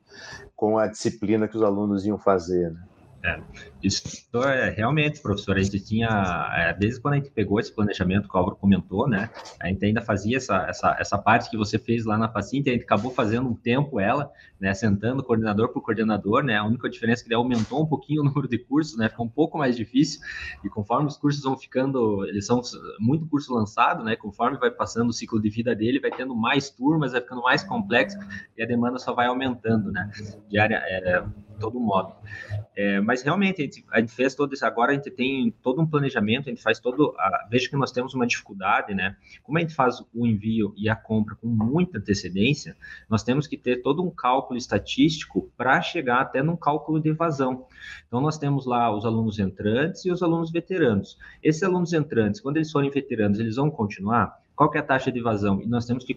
com 0.56 0.78
a 0.78 0.88
disciplina 0.88 1.46
que 1.46 1.58
os 1.58 1.62
alunos 1.62 2.06
iam 2.06 2.18
fazer. 2.18 2.72
Né? 2.72 2.82
É, 3.22 3.42
isso 3.84 4.30
é 4.46 4.70
realmente, 4.70 5.22
professor, 5.22 5.58
a 5.58 5.62
gente 5.62 5.80
tinha, 5.82 6.08
é, 6.56 6.74
desde 6.74 7.02
quando 7.02 7.16
a 7.16 7.18
gente 7.18 7.30
pegou 7.32 7.60
esse 7.60 7.74
planejamento 7.74 8.30
que 8.30 8.36
o 8.36 8.38
Álvaro 8.38 8.56
comentou, 8.56 9.10
né, 9.10 9.30
a 9.60 9.68
gente 9.68 9.84
ainda 9.84 10.02
fazia 10.02 10.38
essa, 10.38 10.66
essa, 10.70 10.96
essa 10.98 11.18
parte 11.18 11.50
que 11.50 11.58
você 11.58 11.78
fez 11.78 12.06
lá 12.06 12.18
na 12.18 12.30
Paciente, 12.30 12.70
a 12.70 12.74
gente 12.74 12.84
acabou 12.84 13.12
fazendo 13.12 13.50
um 13.50 13.56
tempo 13.56 14.00
ela, 14.00 14.32
né, 14.58 14.74
sentando 14.74 15.22
coordenador 15.22 15.68
por 15.70 15.82
coordenador, 15.82 16.44
né, 16.44 16.58
a 16.58 16.64
única 16.64 16.90
diferença 16.90 17.22
é 17.22 17.24
que 17.24 17.28
ele 17.30 17.36
aumentou 17.36 17.84
um 17.84 17.86
pouquinho 17.86 18.22
o 18.22 18.24
número 18.26 18.48
de 18.48 18.58
cursos, 18.58 18.98
né, 18.98 19.10
ficou 19.10 19.26
um 19.26 19.30
pouco 19.30 19.58
mais 19.58 19.76
difícil, 19.76 20.22
e 20.64 20.70
conforme 20.70 21.08
os 21.08 21.18
cursos 21.18 21.44
vão 21.44 21.58
ficando, 21.58 22.26
eles 22.26 22.46
são 22.46 22.62
muito 23.00 23.26
curso 23.28 23.54
lançado, 23.54 24.02
né, 24.02 24.16
conforme 24.16 24.58
vai 24.58 24.72
passando 24.72 25.10
o 25.10 25.14
ciclo 25.14 25.42
de 25.42 25.50
vida 25.50 25.76
dele, 25.76 26.00
vai 26.00 26.12
tendo 26.12 26.34
mais 26.34 26.70
turmas, 26.70 27.12
vai 27.12 27.20
ficando 27.20 27.42
mais 27.42 27.64
complexo, 27.64 28.18
e 28.58 28.64
a 28.64 28.66
demanda 28.66 28.98
só 28.98 29.14
vai 29.14 29.28
aumentando, 29.28 29.92
né, 29.92 30.10
diária, 30.50 30.82
é, 30.86 31.22
todo 31.60 31.80
modo. 31.80 32.14
É, 32.76 33.00
mas 33.02 33.22
realmente 33.22 33.62
a 33.62 33.66
gente, 33.66 33.86
a 33.92 34.00
gente, 34.00 34.12
fez 34.12 34.34
todo 34.34 34.54
isso. 34.54 34.66
Agora 34.66 34.92
a 34.92 34.96
gente 34.96 35.12
tem 35.12 35.52
todo 35.62 35.82
um 35.82 35.86
planejamento, 35.86 36.48
a 36.48 36.50
gente 36.50 36.62
faz 36.62 36.80
todo. 36.80 37.14
A, 37.18 37.48
veja 37.50 37.70
que 37.70 37.76
nós 37.76 37.92
temos 37.92 38.14
uma 38.14 38.26
dificuldade, 38.26 38.94
né? 38.94 39.16
Como 39.44 39.58
a 39.58 39.62
gente 39.62 39.76
faz 39.76 40.04
o 40.14 40.26
envio 40.26 40.74
e 40.78 40.90
a 40.90 40.96
compra 40.96 41.36
com 41.36 41.48
muita 41.48 41.98
antecedência, 41.98 42.76
nós 43.10 43.24
temos 43.24 43.48
que 43.48 43.58
ter 43.58 43.82
todo 43.82 44.04
um 44.04 44.10
cálculo 44.10 44.58
estatístico 44.58 45.52
para 45.58 45.82
chegar 45.82 46.22
até 46.22 46.42
num 46.42 46.56
cálculo 46.56 47.00
de 47.00 47.10
evasão. 47.10 47.66
Então 48.08 48.22
nós 48.22 48.38
temos 48.38 48.66
lá 48.66 48.96
os 48.96 49.06
alunos 49.06 49.40
entrantes 49.40 50.06
e 50.06 50.12
os 50.12 50.24
alunos 50.24 50.52
veteranos. 50.52 51.18
Esses 51.44 51.64
alunos 51.64 51.94
entrantes, 51.94 52.40
quando 52.42 52.58
eles 52.58 52.72
forem 52.72 52.90
veteranos, 52.90 53.40
eles 53.40 53.56
vão 53.56 53.70
continuar? 53.70 54.40
Qual 54.60 54.70
que 54.70 54.78
é 54.78 54.82
a 54.82 54.84
taxa 54.84 55.10
de 55.10 55.20
evasão? 55.20 55.62
E 55.62 55.66
nós 55.66 55.86
temos 55.86 56.04
que 56.04 56.14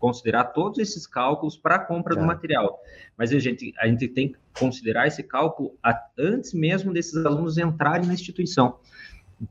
considerar 0.00 0.46
todos 0.46 0.80
esses 0.80 1.06
cálculos 1.06 1.56
para 1.56 1.76
a 1.76 1.78
compra 1.78 2.16
do 2.16 2.26
material. 2.26 2.76
Mas 3.16 3.32
a 3.32 3.38
gente, 3.38 3.72
a 3.78 3.86
gente 3.86 4.08
tem 4.08 4.32
que 4.32 4.38
considerar 4.58 5.06
esse 5.06 5.22
cálculo 5.22 5.78
antes 6.18 6.52
mesmo 6.52 6.92
desses 6.92 7.24
alunos 7.24 7.56
entrarem 7.56 8.04
na 8.04 8.14
instituição. 8.14 8.80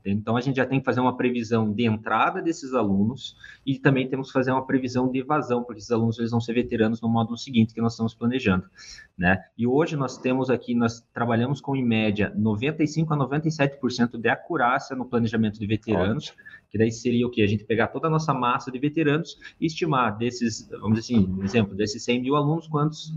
Então, 0.04 0.36
a 0.36 0.40
gente 0.40 0.56
já 0.56 0.66
tem 0.66 0.78
que 0.78 0.84
fazer 0.84 1.00
uma 1.00 1.16
previsão 1.16 1.72
de 1.72 1.86
entrada 1.86 2.42
desses 2.42 2.74
alunos 2.74 3.36
e 3.64 3.78
também 3.78 4.08
temos 4.08 4.28
que 4.28 4.32
fazer 4.32 4.52
uma 4.52 4.66
previsão 4.66 5.10
de 5.10 5.20
evasão, 5.20 5.62
porque 5.62 5.78
esses 5.78 5.90
alunos 5.90 6.18
eles 6.18 6.30
vão 6.30 6.40
ser 6.40 6.52
veteranos 6.52 7.00
no 7.00 7.08
módulo 7.08 7.38
seguinte 7.38 7.72
que 7.72 7.80
nós 7.80 7.92
estamos 7.92 8.14
planejando. 8.14 8.64
Né? 9.16 9.42
E 9.56 9.66
hoje 9.66 9.96
nós 9.96 10.18
temos 10.18 10.50
aqui, 10.50 10.74
nós 10.74 11.00
trabalhamos 11.12 11.60
com, 11.60 11.74
em 11.74 11.84
média, 11.84 12.32
95% 12.36 13.06
a 13.10 13.16
97% 13.16 14.18
de 14.18 14.28
acurácia 14.28 14.94
no 14.94 15.06
planejamento 15.06 15.58
de 15.58 15.66
veteranos, 15.66 16.28
Ótimo. 16.28 16.44
que 16.70 16.78
daí 16.78 16.92
seria 16.92 17.26
o 17.26 17.30
que? 17.30 17.42
A 17.42 17.46
gente 17.46 17.64
pegar 17.64 17.88
toda 17.88 18.08
a 18.08 18.10
nossa 18.10 18.34
massa 18.34 18.70
de 18.70 18.78
veteranos 18.78 19.38
e 19.60 19.66
estimar 19.66 20.16
desses, 20.16 20.68
vamos 20.70 21.00
dizer 21.00 21.14
assim, 21.14 21.28
um 21.28 21.42
exemplo, 21.42 21.74
desses 21.74 22.02
100 22.04 22.22
mil 22.22 22.36
alunos, 22.36 22.68
quantos 22.68 23.12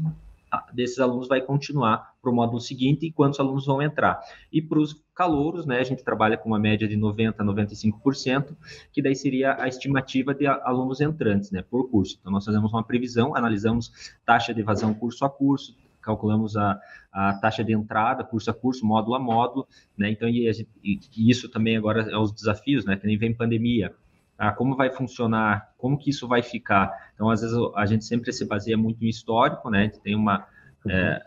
desses 0.74 1.00
alunos 1.00 1.28
vai 1.28 1.42
continuar 1.42 2.14
para 2.22 2.30
o 2.30 2.36
módulo 2.36 2.60
seguinte 2.60 3.06
e 3.06 3.12
quantos 3.12 3.40
alunos 3.40 3.66
vão 3.66 3.82
entrar. 3.82 4.20
E 4.52 4.62
para 4.62 4.80
os 4.80 5.02
calouros, 5.16 5.66
né, 5.66 5.80
a 5.80 5.84
gente 5.84 6.04
trabalha 6.04 6.38
com 6.38 6.50
uma 6.50 6.60
média 6.60 6.88
de 6.88 6.98
90% 6.98 7.36
a 7.38 7.44
95%, 7.44 8.56
que 8.92 9.02
daí 9.02 9.16
seria 9.16 9.56
a 9.62 9.68
estimativa 9.68 10.34
de 10.34 10.48
alunos 10.48 11.02
entrantes, 11.02 11.52
né, 11.52 11.62
por 11.62 11.90
curso. 11.90 12.18
Então, 12.20 12.32
nós 12.32 12.46
fazemos 12.46 12.72
uma 12.74 12.84
previsão, 12.84 13.36
analisamos 13.36 13.92
taxa 14.26 14.54
de 14.54 14.62
evasão 14.62 14.94
curso 14.94 15.24
a 15.26 15.30
curso, 15.30 15.76
calculamos 16.02 16.58
a, 16.58 16.80
a 17.12 17.34
taxa 17.36 17.64
de 17.64 17.74
entrada, 17.74 18.24
curso 18.24 18.50
a 18.50 18.54
curso, 18.54 18.86
módulo 18.86 19.16
a 19.16 19.20
módulo, 19.20 19.68
né, 19.98 20.10
então, 20.10 20.28
e, 20.28 20.50
e, 20.84 21.00
e 21.16 21.30
isso 21.30 21.50
também 21.50 21.78
agora 21.78 22.10
é 22.10 22.18
os 22.18 22.32
desafios, 22.32 22.86
né, 22.86 22.98
que 22.98 23.06
nem 23.06 23.18
vem 23.18 23.34
pandemia, 23.34 23.94
ah, 24.42 24.52
como 24.52 24.76
vai 24.76 24.90
funcionar, 24.90 25.72
como 25.78 25.96
que 25.96 26.10
isso 26.10 26.28
vai 26.28 26.42
ficar. 26.42 26.92
Então, 27.14 27.30
às 27.30 27.42
vezes, 27.42 27.56
a 27.76 27.86
gente 27.86 28.04
sempre 28.04 28.34
se 28.34 28.44
baseia 28.44 28.76
muito 28.76 29.06
em 29.06 29.08
histórico, 29.08 29.70
né? 29.70 29.82
A 29.82 29.84
gente 29.84 30.00
tem 30.00 30.16
uma, 30.16 30.48
é, 30.90 31.22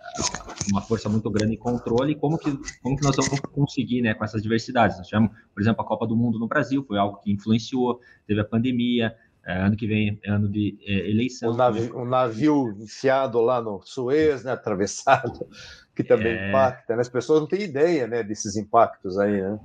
uma 0.73 0.81
força 0.83 1.09
muito 1.09 1.31
grande 1.31 1.55
em 1.55 1.57
controle, 1.57 2.17
como 2.17 2.37
que, 2.37 2.51
como 2.83 2.97
que 2.97 3.05
nós 3.05 3.15
vamos 3.15 3.39
conseguir, 3.53 4.03
né, 4.03 4.15
com 4.15 4.25
essas 4.25 4.43
diversidades. 4.43 4.99
Nós 4.99 5.07
tivemos, 5.07 5.31
por 5.55 5.63
exemplo, 5.63 5.83
a 5.83 5.87
Copa 5.87 6.09
do 6.09 6.17
Mundo 6.17 6.41
no 6.41 6.49
Brasil, 6.49 6.85
foi 6.85 6.99
algo 6.99 7.19
que 7.19 7.31
influenciou, 7.31 8.01
teve 8.27 8.41
a 8.41 8.45
pandemia, 8.45 9.15
é, 9.47 9.59
ano 9.59 9.77
que 9.77 9.87
vem 9.87 10.19
é 10.25 10.31
ano 10.33 10.49
de 10.49 10.77
é, 10.85 11.09
eleição. 11.09 11.53
Um 11.53 11.57
navio, 11.57 11.97
um 11.97 12.05
navio 12.05 12.77
enfiado 12.81 13.41
lá 13.41 13.63
no 13.63 13.81
Suez, 13.85 14.43
né, 14.43 14.51
atravessado, 14.51 15.47
que 15.95 16.03
também 16.03 16.33
é... 16.33 16.49
impacta, 16.49 16.95
né? 16.95 17.01
As 17.01 17.09
pessoas 17.09 17.41
não 17.41 17.47
têm 17.47 17.63
ideia, 17.63 18.07
né, 18.07 18.23
desses 18.23 18.57
impactos 18.57 19.19
aí, 19.19 19.41
né? 19.41 19.59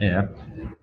É, 0.00 0.28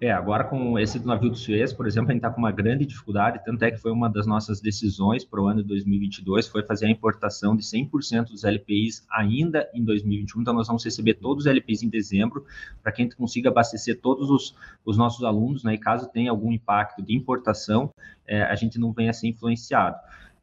é, 0.01 0.11
agora 0.11 0.43
com 0.43 0.77
esse 0.77 0.99
do 0.99 1.07
navio 1.07 1.29
do 1.29 1.37
Suez, 1.37 1.71
por 1.71 1.87
exemplo, 1.87 2.09
a 2.09 2.13
gente 2.13 2.19
está 2.19 2.29
com 2.29 2.39
uma 2.39 2.51
grande 2.51 2.85
dificuldade, 2.85 3.41
tanto 3.45 3.63
é 3.63 3.71
que 3.71 3.77
foi 3.77 3.91
uma 3.91 4.09
das 4.09 4.27
nossas 4.27 4.59
decisões 4.59 5.23
para 5.23 5.41
o 5.41 5.47
ano 5.47 5.61
de 5.61 5.69
2022, 5.69 6.47
foi 6.47 6.63
fazer 6.63 6.87
a 6.87 6.89
importação 6.89 7.55
de 7.55 7.63
100% 7.63 8.25
dos 8.25 8.43
LPIs 8.43 9.05
ainda 9.09 9.69
em 9.73 9.85
2021, 9.85 10.41
então 10.41 10.53
nós 10.53 10.67
vamos 10.67 10.83
receber 10.83 11.13
todos 11.13 11.45
os 11.45 11.49
LPIs 11.49 11.83
em 11.83 11.89
dezembro, 11.89 12.45
para 12.83 12.91
que 12.91 13.01
a 13.01 13.05
gente 13.05 13.15
consiga 13.15 13.49
abastecer 13.49 14.01
todos 14.01 14.29
os, 14.29 14.53
os 14.83 14.97
nossos 14.97 15.23
alunos, 15.23 15.63
né, 15.63 15.75
e 15.75 15.77
caso 15.77 16.11
tenha 16.11 16.29
algum 16.29 16.51
impacto 16.51 17.01
de 17.01 17.15
importação, 17.15 17.89
é, 18.27 18.43
a 18.43 18.55
gente 18.55 18.77
não 18.77 18.91
venha 18.91 19.11
a 19.11 19.13
ser 19.13 19.29
influenciado. 19.29 19.97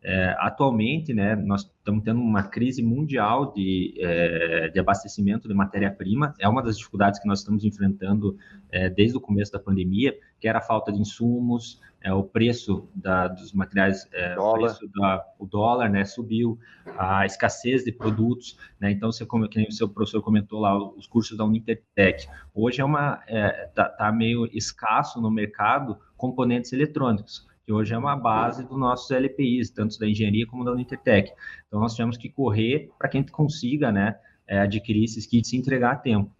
É, 0.05 0.34
atualmente, 0.38 1.14
né, 1.14 1.36
nós 1.36 1.62
estamos 1.62 2.03
tendo 2.03 2.20
uma 2.20 2.42
crise 2.42 2.82
mundial 2.82 3.53
de, 3.53 3.94
é, 3.98 4.68
de 4.68 4.80
abastecimento 4.80 5.46
de 5.46 5.55
matéria-prima. 5.55 6.34
É 6.40 6.48
uma 6.48 6.62
das 6.62 6.76
dificuldades 6.76 7.20
que 7.20 7.28
nós 7.28 7.38
estamos 7.38 7.64
enfrentando 7.64 8.36
é, 8.70 8.90
desde 8.90 9.16
o 9.16 9.20
começo 9.20 9.53
da 9.53 9.61
pandemia, 9.61 10.18
que 10.40 10.48
era 10.48 10.59
a 10.59 10.62
falta 10.62 10.92
de 10.92 10.98
insumos, 10.98 11.80
é, 12.00 12.12
o 12.12 12.24
preço 12.24 12.88
da, 12.92 13.28
dos 13.28 13.53
materiais, 13.53 14.09
é, 14.12 14.34
dólar. 14.34 14.55
O, 14.55 14.61
preço 14.64 14.90
da, 14.92 15.24
o 15.38 15.46
dólar 15.46 15.88
né, 15.88 16.05
subiu, 16.05 16.59
a 16.98 17.24
escassez 17.24 17.84
de 17.84 17.92
produtos. 17.92 18.59
Né, 18.80 18.90
então, 18.90 19.12
você, 19.12 19.24
como 19.24 19.48
que 19.48 19.62
o 19.62 19.72
seu 19.72 19.88
professor 19.88 20.20
comentou 20.20 20.59
lá, 20.59 20.76
os 20.76 21.07
cursos 21.07 21.38
da 21.38 21.44
Unitertec. 21.44 22.26
Hoje 22.53 22.80
é 22.80 22.84
uma 22.84 23.20
está 23.28 23.84
é, 23.84 23.88
tá 23.96 24.11
meio 24.11 24.46
escasso 24.53 25.20
no 25.20 25.30
mercado 25.30 25.96
componentes 26.16 26.72
eletrônicos 26.72 27.46
que 27.64 27.72
hoje 27.72 27.94
é 27.94 27.98
uma 27.98 28.16
base 28.16 28.64
dos 28.64 28.78
nossos 28.78 29.10
LPIs, 29.10 29.70
tanto 29.70 29.98
da 29.98 30.08
engenharia 30.08 30.46
como 30.46 30.64
da 30.64 30.72
Unitertec. 30.72 31.32
Então, 31.66 31.80
nós 31.80 31.94
tivemos 31.94 32.16
que 32.16 32.28
correr 32.28 32.90
para 32.98 33.08
que 33.08 33.16
a 33.16 33.20
gente 33.20 33.32
consiga 33.32 33.92
né, 33.92 34.16
é, 34.46 34.60
adquirir 34.60 35.04
esses 35.04 35.26
kits 35.26 35.52
e 35.52 35.56
entregar 35.56 35.92
a 35.92 35.96
tempo. 35.96 36.30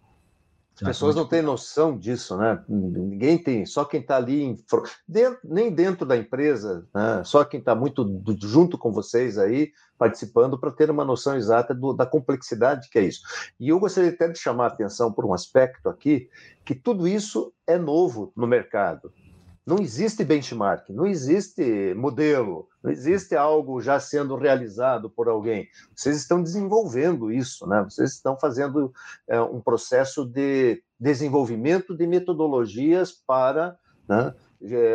As 0.75 0.87
pessoas 0.87 1.15
não 1.15 1.27
têm 1.27 1.43
noção 1.43 1.97
disso, 1.97 2.35
né? 2.35 2.63
Ninguém 2.67 3.37
tem, 3.37 3.63
só 3.63 3.85
quem 3.85 4.01
está 4.01 4.17
ali, 4.17 4.41
em, 4.41 4.57
dentro, 5.07 5.39
nem 5.43 5.71
dentro 5.71 6.03
da 6.03 6.17
empresa, 6.17 6.87
né? 6.93 7.21
só 7.23 7.45
quem 7.45 7.59
está 7.59 7.75
muito 7.75 8.03
do, 8.03 8.35
junto 8.47 8.75
com 8.75 8.91
vocês 8.91 9.37
aí, 9.37 9.71
participando, 9.99 10.59
para 10.59 10.71
ter 10.71 10.89
uma 10.89 11.05
noção 11.05 11.37
exata 11.37 11.75
do, 11.75 11.93
da 11.93 12.07
complexidade 12.07 12.89
que 12.89 12.97
é 12.97 13.03
isso. 13.03 13.21
E 13.59 13.69
eu 13.69 13.79
gostaria 13.79 14.09
até 14.09 14.27
de 14.27 14.39
chamar 14.39 14.65
a 14.65 14.67
atenção 14.67 15.13
por 15.13 15.25
um 15.25 15.33
aspecto 15.33 15.87
aqui, 15.89 16.27
que 16.65 16.73
tudo 16.73 17.07
isso 17.07 17.53
é 17.67 17.77
novo 17.77 18.33
no 18.35 18.47
mercado. 18.47 19.13
Não 19.65 19.77
existe 19.79 20.25
benchmark, 20.25 20.89
não 20.89 21.05
existe 21.05 21.93
modelo, 21.93 22.67
não 22.83 22.91
existe 22.91 23.33
algo 23.33 23.79
já 23.79 23.97
sendo 23.97 24.35
realizado 24.35 25.09
por 25.09 25.29
alguém. 25.29 25.67
Vocês 25.95 26.17
estão 26.17 26.43
desenvolvendo 26.43 27.31
isso, 27.31 27.65
né? 27.65 27.81
Vocês 27.83 28.11
estão 28.11 28.37
fazendo 28.37 28.93
é, 29.25 29.39
um 29.41 29.61
processo 29.61 30.25
de 30.25 30.83
desenvolvimento 30.99 31.95
de 31.95 32.05
metodologias 32.05 33.11
para 33.11 33.77
né, 34.07 34.33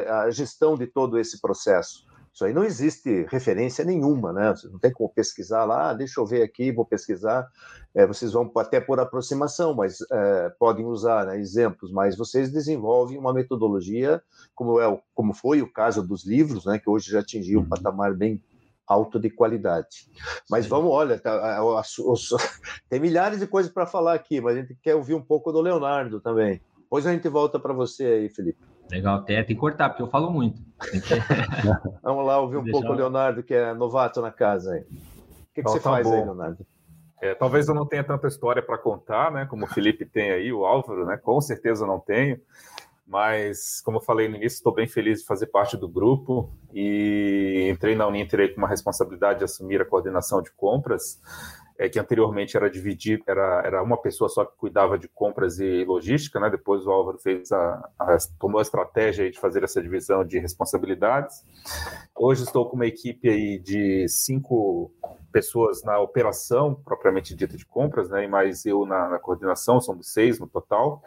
a 0.09 0.31
gestão 0.31 0.77
de 0.77 0.87
todo 0.87 1.19
esse 1.19 1.41
processo. 1.41 2.08
Isso 2.39 2.45
aí 2.45 2.55
não 2.55 2.63
existe 2.63 3.27
referência 3.29 3.85
nenhuma, 3.85 4.33
né? 4.33 4.55
Não 4.71 4.79
tem 4.79 4.93
como 4.93 5.09
pesquisar 5.09 5.65
lá, 5.65 5.91
ah, 5.91 5.93
deixa 5.93 6.21
eu 6.21 6.25
ver 6.25 6.43
aqui, 6.43 6.71
vou 6.71 6.85
pesquisar. 6.85 7.49
É, 7.93 8.07
vocês 8.07 8.33
vão 8.33 8.49
até 8.59 8.81
por 8.81 9.01
aproximação, 9.01 9.75
mas 9.75 9.99
é, 10.09 10.49
podem 10.57 10.87
usar 10.87 11.27
né, 11.27 11.37
exemplos, 11.37 11.91
mas 11.91 12.17
vocês 12.17 12.53
desenvolvem 12.53 13.19
uma 13.19 13.35
metodologia, 13.35 14.23
como, 14.55 14.81
é, 14.81 15.03
como 15.17 15.35
foi 15.35 15.63
o 15.63 15.73
caso 15.73 16.01
dos 16.01 16.25
livros, 16.25 16.65
né, 16.65 16.79
que 16.79 16.89
hoje 16.89 17.11
já 17.11 17.19
atingiu 17.19 17.59
um 17.59 17.63
uhum. 17.65 17.69
patamar 17.69 18.15
bem 18.15 18.41
alto 18.87 19.19
de 19.19 19.31
qualidade. 19.31 20.09
Mas 20.49 20.67
Sim. 20.67 20.71
vamos, 20.71 20.93
olha, 20.93 21.19
tá, 21.19 21.61
tem 22.89 23.01
milhares 23.01 23.41
de 23.41 23.49
coisas 23.49 23.73
para 23.73 23.85
falar 23.85 24.15
aqui, 24.15 24.41
mas 24.41 24.57
a 24.57 24.61
gente 24.61 24.79
quer 24.81 24.95
ouvir 24.95 25.15
um 25.15 25.23
pouco 25.23 25.51
do 25.51 25.61
Leonardo 25.61 26.21
também. 26.21 26.63
Depois 26.79 27.05
a 27.05 27.13
gente 27.13 27.29
volta 27.29 27.59
para 27.59 27.73
você 27.73 28.05
aí, 28.05 28.29
Felipe. 28.29 28.78
Legal, 28.91 29.17
até 29.17 29.43
tem 29.43 29.55
que 29.55 29.61
cortar, 29.61 29.91
porque 29.91 30.03
eu 30.03 30.09
falo 30.09 30.31
muito. 30.31 30.61
Vamos 32.03 32.27
lá 32.27 32.41
ouvir 32.41 32.57
um 32.57 32.65
Deixar... 32.65 32.81
pouco 32.81 32.95
o 32.95 32.97
Leonardo, 32.97 33.43
que 33.43 33.55
é 33.55 33.75
novato 33.75 34.21
na 34.21 34.31
casa 34.31 34.73
aí. 34.73 34.81
O 34.81 35.55
que, 35.55 35.63
que 35.63 35.71
você 35.71 35.81
tá 35.81 35.91
faz 35.91 36.07
bom. 36.07 36.15
aí, 36.15 36.25
Leonardo? 36.25 36.67
É, 37.21 37.35
talvez 37.35 37.69
eu 37.69 37.75
não 37.75 37.85
tenha 37.85 38.05
tanta 38.05 38.29
história 38.29 38.63
para 38.63 38.79
contar, 38.79 39.33
né? 39.33 39.47
Como 39.47 39.65
o 39.65 39.69
Felipe 39.69 40.07
tem 40.07 40.31
aí, 40.31 40.53
o 40.53 40.65
Álvaro, 40.65 41.05
né? 41.05 41.17
Com 41.17 41.41
certeza 41.41 41.87
não 41.87 41.99
tenho. 41.99 42.41
Mas, 43.07 43.81
como 43.81 43.97
eu 43.97 44.03
falei 44.03 44.29
no 44.29 44.37
início, 44.37 44.57
estou 44.57 44.73
bem 44.73 44.87
feliz 44.87 45.21
de 45.21 45.27
fazer 45.27 45.47
parte 45.47 45.77
do 45.77 45.89
grupo 45.89 46.53
e 46.73 47.69
entrei 47.73 47.97
na 47.97 48.07
Uninter 48.07 48.55
com 48.55 48.61
uma 48.61 48.69
responsabilidade 48.69 49.39
de 49.39 49.45
assumir 49.47 49.81
a 49.81 49.85
coordenação 49.85 50.43
de 50.43 50.53
compras 50.53 51.19
é, 51.79 51.89
que 51.89 51.99
anteriormente 51.99 52.57
era 52.57 52.69
dividir, 52.69 53.23
era, 53.25 53.63
era 53.65 53.83
uma 53.83 53.97
pessoa 53.97 54.29
só 54.29 54.45
que 54.45 54.57
cuidava 54.57 54.99
de 54.99 55.07
compras 55.07 55.61
e 55.61 55.85
logística, 55.85 56.41
né? 56.41 56.51
Depois 56.51 56.85
o 56.85 56.91
Álvaro 56.91 57.19
fez 57.19 57.53
a, 57.53 57.89
a 57.97 58.19
tomou 58.39 58.59
a 58.59 58.63
estratégia 58.63 59.31
de 59.31 59.39
fazer 59.39 59.63
essa 59.63 59.81
divisão 59.81 60.25
de 60.25 60.41
responsabilidades. 60.41 61.45
Hoje 62.17 62.43
estou 62.43 62.69
com 62.69 62.75
uma 62.75 62.87
equipe 62.87 63.29
aí 63.29 63.61
de 63.61 64.09
cinco 64.09 64.91
pessoas 65.31 65.85
na 65.85 66.01
operação 66.01 66.75
propriamente 66.75 67.35
dita 67.37 67.57
de 67.57 67.65
compras, 67.65 68.11
né? 68.11 68.25
E 68.25 68.29
mais 68.29 68.67
eu 68.67 68.85
na, 68.85 69.09
na 69.09 69.19
coordenação, 69.21 69.81
somos 69.81 70.13
seis 70.13 70.41
no 70.41 70.49
total. 70.49 71.01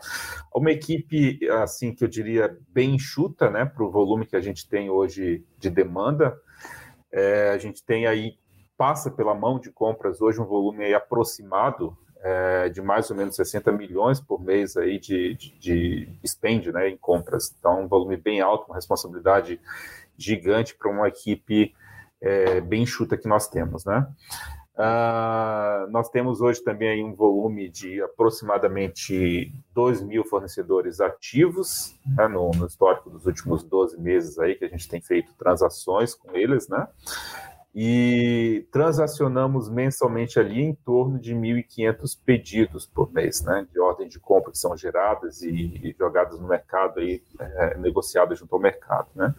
Uma 0.55 0.71
equipe 0.71 1.37
assim 1.49 1.93
que 1.93 2.05
eu 2.05 2.07
diria 2.07 2.57
bem 2.69 2.95
enxuta, 2.95 3.49
né? 3.49 3.65
Para 3.65 3.83
o 3.83 3.91
volume 3.91 4.25
que 4.25 4.37
a 4.37 4.41
gente 4.41 4.69
tem 4.69 4.89
hoje 4.89 5.43
de 5.59 5.69
demanda. 5.69 6.39
É, 7.11 7.49
a 7.49 7.57
gente 7.57 7.83
tem 7.83 8.07
aí 8.07 8.37
passa 8.81 9.11
pela 9.11 9.35
mão 9.35 9.59
de 9.59 9.69
compras 9.69 10.23
hoje 10.23 10.41
um 10.41 10.45
volume 10.45 10.91
aproximado 10.91 11.95
é, 12.23 12.67
de 12.67 12.81
mais 12.81 13.11
ou 13.11 13.15
menos 13.15 13.35
60 13.35 13.71
milhões 13.73 14.19
por 14.19 14.41
mês 14.41 14.75
aí 14.75 14.97
de, 14.97 15.35
de, 15.35 15.59
de 15.59 16.19
spend 16.25 16.71
né, 16.71 16.89
em 16.89 16.97
compras. 16.97 17.55
Então, 17.59 17.83
um 17.83 17.87
volume 17.87 18.17
bem 18.17 18.41
alto, 18.41 18.65
uma 18.65 18.75
responsabilidade 18.77 19.61
gigante 20.17 20.73
para 20.73 20.89
uma 20.89 21.07
equipe 21.07 21.75
é, 22.19 22.59
bem 22.59 22.81
enxuta 22.81 23.15
que 23.15 23.27
nós 23.27 23.47
temos. 23.47 23.85
Né? 23.85 24.03
Uh, 24.73 25.91
nós 25.91 26.09
temos 26.09 26.41
hoje 26.41 26.63
também 26.63 27.05
um 27.05 27.13
volume 27.13 27.69
de 27.69 28.01
aproximadamente 28.01 29.53
2 29.75 30.01
mil 30.01 30.25
fornecedores 30.25 30.99
ativos 30.99 31.95
né, 32.17 32.27
no, 32.27 32.49
no, 32.49 32.65
histórico 32.65 33.11
dos 33.11 33.27
últimos 33.27 33.63
12 33.63 34.01
meses 34.01 34.39
aí 34.39 34.55
que 34.55 34.65
a 34.65 34.69
gente 34.69 34.89
tem 34.89 34.99
feito 34.99 35.35
transações 35.35 36.15
com 36.15 36.35
eles, 36.35 36.67
né? 36.67 36.87
E 37.73 38.67
transacionamos 38.69 39.69
mensalmente 39.69 40.37
ali 40.39 40.61
em 40.61 40.75
torno 40.75 41.17
de 41.17 41.33
1.500 41.33 42.19
pedidos 42.25 42.85
por 42.85 43.11
mês, 43.13 43.41
né, 43.43 43.65
de 43.71 43.79
ordem 43.79 44.09
de 44.09 44.19
compra 44.19 44.51
que 44.51 44.57
são 44.57 44.75
geradas 44.75 45.41
e, 45.41 45.49
e 45.49 45.95
jogadas 45.97 46.39
no 46.39 46.47
mercado, 46.47 46.99
aí, 46.99 47.23
é, 47.39 47.77
negociadas 47.77 48.37
junto 48.37 48.53
ao 48.53 48.61
mercado. 48.61 49.07
Né. 49.15 49.33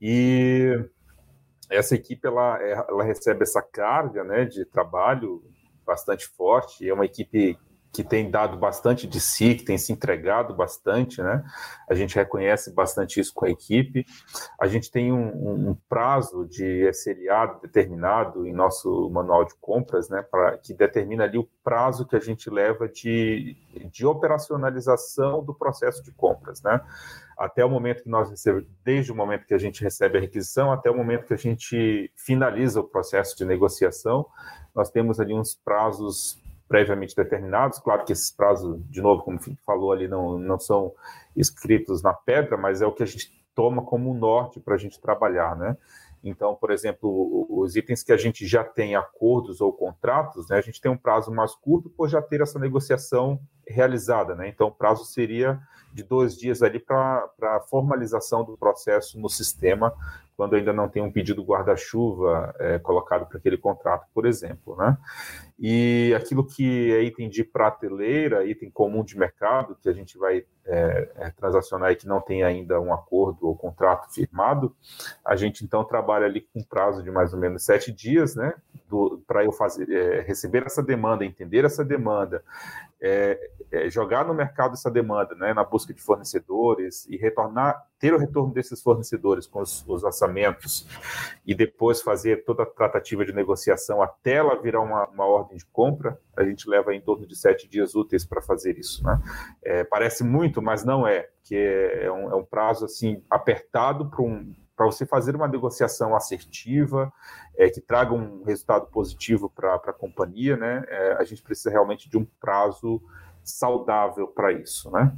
E 0.00 0.82
essa 1.68 1.94
equipe 1.94 2.26
ela, 2.26 2.58
ela 2.62 3.04
recebe 3.04 3.42
essa 3.42 3.60
carga 3.60 4.24
né, 4.24 4.46
de 4.46 4.64
trabalho 4.64 5.44
bastante 5.84 6.26
forte, 6.26 6.88
é 6.88 6.94
uma 6.94 7.04
equipe 7.04 7.58
que 7.92 8.04
tem 8.04 8.30
dado 8.30 8.56
bastante 8.56 9.06
de 9.06 9.20
si, 9.20 9.56
que 9.56 9.64
tem 9.64 9.76
se 9.76 9.92
entregado 9.92 10.54
bastante, 10.54 11.20
né? 11.20 11.44
A 11.88 11.94
gente 11.94 12.14
reconhece 12.14 12.72
bastante 12.72 13.18
isso 13.18 13.32
com 13.34 13.46
a 13.46 13.50
equipe. 13.50 14.06
A 14.60 14.68
gente 14.68 14.90
tem 14.90 15.12
um, 15.12 15.70
um 15.70 15.76
prazo 15.88 16.46
de 16.46 16.88
SLA 16.90 17.58
determinado 17.60 18.46
em 18.46 18.52
nosso 18.52 19.10
manual 19.10 19.44
de 19.44 19.54
compras, 19.60 20.08
né? 20.08 20.22
Pra, 20.22 20.56
que 20.56 20.72
determina 20.72 21.24
ali 21.24 21.36
o 21.36 21.48
prazo 21.64 22.06
que 22.06 22.14
a 22.14 22.20
gente 22.20 22.48
leva 22.48 22.88
de, 22.88 23.56
de 23.90 24.06
operacionalização 24.06 25.42
do 25.42 25.52
processo 25.52 26.02
de 26.04 26.12
compras, 26.12 26.62
né? 26.62 26.80
Até 27.36 27.64
o 27.64 27.70
momento 27.70 28.04
que 28.04 28.08
nós 28.08 28.30
recebemos, 28.30 28.68
desde 28.84 29.10
o 29.10 29.16
momento 29.16 29.46
que 29.46 29.54
a 29.54 29.58
gente 29.58 29.82
recebe 29.82 30.18
a 30.18 30.20
requisição 30.20 30.70
até 30.70 30.90
o 30.90 30.96
momento 30.96 31.26
que 31.26 31.34
a 31.34 31.38
gente 31.38 32.12
finaliza 32.14 32.80
o 32.80 32.84
processo 32.84 33.36
de 33.36 33.44
negociação, 33.44 34.26
nós 34.74 34.90
temos 34.90 35.18
ali 35.18 35.34
uns 35.34 35.54
prazos 35.54 36.38
previamente 36.70 37.16
determinados. 37.16 37.80
Claro 37.80 38.04
que 38.04 38.12
esses 38.12 38.30
prazos, 38.30 38.80
de 38.88 39.02
novo, 39.02 39.24
como 39.24 39.38
o 39.38 39.40
Felipe 39.40 39.60
falou 39.66 39.90
ali, 39.90 40.06
não, 40.06 40.38
não 40.38 40.56
são 40.56 40.94
escritos 41.36 42.00
na 42.00 42.14
pedra, 42.14 42.56
mas 42.56 42.80
é 42.80 42.86
o 42.86 42.92
que 42.92 43.02
a 43.02 43.06
gente 43.06 43.28
toma 43.56 43.82
como 43.82 44.14
norte 44.14 44.60
para 44.60 44.76
a 44.76 44.78
gente 44.78 45.00
trabalhar, 45.00 45.56
né? 45.56 45.76
Então, 46.22 46.54
por 46.54 46.70
exemplo, 46.70 47.44
os 47.50 47.74
itens 47.74 48.04
que 48.04 48.12
a 48.12 48.16
gente 48.16 48.46
já 48.46 48.62
tem 48.62 48.94
acordos 48.94 49.60
ou 49.60 49.72
contratos, 49.72 50.48
né, 50.48 50.58
a 50.58 50.60
gente 50.60 50.80
tem 50.80 50.92
um 50.92 50.96
prazo 50.96 51.32
mais 51.32 51.56
curto 51.56 51.90
por 51.90 52.08
já 52.08 52.22
ter 52.22 52.40
essa 52.40 52.58
negociação 52.58 53.40
realizada, 53.70 54.34
né? 54.34 54.48
Então, 54.48 54.68
o 54.68 54.72
prazo 54.72 55.04
seria 55.04 55.60
de 55.92 56.02
dois 56.02 56.36
dias 56.36 56.62
ali 56.62 56.78
para 56.78 57.28
a 57.42 57.60
formalização 57.60 58.44
do 58.44 58.56
processo 58.56 59.18
no 59.18 59.28
sistema, 59.28 59.92
quando 60.36 60.56
ainda 60.56 60.72
não 60.72 60.88
tem 60.88 61.02
um 61.02 61.12
pedido 61.12 61.42
guarda-chuva 61.42 62.54
é, 62.58 62.78
colocado 62.78 63.26
para 63.26 63.36
aquele 63.36 63.58
contrato, 63.58 64.06
por 64.14 64.24
exemplo, 64.24 64.74
né? 64.74 64.96
E 65.58 66.14
aquilo 66.16 66.46
que 66.46 66.90
é 66.94 67.02
item 67.02 67.28
de 67.28 67.44
prateleira, 67.44 68.46
item 68.46 68.70
comum 68.70 69.04
de 69.04 69.18
mercado, 69.18 69.76
que 69.82 69.86
a 69.86 69.92
gente 69.92 70.16
vai 70.16 70.46
é, 70.64 71.10
é, 71.16 71.30
transacionar 71.32 71.92
e 71.92 71.96
que 71.96 72.08
não 72.08 72.22
tem 72.22 72.42
ainda 72.42 72.80
um 72.80 72.94
acordo 72.94 73.46
ou 73.46 73.54
contrato 73.54 74.10
firmado, 74.14 74.74
a 75.22 75.36
gente 75.36 75.62
então 75.62 75.84
trabalha 75.84 76.24
ali 76.24 76.40
com 76.40 76.62
prazo 76.62 77.02
de 77.02 77.10
mais 77.10 77.34
ou 77.34 77.38
menos 77.38 77.62
sete 77.62 77.92
dias, 77.92 78.34
né? 78.34 78.54
Para 79.26 79.44
eu 79.44 79.52
fazer, 79.52 79.90
é, 79.90 80.22
receber 80.22 80.64
essa 80.64 80.82
demanda, 80.82 81.22
entender 81.22 81.66
essa 81.66 81.84
demanda, 81.84 82.42
é, 83.02 83.38
é, 83.72 83.88
jogar 83.88 84.26
no 84.26 84.34
mercado 84.34 84.74
essa 84.74 84.90
demanda, 84.90 85.34
né, 85.34 85.54
na 85.54 85.64
busca 85.64 85.94
de 85.94 86.02
fornecedores 86.02 87.06
e 87.08 87.16
retornar, 87.16 87.82
ter 87.98 88.12
o 88.12 88.18
retorno 88.18 88.52
desses 88.52 88.82
fornecedores 88.82 89.46
com 89.46 89.60
os, 89.60 89.84
os 89.86 90.04
orçamentos 90.04 90.86
e 91.46 91.54
depois 91.54 92.02
fazer 92.02 92.44
toda 92.44 92.64
a 92.64 92.66
tratativa 92.66 93.24
de 93.24 93.32
negociação 93.32 94.02
até 94.02 94.34
ela 94.34 94.60
virar 94.60 94.80
uma, 94.80 95.06
uma 95.08 95.24
ordem 95.24 95.56
de 95.56 95.64
compra, 95.66 96.18
a 96.36 96.44
gente 96.44 96.68
leva 96.68 96.94
em 96.94 97.00
torno 97.00 97.26
de 97.26 97.36
sete 97.36 97.68
dias 97.68 97.94
úteis 97.94 98.24
para 98.24 98.42
fazer 98.42 98.78
isso, 98.78 99.04
né? 99.04 99.20
É, 99.62 99.84
parece 99.84 100.24
muito, 100.24 100.60
mas 100.60 100.84
não 100.84 101.06
é, 101.06 101.28
que 101.44 101.54
é, 101.54 102.04
é, 102.04 102.12
um, 102.12 102.30
é 102.30 102.34
um 102.34 102.44
prazo 102.44 102.84
assim 102.84 103.22
apertado 103.30 104.08
para 104.08 104.22
um 104.22 104.54
para 104.80 104.86
você 104.86 105.04
fazer 105.04 105.36
uma 105.36 105.46
negociação 105.46 106.16
assertiva, 106.16 107.12
é, 107.54 107.68
que 107.68 107.82
traga 107.82 108.14
um 108.14 108.42
resultado 108.44 108.86
positivo 108.86 109.50
para 109.50 109.74
a 109.74 109.92
companhia, 109.92 110.56
né, 110.56 110.86
é, 110.88 111.12
a 111.18 111.24
gente 111.24 111.42
precisa 111.42 111.68
realmente 111.68 112.08
de 112.08 112.16
um 112.16 112.24
prazo 112.40 112.98
saudável 113.44 114.26
para 114.26 114.52
isso. 114.52 114.90
Né? 114.90 115.14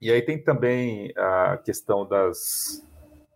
E 0.00 0.10
aí 0.10 0.22
tem 0.22 0.42
também 0.42 1.12
a 1.14 1.58
questão 1.58 2.08
das, 2.08 2.82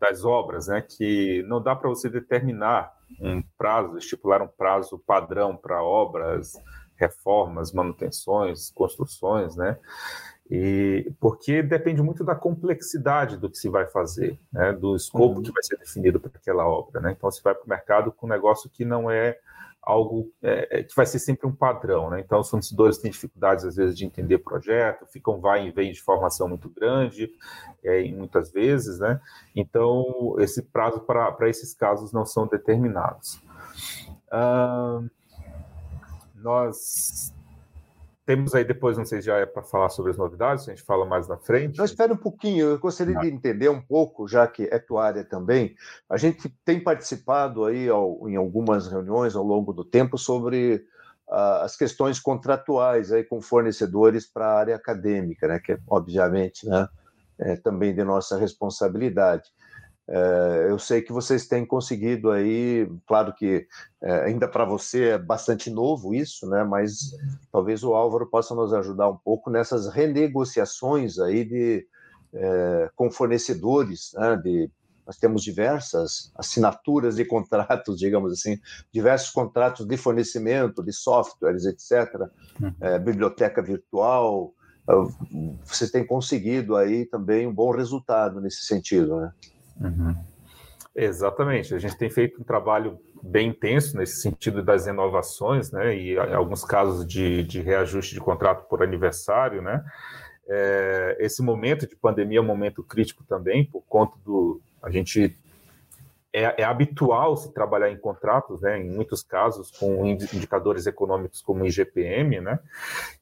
das 0.01 0.25
obras, 0.25 0.69
né, 0.69 0.81
que 0.81 1.43
não 1.43 1.63
dá 1.63 1.77
para 1.77 1.91
você 1.91 2.09
determinar 2.09 2.91
um 3.21 3.43
prazo, 3.59 3.99
estipular 3.99 4.41
um 4.41 4.49
prazo 4.49 4.99
padrão 4.99 5.55
para 5.55 5.83
obras, 5.83 6.55
reformas, 6.97 7.71
manutenções, 7.71 8.71
construções, 8.71 9.57
né? 9.57 9.79
E 10.51 11.13
porque 11.21 11.63
depende 11.63 12.03
muito 12.03 12.25
da 12.25 12.35
complexidade 12.35 13.37
do 13.37 13.51
que 13.51 13.59
se 13.59 13.69
vai 13.69 13.87
fazer, 13.87 14.39
né, 14.51 14.73
do 14.73 14.97
escopo 14.97 15.37
uhum. 15.37 15.43
que 15.43 15.53
vai 15.53 15.63
ser 15.63 15.77
definido 15.77 16.19
para 16.19 16.31
aquela 16.35 16.67
obra. 16.67 17.01
Né? 17.01 17.15
Então, 17.17 17.31
você 17.31 17.43
vai 17.43 17.55
para 17.55 17.65
o 17.65 17.69
mercado 17.69 18.11
com 18.11 18.27
um 18.27 18.31
negócio 18.31 18.71
que 18.71 18.85
não 18.85 19.11
é 19.11 19.39
algo 19.83 20.31
é, 20.43 20.81
é, 20.81 20.83
que 20.83 20.95
vai 20.97 21.05
ser 21.05 21.19
sempre 21.19 21.47
um 21.47 21.55
padrão. 21.55 22.09
Né? 22.11 22.21
Então, 22.21 22.41
os 22.41 22.49
fornecedores 22.49 22.97
têm 22.97 23.11
dificuldades, 23.11 23.65
às 23.65 23.77
vezes, 23.77 23.97
de 23.97 24.07
entender 24.07 24.39
projeto, 24.39 25.07
ficam 25.07 25.39
vai 25.39 25.67
e 25.67 25.71
vem 25.71 25.93
de 25.93 26.01
formação 26.01 26.49
muito 26.49 26.71
grande, 26.71 27.31
é, 27.85 28.11
muitas 28.11 28.51
vezes. 28.51 28.99
Né? 28.99 29.21
Então, 29.55 30.35
esse 30.39 30.63
prazo 30.63 31.01
para 31.01 31.49
esses 31.49 31.75
casos 31.75 32.11
não 32.11 32.25
são 32.25 32.47
determinados. 32.47 33.43
Ah, 34.31 35.03
nós 36.35 37.35
temos 38.29 38.55
aí 38.55 38.63
depois, 38.63 38.99
não 38.99 39.07
sei 39.07 39.23
se 39.23 39.27
já 39.29 39.39
é 39.39 39.47
para 39.47 39.63
falar 39.63 39.89
sobre 39.89 40.11
as 40.11 40.19
novidades, 40.19 40.69
a 40.69 40.71
gente 40.73 40.83
fala 40.83 41.07
mais 41.07 41.27
na 41.27 41.39
frente. 41.39 41.79
Não, 41.79 41.85
espera 41.87 42.13
um 42.13 42.17
pouquinho, 42.17 42.67
eu 42.67 42.79
gostaria 42.79 43.17
ah. 43.17 43.23
de 43.23 43.29
entender 43.29 43.71
um 43.71 43.81
pouco, 43.81 44.29
já 44.29 44.47
que 44.47 44.69
é 44.71 44.79
tua 44.79 45.07
área 45.07 45.25
também. 45.25 45.75
A 46.11 46.19
gente 46.19 46.47
tem 46.63 46.79
participado 46.79 47.65
aí 47.65 47.89
ao, 47.89 48.29
em 48.29 48.37
algumas 48.37 48.87
reuniões 48.87 49.35
ao 49.35 49.43
longo 49.43 49.73
do 49.73 49.83
tempo 49.83 50.19
sobre 50.19 50.85
uh, 51.27 51.63
as 51.63 51.75
questões 51.75 52.21
contratuais 52.21 53.13
aí 53.13 53.25
com 53.25 53.41
fornecedores 53.41 54.27
para 54.27 54.47
a 54.47 54.59
área 54.59 54.77
acadêmica, 54.77 55.49
né, 55.49 55.59
que 55.59 55.73
é, 55.73 55.79
obviamente 55.89 56.69
né, 56.69 56.87
é 57.39 57.57
também 57.57 57.95
de 57.95 58.05
nossa 58.05 58.37
responsabilidade. 58.37 59.49
É, 60.11 60.67
eu 60.71 60.79
sei 60.79 61.03
que 61.03 61.13
vocês 61.13 61.47
têm 61.47 61.67
conseguido 61.67 62.31
aí, 62.31 62.91
claro 63.07 63.35
que 63.35 63.67
é, 64.03 64.25
ainda 64.25 64.49
para 64.49 64.65
você 64.65 65.11
é 65.11 65.19
bastante 65.19 65.71
novo 65.71 66.15
isso, 66.15 66.49
né? 66.49 66.65
Mas 66.65 67.11
talvez 67.53 67.85
o 67.85 67.93
Álvaro 67.93 68.27
possa 68.27 68.55
nos 68.55 68.73
ajudar 68.73 69.11
um 69.11 69.19
pouco 69.19 69.51
nessas 69.51 69.87
renegociações 69.93 71.19
aí 71.19 71.45
de 71.45 71.87
é, 72.33 72.91
com 72.97 73.11
fornecedores, 73.11 74.13
né? 74.15 74.37
De 74.37 74.71
nós 75.07 75.17
temos 75.17 75.43
diversas 75.43 76.31
assinaturas 76.35 77.17
de 77.17 77.25
contratos, 77.27 77.97
digamos 78.01 78.33
assim, 78.33 78.59
diversos 78.91 79.31
contratos 79.31 79.87
de 79.87 79.97
fornecimento 79.99 80.83
de 80.83 80.93
softwares, 80.93 81.67
etc. 81.67 82.29
É, 82.81 82.99
biblioteca 82.99 83.63
virtual. 83.63 84.55
Vocês 85.65 85.91
têm 85.91 86.07
conseguido 86.07 86.77
aí 86.77 87.05
também 87.05 87.47
um 87.47 87.53
bom 87.53 87.71
resultado 87.73 88.41
nesse 88.41 88.63
sentido, 88.63 89.21
né? 89.21 89.33
Uhum. 89.81 90.17
Exatamente, 90.95 91.75
a 91.75 91.79
gente 91.79 91.97
tem 91.97 92.11
feito 92.11 92.41
um 92.41 92.45
trabalho 92.45 92.99
bem 93.23 93.51
intenso 93.51 93.97
nesse 93.97 94.21
sentido 94.21 94.65
das 94.65 94.87
renovações, 94.87 95.71
né, 95.71 95.97
e 95.97 96.19
alguns 96.19 96.65
casos 96.65 97.07
de, 97.07 97.45
de 97.45 97.61
reajuste 97.61 98.15
de 98.15 98.21
contrato 98.21 98.69
por 98.69 98.83
aniversário, 98.83 99.63
né. 99.63 99.85
É, 100.49 101.17
esse 101.21 101.43
momento 101.43 101.87
de 101.87 101.95
pandemia 101.95 102.39
é 102.39 102.43
um 102.43 102.47
momento 102.47 102.83
crítico 102.83 103.23
também, 103.23 103.65
por 103.65 103.83
conta 103.83 104.17
do. 104.25 104.61
A 104.83 104.91
gente. 104.91 105.37
É, 106.31 106.63
é 106.63 106.65
habitual 106.65 107.37
se 107.39 107.53
trabalhar 107.55 107.91
em 107.91 107.97
contratos, 107.97 108.61
né, 108.61 108.79
em 108.79 108.91
muitos 108.91 109.23
casos, 109.23 109.71
com 109.71 110.05
indicadores 110.05 110.87
econômicos 110.87 111.41
como 111.41 111.65
o 111.65 111.67
IGPM, 111.67 112.41
né, 112.41 112.59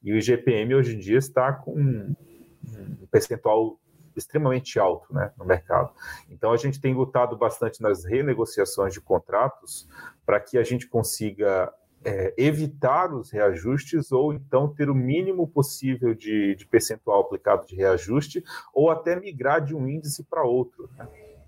e 0.02 0.12
o 0.12 0.16
IGPM 0.16 0.74
hoje 0.74 0.96
em 0.96 0.98
dia 0.98 1.18
está 1.18 1.52
com 1.52 1.72
um 1.72 3.06
percentual 3.10 3.78
extremamente 4.16 4.78
alto 4.78 5.12
né, 5.12 5.32
no 5.36 5.44
mercado. 5.44 5.90
Então, 6.30 6.52
a 6.52 6.56
gente 6.56 6.80
tem 6.80 6.94
lutado 6.94 7.36
bastante 7.36 7.80
nas 7.82 8.04
renegociações 8.04 8.92
de 8.92 9.00
contratos 9.00 9.88
para 10.24 10.40
que 10.40 10.58
a 10.58 10.64
gente 10.64 10.86
consiga 10.88 11.72
é, 12.04 12.34
evitar 12.36 13.12
os 13.12 13.30
reajustes 13.30 14.12
ou 14.12 14.32
então 14.32 14.68
ter 14.68 14.88
o 14.88 14.94
mínimo 14.94 15.48
possível 15.48 16.14
de, 16.14 16.54
de, 16.54 16.66
percentual 16.66 17.20
aplicado 17.20 17.66
de 17.66 17.74
reajuste 17.74 18.44
ou 18.72 18.90
até 18.90 19.18
migrar 19.18 19.64
de 19.64 19.74
um 19.74 19.88
índice 19.88 20.22
para 20.24 20.44
outro. 20.44 20.88
Né? 20.96 21.06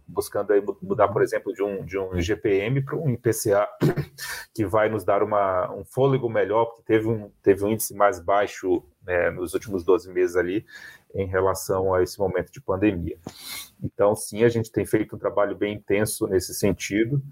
buscando 0.09 0.53
aí 0.53 0.63
mudar, 0.83 1.09
por 1.09 1.23
exemplo, 1.23 1.53
de 1.53 1.63
um, 1.63 1.85
de 1.85 1.99
um 1.99 2.19
GPM 2.19 2.83
para 2.83 2.97
um 2.97 3.11
IPCA, 3.11 3.69
que 4.55 4.65
vai 4.65 4.89
nos 4.89 5.05
dar 5.05 5.23
uma, 5.23 5.71
um 5.73 5.85
fôlego 5.85 6.31
melhor, 6.31 6.65
porque 6.65 6.83
teve 6.83 7.07
um, 7.07 7.31
teve 7.43 7.63
um 7.63 7.69
índice 7.69 7.95
mais 7.95 8.19
baixo 8.19 8.83
né, 9.03 9.31
nos 9.31 9.53
últimos 9.53 9.85
12 9.85 10.11
meses 10.11 10.35
ali, 10.35 10.65
em 11.19 11.27
relação 11.27 11.93
a 11.93 12.03
esse 12.03 12.19
momento 12.19 12.53
de 12.53 12.61
pandemia. 12.61 13.19
Então, 13.83 14.15
sim, 14.15 14.45
a 14.45 14.49
gente 14.49 14.71
tem 14.71 14.87
feito 14.87 15.17
um 15.17 15.19
trabalho 15.19 15.57
bem 15.57 15.75
intenso 15.75 16.27
nesse 16.27 16.55
sentido 16.55 17.23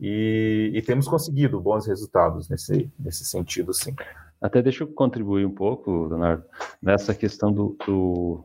e, 0.00 0.70
e 0.74 0.82
temos 0.82 1.06
conseguido 1.06 1.60
bons 1.60 1.86
resultados 1.86 2.48
nesse, 2.48 2.90
nesse 2.98 3.24
sentido, 3.24 3.72
sim. 3.72 3.94
Até 4.40 4.62
deixa 4.62 4.84
eu 4.84 4.88
contribuir 4.88 5.46
um 5.46 5.54
pouco, 5.54 6.06
Leonardo, 6.06 6.44
nessa 6.82 7.14
questão 7.14 7.52
do, 7.52 7.76
do 7.86 8.44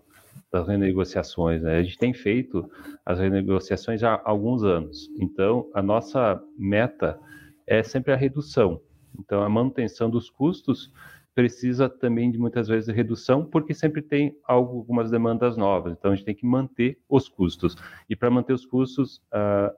das 0.51 0.67
renegociações. 0.67 1.61
Né? 1.61 1.77
A 1.77 1.83
gente 1.83 1.97
tem 1.97 2.13
feito 2.13 2.69
as 3.05 3.19
renegociações 3.19 4.03
há 4.03 4.19
alguns 4.25 4.63
anos. 4.63 5.09
Então, 5.19 5.69
a 5.73 5.81
nossa 5.81 6.41
meta 6.57 7.19
é 7.67 7.83
sempre 7.83 8.11
a 8.11 8.15
redução. 8.15 8.81
Então, 9.19 9.43
a 9.43 9.49
manutenção 9.49 10.09
dos 10.09 10.29
custos 10.29 10.91
precisa 11.39 11.87
também 11.87 12.29
de 12.29 12.37
muitas 12.37 12.67
vezes 12.67 12.93
redução, 12.93 13.45
porque 13.45 13.73
sempre 13.73 14.01
tem 14.01 14.37
algumas 14.43 15.09
demandas 15.09 15.55
novas. 15.55 15.93
Então 15.93 16.11
a 16.11 16.15
gente 16.15 16.25
tem 16.25 16.35
que 16.35 16.45
manter 16.45 16.99
os 17.07 17.29
custos. 17.29 17.77
E 18.09 18.15
para 18.15 18.29
manter 18.29 18.51
os 18.51 18.65
custos, 18.65 19.19
uh, 19.33 19.73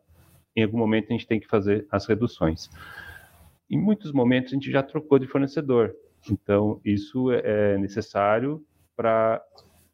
em 0.56 0.64
algum 0.64 0.80
momento 0.80 1.10
a 1.10 1.12
gente 1.12 1.28
tem 1.28 1.40
que 1.40 1.48
fazer 1.48 1.86
as 1.92 2.08
reduções. 2.08 2.68
Em 3.70 3.78
muitos 3.78 4.12
momentos 4.12 4.52
a 4.52 4.56
gente 4.56 4.72
já 4.72 4.82
trocou 4.82 5.20
de 5.20 5.28
fornecedor. 5.28 5.96
Então 6.32 6.82
isso 6.84 7.32
é, 7.32 7.42
é 7.76 7.78
necessário 7.78 8.66
para 8.96 9.40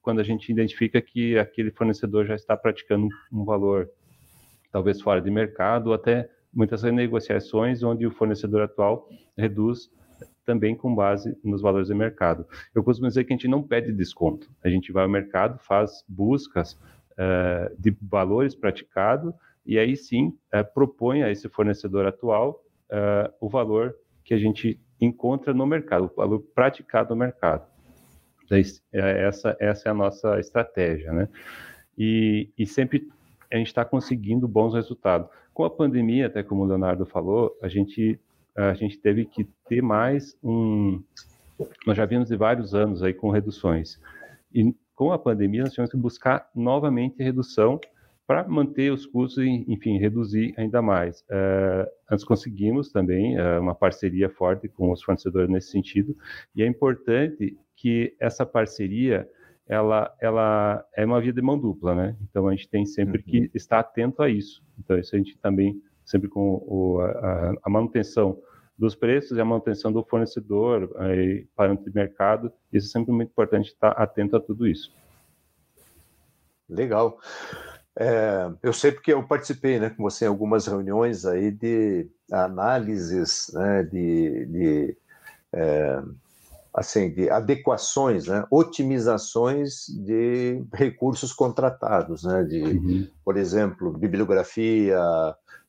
quando 0.02 0.22
a 0.22 0.24
gente 0.24 0.50
identifica 0.50 1.02
que 1.02 1.38
aquele 1.38 1.72
fornecedor 1.72 2.26
já 2.26 2.36
está 2.36 2.56
praticando 2.56 3.10
um 3.30 3.44
valor 3.44 3.90
talvez 4.72 5.02
fora 5.02 5.22
de 5.22 5.30
mercado, 5.30 5.88
ou 5.88 5.94
até 5.94 6.30
muitas 6.54 6.84
renegociações 6.84 7.84
onde 7.84 8.08
o 8.08 8.12
fornecedor 8.12 8.62
atual 8.62 9.10
reduz 9.38 9.92
também 10.48 10.74
com 10.74 10.96
base 10.96 11.38
nos 11.44 11.62
valores 11.62 11.90
de 11.90 11.94
mercado. 11.94 12.48
Eu 12.74 12.82
costumo 12.82 13.10
dizer 13.10 13.26
que 13.26 13.34
a 13.34 13.36
gente 13.36 13.50
não 13.50 13.62
pede 13.62 13.92
desconto, 13.92 14.50
a 14.64 14.70
gente 14.70 14.94
vai 14.94 15.04
ao 15.04 15.10
mercado, 15.10 15.60
faz 15.60 16.06
buscas 16.08 16.72
uh, 16.72 17.76
de 17.78 17.96
valores 18.02 18.56
praticados 18.56 19.34
e 19.66 19.78
aí 19.78 19.98
sim 19.98 20.28
uh, 20.56 20.74
propõe 20.74 21.22
a 21.22 21.30
esse 21.30 21.50
fornecedor 21.50 22.06
atual 22.06 22.64
uh, 22.90 23.30
o 23.42 23.50
valor 23.50 23.94
que 24.24 24.34
a 24.34 24.38
gente 24.38 24.80
encontra 25.02 25.54
no 25.54 25.66
mercado, 25.66 26.06
o 26.06 26.16
valor 26.16 26.40
praticado 26.56 27.10
no 27.10 27.20
mercado. 27.20 27.68
Essa, 28.94 29.58
essa 29.60 29.90
é 29.90 29.92
a 29.92 29.94
nossa 29.94 30.40
estratégia, 30.40 31.12
né? 31.12 31.28
E, 31.98 32.50
e 32.58 32.66
sempre 32.66 33.10
a 33.52 33.58
gente 33.58 33.68
está 33.68 33.84
conseguindo 33.84 34.48
bons 34.48 34.74
resultados. 34.74 35.28
Com 35.54 35.66
a 35.66 35.70
pandemia, 35.70 36.28
até 36.28 36.42
como 36.42 36.64
o 36.64 36.66
Leonardo 36.66 37.06
falou, 37.06 37.58
a 37.62 37.68
gente 37.68 38.18
a 38.58 38.74
gente 38.74 38.98
teve 38.98 39.26
que 39.26 39.48
ter 39.68 39.82
mais 39.82 40.36
um. 40.44 41.02
Nós 41.86 41.96
já 41.96 42.06
vimos 42.06 42.30
de 42.30 42.36
vários 42.36 42.74
anos 42.74 43.04
aí 43.04 43.14
com 43.14 43.30
reduções. 43.30 44.00
E 44.54 44.74
com 44.96 45.12
a 45.12 45.20
pandemia, 45.20 45.62
nós 45.62 45.72
tivemos 45.72 45.92
que 45.92 45.98
buscar 45.98 46.50
novamente 46.56 47.22
redução 47.22 47.80
para 48.26 48.48
manter 48.48 48.92
os 48.92 49.06
custos 49.06 49.44
e, 49.44 49.64
enfim, 49.68 49.98
reduzir 50.00 50.54
ainda 50.58 50.82
mais. 50.82 51.22
Uh, 51.22 51.88
nós 52.10 52.24
conseguimos 52.24 52.92
também 52.92 53.40
uh, 53.40 53.62
uma 53.62 53.76
parceria 53.76 54.30
forte 54.30 54.68
com 54.68 54.92
os 54.92 55.02
fornecedores 55.04 55.50
nesse 55.50 55.72
sentido, 55.72 56.18
e 56.54 56.62
é 56.62 56.68
importante 56.68 57.58
que 57.76 58.16
essa 58.20 58.46
parceria 58.46 59.30
ela, 59.68 60.14
ela 60.20 60.84
é 60.96 61.06
uma 61.06 61.22
via 61.22 61.34
de 61.34 61.42
mão 61.42 61.60
dupla, 61.60 61.94
né? 61.94 62.16
Então 62.30 62.48
a 62.48 62.52
gente 62.52 62.70
tem 62.70 62.86
sempre 62.86 63.20
uhum. 63.20 63.24
que 63.24 63.52
estar 63.54 63.80
atento 63.80 64.24
a 64.24 64.30
isso. 64.30 64.64
Então 64.80 64.98
isso 64.98 65.16
a 65.16 65.18
gente 65.18 65.38
também 65.38 65.80
sempre 66.06 66.30
com 66.30 66.64
o, 66.66 67.00
a, 67.02 67.54
a, 67.64 67.70
manutenção 67.70 68.38
dos 68.78 68.96
preços 68.96 69.38
e 69.38 69.42
a 69.42 69.46
manutenção 69.46 69.92
do 69.92 70.04
fornecedor, 70.04 70.94
aí, 70.98 71.48
parâmetro 71.56 71.90
de 71.90 71.96
mercado, 71.96 72.52
isso 72.72 72.88
é 72.88 72.92
sempre 72.92 73.12
muito 73.12 73.30
importante 73.30 73.68
estar 73.68 73.90
atento 73.92 74.36
a 74.36 74.40
tudo 74.40 74.68
isso. 74.68 74.94
Legal. 76.70 77.20
É, 78.00 78.52
eu 78.62 78.72
sei 78.72 78.92
porque 78.92 79.12
eu 79.12 79.24
participei 79.24 79.80
né, 79.80 79.90
com 79.90 80.04
você 80.04 80.26
em 80.26 80.28
algumas 80.28 80.68
reuniões 80.68 81.26
aí 81.26 81.50
de 81.50 82.08
análises 82.32 83.50
né, 83.54 83.82
de, 83.84 84.46
de 84.46 84.98
é, 85.52 86.04
assim, 86.78 87.10
de 87.10 87.28
adequações, 87.28 88.28
né, 88.28 88.46
otimizações 88.52 89.88
de 89.88 90.64
recursos 90.72 91.34
contratados, 91.34 92.24
né, 92.24 92.44
de, 92.44 92.62
uhum. 92.62 93.08
por 93.26 93.36
exemplo, 93.36 93.92
bibliografia, 93.98 95.02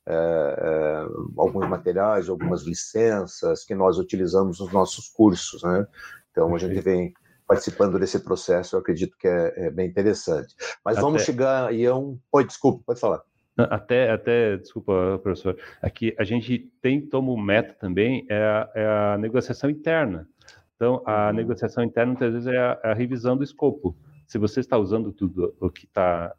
é, 0.09 0.15
é, 0.15 1.07
alguns 1.37 1.69
materiais, 1.69 2.29
algumas 2.29 2.63
licenças 2.63 3.65
que 3.65 3.75
nós 3.75 3.99
utilizamos 3.99 4.61
nos 4.61 4.73
nossos 4.73 5.09
cursos, 5.09 5.63
né? 5.63 5.87
Então 6.31 6.55
a 6.55 6.59
gente 6.59 6.81
vem 6.81 7.13
participando 7.47 7.99
desse 7.99 8.19
processo, 8.21 8.77
eu 8.77 8.81
acredito 8.81 9.17
que 9.19 9.29
é, 9.29 9.67
é 9.67 9.71
bem 9.71 9.89
interessante. 9.89 10.55
Mas 10.85 10.97
Até... 10.97 11.03
vamos 11.03 11.23
chegar 11.23 11.69
aí 11.69 11.87
a 11.87 11.95
um. 11.95 12.19
Oi, 12.33 12.45
desculpa, 12.45 12.83
pode 12.87 13.01
falar. 13.01 13.23
Até, 13.57 14.11
até, 14.11 14.57
desculpa, 14.57 15.19
professor, 15.21 15.59
aqui 15.83 16.15
a 16.17 16.23
gente 16.23 16.71
tem 16.81 17.05
como 17.05 17.37
meta 17.37 17.75
também 17.75 18.25
é 18.29 18.37
a, 18.37 18.71
é 18.75 18.87
a 18.87 19.19
negociação 19.19 19.69
interna. 19.69 20.29
Então, 20.77 21.03
a 21.05 21.27
uhum. 21.27 21.33
negociação 21.35 21.83
interna, 21.83 22.13
muitas 22.13 22.33
vezes, 22.33 22.47
é 22.47 22.57
a, 22.57 22.81
é 22.85 22.91
a, 22.93 22.95
revisão 22.95 23.37
do 23.37 23.43
escopo. 23.43 23.97
Se 24.29 24.39
você 24.39 24.61
está 24.61 24.79
usando 24.79 25.13
tudo 25.13 25.57
o 25.61 25.69
que 25.69 25.87
está 25.87 26.33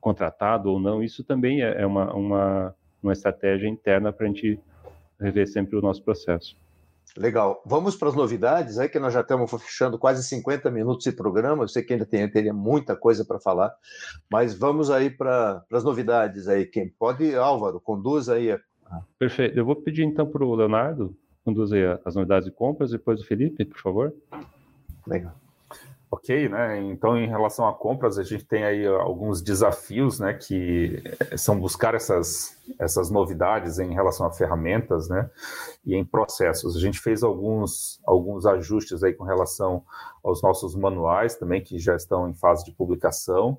contratado 0.00 0.68
ou 0.68 0.80
não, 0.80 1.00
isso 1.00 1.22
também 1.22 1.62
é, 1.62 1.82
é 1.82 1.86
uma, 1.86 2.12
uma, 2.12 2.74
uma 3.04 3.12
estratégia 3.12 3.68
interna 3.68 4.12
para 4.12 4.26
a 4.26 4.28
gente 4.28 4.58
rever 5.20 5.48
sempre 5.48 5.76
o 5.76 5.80
nosso 5.80 6.02
processo. 6.02 6.56
Legal. 7.16 7.62
Vamos 7.64 7.94
para 7.94 8.08
as 8.08 8.14
novidades, 8.14 8.78
aí 8.78 8.88
que 8.88 8.98
nós 8.98 9.14
já 9.14 9.20
estamos 9.20 9.48
fechando 9.50 9.98
quase 9.98 10.22
50 10.24 10.68
minutos 10.70 11.04
de 11.04 11.12
programa. 11.12 11.62
Eu 11.62 11.68
sei 11.68 11.82
que 11.82 11.92
ainda 11.92 12.04
tem, 12.04 12.28
teria 12.28 12.52
muita 12.52 12.96
coisa 12.96 13.24
para 13.24 13.38
falar, 13.38 13.72
mas 14.30 14.54
vamos 14.58 14.90
aí 14.90 15.10
para, 15.10 15.60
para 15.68 15.78
as 15.78 15.84
novidades 15.84 16.48
aí. 16.48 16.66
Quem 16.66 16.88
pode, 16.88 17.36
Álvaro, 17.36 17.80
conduz 17.80 18.28
aí. 18.28 18.58
Perfeito. 19.18 19.56
Eu 19.56 19.64
vou 19.64 19.76
pedir 19.76 20.02
então 20.02 20.26
para 20.26 20.44
o 20.44 20.54
Leonardo 20.54 21.16
conduzir 21.44 22.00
as 22.04 22.14
novidades 22.14 22.46
de 22.46 22.54
compras, 22.54 22.90
depois 22.90 23.20
o 23.20 23.26
Felipe, 23.26 23.64
por 23.64 23.78
favor. 23.78 24.14
Legal. 25.06 25.43
Ok, 26.14 26.48
né? 26.48 26.80
Então, 26.80 27.18
em 27.18 27.26
relação 27.26 27.66
a 27.66 27.74
compras, 27.74 28.18
a 28.18 28.22
gente 28.22 28.44
tem 28.44 28.62
aí 28.62 28.86
alguns 28.86 29.42
desafios, 29.42 30.20
né? 30.20 30.32
Que 30.32 31.02
são 31.36 31.58
buscar 31.58 31.92
essas, 31.92 32.56
essas 32.78 33.10
novidades 33.10 33.80
em 33.80 33.92
relação 33.92 34.24
a 34.24 34.32
ferramentas, 34.32 35.08
né? 35.08 35.28
E 35.84 35.96
em 35.96 36.04
processos. 36.04 36.76
A 36.76 36.80
gente 36.80 37.00
fez 37.00 37.24
alguns, 37.24 38.00
alguns 38.06 38.46
ajustes 38.46 39.02
aí 39.02 39.12
com 39.12 39.24
relação 39.24 39.82
aos 40.22 40.40
nossos 40.40 40.76
manuais 40.76 41.34
também, 41.34 41.60
que 41.60 41.80
já 41.80 41.96
estão 41.96 42.28
em 42.28 42.34
fase 42.34 42.64
de 42.64 42.70
publicação. 42.70 43.58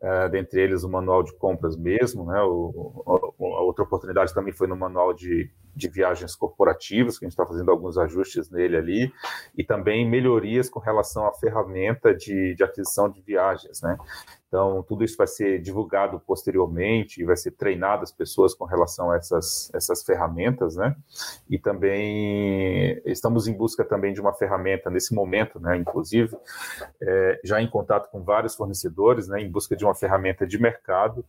uh, 0.00 0.28
dentre 0.30 0.62
eles 0.62 0.82
o 0.82 0.88
manual 0.88 1.22
de 1.22 1.34
compras 1.34 1.76
mesmo, 1.76 2.24
né? 2.24 2.40
O, 2.42 3.02
a 3.06 3.60
outra 3.62 3.84
oportunidade 3.84 4.32
também 4.34 4.52
foi 4.52 4.66
no 4.66 4.76
manual 4.76 5.12
de, 5.12 5.50
de 5.74 5.88
viagens 5.88 6.34
corporativas, 6.34 7.18
que 7.18 7.24
a 7.24 7.28
gente 7.28 7.32
está 7.32 7.46
fazendo 7.46 7.70
alguns 7.70 7.96
ajustes 7.96 8.50
nele 8.50 8.76
ali, 8.76 9.12
e 9.56 9.64
também 9.64 10.08
melhorias 10.08 10.68
com 10.68 10.80
relação 10.80 11.26
à 11.26 11.32
ferramenta 11.32 12.14
de, 12.14 12.54
de 12.54 12.64
aquisição 12.64 13.08
de 13.08 13.20
viagens, 13.20 13.80
né? 13.82 13.96
Então, 14.50 14.82
tudo 14.82 15.04
isso 15.04 15.16
vai 15.16 15.28
ser 15.28 15.62
divulgado 15.62 16.18
posteriormente, 16.18 17.22
vai 17.22 17.36
ser 17.36 17.52
treinado 17.52 18.02
as 18.02 18.10
pessoas 18.10 18.52
com 18.52 18.64
relação 18.64 19.12
a 19.12 19.16
essas, 19.16 19.70
essas 19.72 20.02
ferramentas, 20.02 20.74
né? 20.74 20.96
E 21.48 21.56
também 21.56 23.00
estamos 23.04 23.46
em 23.46 23.52
busca 23.56 23.84
também 23.84 24.12
de 24.12 24.20
uma 24.20 24.32
ferramenta 24.32 24.90
nesse 24.90 25.14
momento, 25.14 25.60
né? 25.60 25.76
Inclusive, 25.76 26.36
é, 27.00 27.40
já 27.44 27.62
em 27.62 27.70
contato 27.70 28.10
com 28.10 28.24
vários 28.24 28.56
fornecedores, 28.56 29.28
né? 29.28 29.40
Em 29.40 29.48
busca 29.48 29.76
de 29.76 29.84
uma 29.84 29.94
ferramenta 29.94 30.44
de 30.44 30.60
mercado 30.60 31.24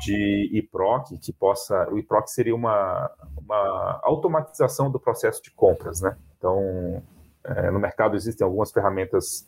de 0.00 0.48
IPROC, 0.54 1.18
que 1.18 1.34
possa... 1.34 1.86
O 1.90 1.98
IPROC 1.98 2.30
seria 2.30 2.54
uma, 2.54 3.10
uma 3.36 4.00
automatização 4.02 4.90
do 4.90 4.98
processo 4.98 5.42
de 5.42 5.50
compras, 5.50 6.00
né? 6.00 6.16
Então, 6.38 7.02
é, 7.44 7.70
no 7.70 7.78
mercado 7.78 8.16
existem 8.16 8.42
algumas 8.42 8.72
ferramentas 8.72 9.46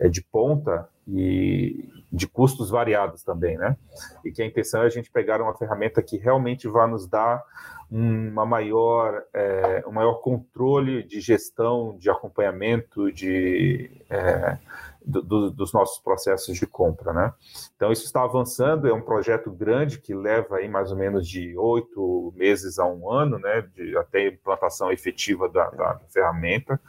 é, 0.00 0.08
de 0.08 0.22
ponta 0.22 0.88
e 1.06 1.88
de 2.10 2.26
custos 2.26 2.70
variados 2.70 3.22
também, 3.22 3.56
né? 3.56 3.76
E 4.24 4.32
que 4.32 4.42
a 4.42 4.46
intenção 4.46 4.82
é 4.82 4.86
a 4.86 4.90
gente 4.90 5.10
pegar 5.10 5.40
uma 5.40 5.54
ferramenta 5.54 6.02
que 6.02 6.16
realmente 6.16 6.66
vá 6.66 6.86
nos 6.86 7.06
dar 7.06 7.44
uma 7.90 8.46
maior, 8.46 9.22
é, 9.34 9.84
um 9.86 9.92
maior 9.92 10.14
controle 10.14 11.02
de 11.02 11.20
gestão, 11.20 11.96
de 11.98 12.08
acompanhamento, 12.08 13.12
de 13.12 13.90
é, 14.08 14.58
do, 15.04 15.22
do, 15.22 15.50
dos 15.50 15.72
nossos 15.72 15.98
processos 16.02 16.56
de 16.56 16.66
compra, 16.66 17.12
né? 17.12 17.32
Então 17.74 17.90
isso 17.90 18.04
está 18.04 18.22
avançando, 18.22 18.86
é 18.86 18.92
um 18.92 19.00
projeto 19.00 19.50
grande 19.50 19.98
que 19.98 20.14
leva 20.14 20.56
aí 20.56 20.68
mais 20.68 20.92
ou 20.92 20.96
menos 20.96 21.26
de 21.26 21.56
oito 21.56 22.32
meses 22.36 22.78
a 22.78 22.86
um 22.86 23.10
ano, 23.10 23.38
né? 23.38 23.62
De, 23.74 23.96
até 23.96 24.20
a 24.20 24.28
implantação 24.28 24.92
efetiva 24.92 25.48
da, 25.48 25.68
da 25.70 26.00
ferramenta. 26.10 26.80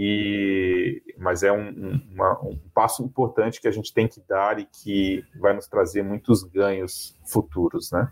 E, 0.00 1.02
mas 1.18 1.42
é 1.42 1.50
um, 1.50 2.00
uma, 2.12 2.40
um 2.44 2.56
passo 2.72 3.02
importante 3.02 3.60
que 3.60 3.66
a 3.66 3.72
gente 3.72 3.92
tem 3.92 4.06
que 4.06 4.22
dar 4.28 4.60
e 4.60 4.64
que 4.64 5.24
vai 5.40 5.52
nos 5.52 5.66
trazer 5.66 6.04
muitos 6.04 6.44
ganhos 6.44 7.18
futuros, 7.26 7.90
né? 7.90 8.08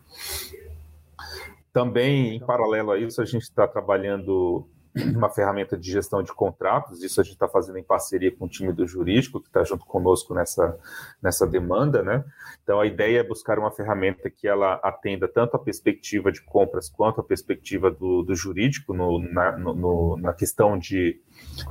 Também, 1.72 2.34
em 2.34 2.40
paralelo 2.40 2.90
a 2.90 2.98
isso, 2.98 3.22
a 3.22 3.24
gente 3.24 3.42
está 3.42 3.68
trabalhando 3.68 4.68
uma 5.14 5.28
ferramenta 5.28 5.76
de 5.76 5.90
gestão 5.90 6.22
de 6.22 6.32
contratos, 6.32 7.02
isso 7.02 7.20
a 7.20 7.24
gente 7.24 7.34
está 7.34 7.46
fazendo 7.46 7.78
em 7.78 7.82
parceria 7.82 8.34
com 8.34 8.46
o 8.46 8.48
time 8.48 8.72
do 8.72 8.86
jurídico, 8.86 9.40
que 9.40 9.48
está 9.48 9.62
junto 9.62 9.84
conosco 9.84 10.34
nessa, 10.34 10.78
nessa 11.22 11.46
demanda, 11.46 12.02
né? 12.02 12.24
Então, 12.62 12.80
a 12.80 12.86
ideia 12.86 13.20
é 13.20 13.22
buscar 13.22 13.58
uma 13.58 13.70
ferramenta 13.70 14.30
que 14.30 14.48
ela 14.48 14.74
atenda 14.82 15.28
tanto 15.28 15.56
a 15.56 15.58
perspectiva 15.58 16.32
de 16.32 16.42
compras 16.42 16.88
quanto 16.88 17.20
a 17.20 17.24
perspectiva 17.24 17.90
do, 17.90 18.22
do 18.22 18.34
jurídico 18.34 18.94
no, 18.94 19.18
na, 19.18 19.56
no, 19.58 20.16
na 20.16 20.32
questão 20.32 20.78
de, 20.78 21.20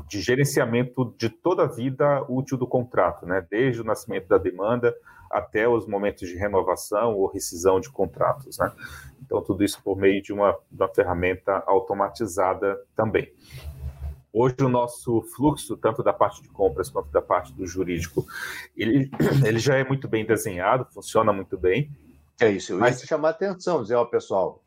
de 0.07 0.21
gerenciamento 0.21 1.13
de 1.17 1.29
toda 1.29 1.63
a 1.63 1.67
vida 1.67 2.23
útil 2.29 2.57
do 2.57 2.67
contrato, 2.67 3.25
né? 3.25 3.45
Desde 3.49 3.81
o 3.81 3.85
nascimento 3.85 4.27
da 4.27 4.37
demanda 4.37 4.95
até 5.29 5.67
os 5.67 5.87
momentos 5.87 6.29
de 6.29 6.35
renovação 6.35 7.15
ou 7.15 7.27
rescisão 7.27 7.79
de 7.79 7.89
contratos, 7.89 8.57
né? 8.57 8.71
Então, 9.25 9.41
tudo 9.41 9.63
isso 9.63 9.81
por 9.83 9.97
meio 9.97 10.21
de 10.21 10.31
uma, 10.31 10.51
de 10.71 10.81
uma 10.81 10.87
ferramenta 10.87 11.63
automatizada 11.65 12.79
também. 12.95 13.31
Hoje, 14.31 14.55
o 14.61 14.69
nosso 14.69 15.21
fluxo, 15.35 15.77
tanto 15.77 16.03
da 16.03 16.11
parte 16.11 16.41
de 16.41 16.49
compras 16.49 16.89
quanto 16.89 17.09
da 17.09 17.21
parte 17.21 17.53
do 17.53 17.65
jurídico, 17.65 18.25
ele, 18.75 19.09
ele 19.47 19.59
já 19.59 19.77
é 19.77 19.83
muito 19.83 20.07
bem 20.07 20.25
desenhado, 20.25 20.85
funciona 20.93 21.31
muito 21.31 21.57
bem. 21.57 21.89
É 22.39 22.49
isso, 22.49 22.73
eu 22.73 22.79
mas... 22.79 22.99
ia 22.99 23.07
chamar 23.07 23.29
a 23.29 23.31
atenção, 23.31 23.81
dizer, 23.81 23.95
ó, 23.95 24.03
pessoal, 24.03 24.61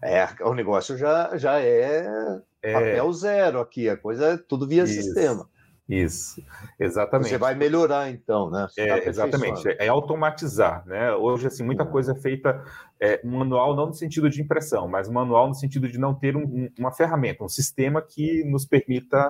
é, 0.00 0.26
o 0.42 0.54
negócio 0.54 0.96
já, 0.96 1.36
já 1.36 1.60
é, 1.60 2.40
é 2.62 2.72
papel 2.72 3.12
zero 3.12 3.60
aqui, 3.60 3.88
a 3.88 3.96
coisa 3.96 4.34
é 4.34 4.36
tudo 4.36 4.68
via 4.68 4.84
isso. 4.84 4.94
sistema. 4.94 5.48
Isso, 5.88 6.42
exatamente. 6.78 7.28
Você 7.28 7.38
vai 7.38 7.54
melhorar, 7.54 8.08
então, 8.08 8.48
né? 8.50 8.66
É, 8.78 9.00
tá 9.00 9.08
exatamente, 9.10 9.68
é, 9.68 9.88
automatizar, 9.88 10.86
né? 10.86 11.12
Hoje, 11.12 11.48
assim, 11.48 11.64
muita 11.64 11.84
coisa 11.84 12.12
é 12.12 12.14
feita 12.14 12.64
é, 13.02 13.20
manual, 13.26 13.74
não 13.74 13.86
no 13.86 13.94
sentido 13.94 14.30
de 14.30 14.40
impressão, 14.40 14.86
mas 14.86 15.08
manual 15.08 15.48
no 15.48 15.54
sentido 15.54 15.88
de 15.88 15.98
não 15.98 16.14
ter 16.14 16.36
um, 16.36 16.70
uma 16.78 16.92
ferramenta, 16.92 17.42
um 17.42 17.48
sistema 17.48 18.00
que 18.00 18.44
nos 18.44 18.64
permita 18.64 19.28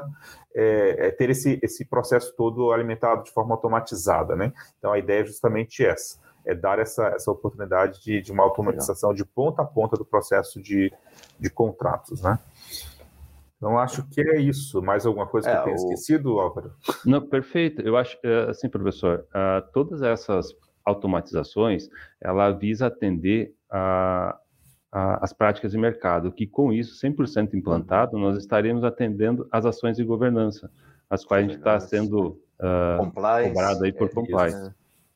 é, 0.55 1.07
é, 1.07 1.11
ter 1.11 1.31
esse, 1.31 1.59
esse 1.62 1.83
processo 1.87 2.37
todo 2.37 2.70
alimentado 2.70 3.25
de 3.25 3.31
forma 3.31 3.55
automatizada, 3.55 4.37
né? 4.37 4.53
Então, 4.79 4.93
a 4.93 4.99
ideia 4.99 5.23
é 5.23 5.25
justamente 5.25 5.83
essa, 5.83 6.18
é 6.45 6.55
dar 6.55 6.79
essa, 6.79 7.07
essa 7.14 7.31
oportunidade 7.31 8.03
de, 8.03 8.20
de 8.20 8.31
uma 8.31 8.43
automatização 8.43 9.14
de 9.14 9.25
ponta 9.25 9.62
a 9.62 9.64
ponta 9.64 9.97
do 9.97 10.05
processo 10.05 10.61
de, 10.61 10.93
de 11.41 11.49
contratos, 11.49 12.20
né? 12.20 12.39
Então, 13.57 13.79
acho 13.79 14.07
que 14.09 14.20
é 14.20 14.39
isso. 14.39 14.83
Mais 14.83 15.07
alguma 15.07 15.27
coisa 15.27 15.49
que 15.49 15.57
é, 15.57 15.61
eu 15.61 15.64
tenha 15.64 15.77
o... 15.77 15.79
esquecido, 15.79 16.39
Álvaro? 16.39 16.73
Não, 17.07 17.23
perfeito. 17.27 17.81
Eu 17.81 17.97
acho, 17.97 18.18
é, 18.23 18.51
assim, 18.51 18.68
professor, 18.68 19.25
uh, 19.29 19.66
todas 19.73 20.03
essas 20.03 20.53
automatizações, 20.85 21.89
ela 22.20 22.51
visa 22.51 22.87
atender 22.87 23.55
a, 23.70 24.39
a, 24.91 25.24
as 25.24 25.33
práticas 25.33 25.72
de 25.72 25.78
mercado, 25.78 26.33
que 26.33 26.47
com 26.47 26.72
isso, 26.72 27.01
100% 27.05 27.55
implantado, 27.55 28.18
nós 28.18 28.37
estaremos 28.37 28.85
atendendo 28.85 29.49
as 29.51 29.64
ações 29.64 29.97
de 29.97 30.05
governança, 30.05 30.70
as 31.09 31.24
quais 31.24 31.45
a 31.45 31.49
gente 31.49 31.59
está 31.59 31.78
sendo 31.80 32.41
uh, 32.59 32.99
cobrado 32.99 33.85
aí 33.85 33.93
por 33.93 34.09
é 34.09 34.12
compliance. 34.12 34.57
Isso, 34.57 34.64
né? 34.66 34.74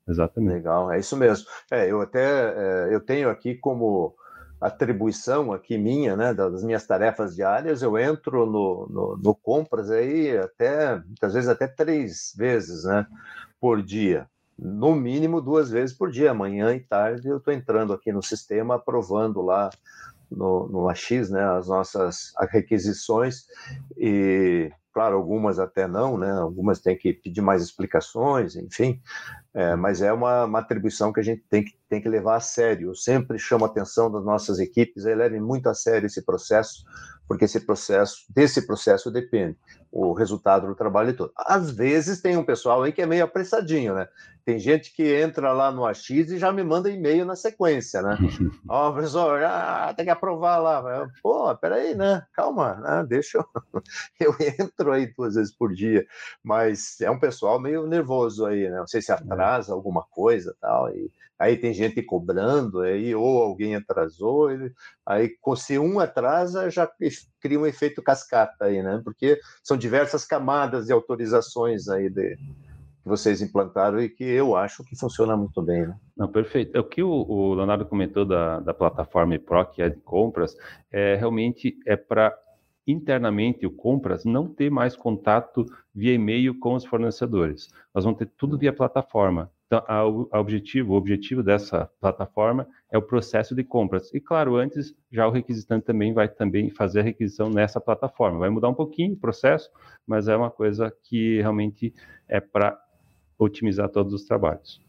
Exatamente. 0.09 0.55
Legal, 0.55 0.93
é 0.93 0.99
isso 0.99 1.17
mesmo. 1.17 1.47
É, 1.71 1.91
eu 1.91 2.01
até 2.01 2.21
é, 2.21 2.95
eu 2.95 3.01
tenho 3.01 3.29
aqui 3.29 3.55
como 3.57 4.15
atribuição 4.61 5.53
aqui 5.53 5.77
minha, 5.77 6.17
né, 6.17 6.33
das 6.33 6.65
minhas 6.65 6.87
tarefas 6.87 7.35
diárias, 7.35 7.83
eu 7.83 7.99
entro 7.99 8.47
no, 8.47 8.87
no, 8.89 9.17
no, 9.17 9.35
compras 9.35 9.91
aí 9.91 10.37
até, 10.39 10.97
muitas 10.97 11.35
vezes 11.35 11.49
até 11.49 11.67
três 11.67 12.33
vezes, 12.37 12.85
né, 12.85 13.07
por 13.61 13.83
dia, 13.83 14.27
no 14.59 14.95
mínimo 14.95 15.41
duas 15.41 15.71
vezes 15.71 15.97
por 15.97 16.11
dia, 16.11 16.33
manhã 16.33 16.75
e 16.75 16.81
tarde 16.81 17.29
eu 17.29 17.39
estou 17.39 17.53
entrando 17.53 17.93
aqui 17.93 18.13
no 18.13 18.23
sistema, 18.23 18.77
aprovando 18.77 19.43
lá 19.43 19.71
no, 20.31 20.69
no 20.69 20.89
AX, 20.89 21.31
né, 21.31 21.45
as 21.45 21.69
nossas 21.69 22.33
requisições 22.51 23.47
e 23.97 24.71
claro, 24.97 25.15
algumas 25.15 25.59
até 25.59 25.87
não, 25.87 26.17
né? 26.17 26.33
Algumas 26.33 26.81
têm 26.81 26.97
que 26.97 27.13
pedir 27.13 27.43
mais 27.43 27.63
explicações, 27.63 28.57
enfim, 28.57 28.99
é, 29.53 29.77
mas 29.77 30.01
é 30.01 30.11
uma, 30.11 30.47
uma, 30.47 30.59
atribuição 30.61 31.13
que 31.13 31.21
a 31.21 31.23
gente 31.23 31.45
tem 31.51 31.63
que, 31.63 31.73
tem 31.87 32.01
que 32.01 32.09
levar 32.09 32.37
a 32.37 32.41
sério. 32.41 32.89
Eu 32.89 32.95
sempre 32.95 33.39
chamo 33.39 33.67
a 33.67 33.69
atenção 33.69 34.11
das 34.11 34.25
nossas 34.25 34.59
equipes, 34.59 35.05
levem 35.05 35.39
muito 35.39 35.69
a 35.69 35.75
sério 35.75 36.07
esse 36.07 36.25
processo, 36.25 36.83
porque 37.29 37.45
esse 37.45 37.61
processo, 37.61 38.25
desse 38.31 38.67
processo 38.67 39.11
depende 39.11 39.59
o 39.97 40.13
resultado 40.13 40.67
do 40.67 40.75
trabalho 40.75 41.17
todo. 41.17 41.33
Às 41.35 41.71
vezes 41.71 42.21
tem 42.21 42.37
um 42.37 42.45
pessoal 42.45 42.83
aí 42.83 42.93
que 42.93 43.01
é 43.01 43.07
meio 43.07 43.25
apressadinho, 43.25 43.95
né? 43.95 44.07
Tem 44.45 44.59
gente 44.59 44.95
que 44.95 45.03
entra 45.03 45.53
lá 45.53 45.73
no 45.73 45.87
AX 45.87 46.09
e 46.11 46.39
já 46.39 46.53
me 46.53 46.63
manda 46.63 46.91
e-mail 46.91 47.25
na 47.25 47.35
sequência, 47.35 48.03
né? 48.03 48.17
Ó, 48.69 48.91
oh, 48.91 48.93
professor, 48.93 49.41
já 49.41 49.95
tem 49.97 50.05
que 50.05 50.11
aprovar 50.11 50.59
lá. 50.59 51.09
Pô, 51.23 51.57
peraí, 51.57 51.95
né? 51.95 52.23
Calma, 52.35 52.75
né? 52.75 53.07
deixa 53.09 53.39
eu... 53.39 53.45
eu 54.21 54.37
entro 54.61 54.93
aí 54.93 55.07
duas 55.17 55.35
vezes 55.35 55.53
por 55.57 55.73
dia, 55.73 56.07
mas 56.45 57.01
é 57.01 57.11
um 57.11 57.19
pessoal 57.19 57.59
meio 57.59 57.87
nervoso 57.87 58.45
aí, 58.45 58.69
né? 58.69 58.79
Não 58.79 58.87
sei 58.87 59.01
se 59.01 59.11
atrasa 59.11 59.73
alguma 59.73 60.03
coisa 60.11 60.55
tal, 60.61 60.91
e 60.91 61.11
aí 61.39 61.57
tem 61.57 61.73
gente 61.73 62.03
cobrando, 62.03 62.81
aí 62.81 63.15
ou 63.15 63.43
alguém 63.43 63.75
atrasou, 63.75 64.49
aí 65.05 65.31
se 65.57 65.79
um 65.79 66.01
atrasa 66.01 66.71
já 66.71 66.91
cria 67.41 67.61
um 67.61 67.67
efeito 67.67 68.03
cascata 68.03 68.67
aí, 68.67 68.83
né? 68.83 69.01
Porque 69.05 69.39
são 69.63 69.77
diversas 69.77 70.25
camadas 70.25 70.87
de 70.87 70.93
autorizações 70.93 71.89
aí 71.89 72.09
de, 72.09 72.37
que 73.07 73.09
vocês 73.09 73.41
implantaram 73.41 74.01
e 74.01 74.09
que 74.09 74.25
eu 74.25 74.57
acho 74.57 74.83
que 74.83 74.99
funciona 74.99 75.37
muito 75.37 75.63
bem, 75.63 75.87
né? 75.87 75.97
Não, 76.17 76.27
perfeito. 76.27 76.77
É 76.77 76.81
o 76.81 76.85
que 76.85 77.03
o, 77.03 77.09
o 77.09 77.55
Leonardo 77.55 77.87
comentou 77.87 78.25
da, 78.25 78.59
da 78.59 78.75
plataforma 78.75 79.39
Pro, 79.39 79.65
que 79.67 79.81
é 79.81 79.89
de 79.89 80.01
compras, 80.01 80.57
é 80.91 81.15
realmente 81.15 81.79
é 81.87 81.97
para 81.97 82.37
internamente 82.85 83.65
o 83.65 83.71
compras 83.71 84.25
não 84.25 84.49
ter 84.49 84.71
mais 84.71 84.97
contato 84.97 85.67
via 85.95 86.15
e-mail 86.15 86.59
com 86.59 86.75
os 86.75 86.85
fornecedores. 86.85 87.69
Nós 87.95 88.05
vamos 88.05 88.19
ter 88.19 88.27
tudo 88.37 88.59
via 88.59 88.73
plataforma. 88.73 89.51
Então, 89.67 89.83
a, 89.89 89.99
a 90.37 90.41
objetivo, 90.41 90.93
o 90.93 90.97
objetivo 90.97 91.43
dessa 91.43 91.91
plataforma 92.01 92.69
é 92.91 92.97
o 92.97 93.03
processo 93.03 93.55
de 93.55 93.65
compras. 93.65 94.13
E 94.15 94.21
claro, 94.21 94.57
antes 94.57 94.95
já 95.11 95.27
o 95.27 95.31
requisitante 95.31 95.85
também 95.85 96.15
vai 96.15 96.29
também 96.29 96.71
fazer 96.71 97.01
a 97.01 97.03
requisição 97.03 97.51
nessa 97.51 97.81
plataforma. 97.81 98.39
Vai 98.39 98.51
mudar 98.51 98.69
um 98.69 98.75
pouquinho 98.75 99.15
o 99.15 99.19
processo, 99.19 99.69
mas 100.07 100.29
é 100.29 100.37
uma 100.37 100.51
coisa 100.51 100.93
que 101.03 101.41
realmente 101.41 101.93
é 102.29 102.41
para 102.41 102.79
otimizar 103.39 103.89
todos 103.89 104.15
os 104.15 104.25
trabalhos. 104.25 104.81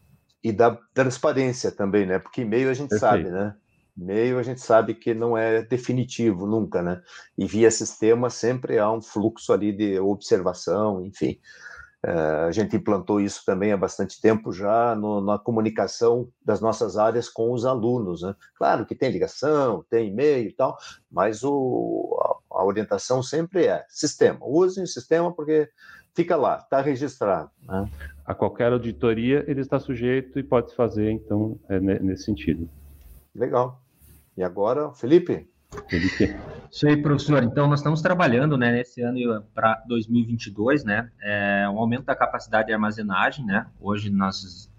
E 0.42 0.52
dá 0.52 0.78
transparência 0.94 1.72
também, 1.72 2.06
né? 2.06 2.20
Porque 2.20 2.42
e-mail 2.42 2.70
a 2.70 2.74
gente 2.74 2.90
Perfeito. 2.90 3.24
sabe, 3.24 3.30
né? 3.30 3.56
E-mail 3.96 4.38
a 4.38 4.42
gente 4.44 4.60
sabe 4.60 4.94
que 4.94 5.12
não 5.12 5.36
é 5.36 5.60
definitivo 5.62 6.46
nunca, 6.46 6.80
né? 6.80 7.02
E 7.36 7.44
via 7.44 7.68
sistema 7.68 8.30
sempre 8.30 8.78
há 8.78 8.90
um 8.92 9.02
fluxo 9.02 9.52
ali 9.52 9.72
de 9.72 9.98
observação, 9.98 11.04
enfim. 11.04 11.40
É, 12.04 12.10
a 12.10 12.52
gente 12.52 12.76
implantou 12.76 13.20
isso 13.20 13.42
também 13.44 13.72
há 13.72 13.76
bastante 13.76 14.20
tempo 14.20 14.52
já 14.52 14.94
no, 14.94 15.20
na 15.20 15.38
comunicação 15.38 16.28
das 16.44 16.60
nossas 16.60 16.96
áreas 16.96 17.28
com 17.28 17.52
os 17.52 17.64
alunos. 17.64 18.22
Né? 18.22 18.34
Claro 18.56 18.86
que 18.86 18.94
tem 18.94 19.10
ligação, 19.10 19.84
tem 19.90 20.08
e-mail 20.08 20.48
e 20.48 20.52
tal, 20.52 20.78
mas 21.10 21.42
o, 21.42 22.16
a, 22.52 22.58
a 22.60 22.64
orientação 22.64 23.22
sempre 23.22 23.66
é 23.66 23.84
sistema. 23.88 24.38
Usem 24.42 24.84
o 24.84 24.86
sistema 24.86 25.32
porque 25.32 25.68
fica 26.14 26.36
lá, 26.36 26.58
está 26.58 26.80
registrado. 26.80 27.50
Né? 27.62 27.90
A 28.24 28.34
qualquer 28.34 28.72
auditoria 28.72 29.44
ele 29.48 29.60
está 29.60 29.80
sujeito 29.80 30.38
e 30.38 30.42
pode 30.42 30.74
fazer, 30.76 31.10
então, 31.10 31.58
é 31.68 31.80
nesse 31.80 32.24
sentido. 32.24 32.68
Legal. 33.34 33.82
E 34.36 34.42
agora, 34.42 34.92
Felipe? 34.94 35.50
Isso 36.70 36.86
aí, 36.86 36.96
professor. 36.96 37.42
Então, 37.42 37.66
nós 37.66 37.80
estamos 37.80 38.02
trabalhando 38.02 38.56
né, 38.56 38.72
nesse 38.72 39.00
ano 39.00 39.42
para 39.54 39.82
2022, 39.86 40.84
né, 40.84 41.10
é, 41.22 41.68
um 41.68 41.78
aumento 41.78 42.04
da 42.04 42.14
capacidade 42.14 42.68
de 42.68 42.72
armazenagem. 42.72 43.44
Né? 43.44 43.66
Hoje 43.80 44.10
nós 44.10 44.70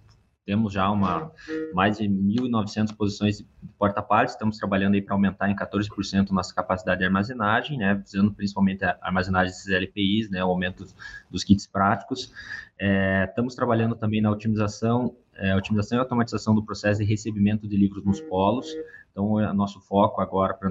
temos 0.49 0.73
já 0.73 0.89
uma, 0.89 1.31
mais 1.75 1.99
de 1.99 2.05
1.900 2.05 2.95
posições 2.95 3.37
de 3.37 3.45
porta-partes, 3.77 4.33
estamos 4.33 4.57
trabalhando 4.57 4.95
aí 4.95 5.01
para 5.01 5.13
aumentar 5.13 5.47
em 5.47 5.55
14% 5.55 6.31
nossa 6.31 6.55
capacidade 6.55 7.01
de 7.01 7.05
armazenagem, 7.05 7.77
né, 7.77 7.93
visando 7.93 8.33
principalmente 8.33 8.83
a 8.83 8.97
armazenagem 8.99 9.51
desses 9.51 9.67
LPIs, 9.67 10.27
né, 10.31 10.43
o 10.43 10.47
aumento 10.47 10.87
dos 11.29 11.43
kits 11.43 11.67
práticos. 11.67 12.33
É, 12.79 13.25
estamos 13.29 13.53
trabalhando 13.53 13.95
também 13.95 14.21
na 14.21 14.31
otimização, 14.31 15.15
é, 15.35 15.55
otimização 15.55 15.99
e 15.99 16.01
automatização 16.01 16.55
do 16.55 16.65
processo 16.65 16.99
de 16.99 17.05
recebimento 17.05 17.67
de 17.67 17.77
livros 17.77 18.03
nos 18.03 18.19
polos, 18.19 18.73
então, 19.19 19.33
o 19.33 19.53
nosso 19.53 19.81
foco 19.81 20.21
agora 20.21 20.53
para 20.53 20.69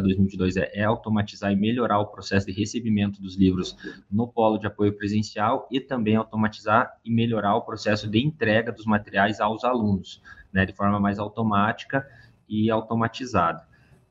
2022 0.00 0.58
é, 0.58 0.70
é, 0.74 0.84
automatizar 0.84 1.50
e 1.50 1.56
melhorar 1.56 1.98
o 2.00 2.06
processo 2.06 2.46
de 2.46 2.52
recebimento 2.52 3.20
dos 3.22 3.34
livros 3.34 3.74
no 4.10 4.28
polo 4.28 4.58
de 4.58 4.66
apoio 4.66 4.92
presencial 4.92 5.66
e 5.70 5.80
também 5.80 6.14
automatizar 6.14 6.98
e 7.02 7.10
melhorar 7.10 7.56
o 7.56 7.62
processo 7.62 8.06
de 8.06 8.22
entrega 8.22 8.70
dos 8.70 8.84
materiais 8.84 9.40
aos 9.40 9.64
alunos, 9.64 10.22
né, 10.52 10.66
de 10.66 10.74
forma 10.74 11.00
mais 11.00 11.18
automática 11.18 12.06
e 12.46 12.70
automatizada. 12.70 13.66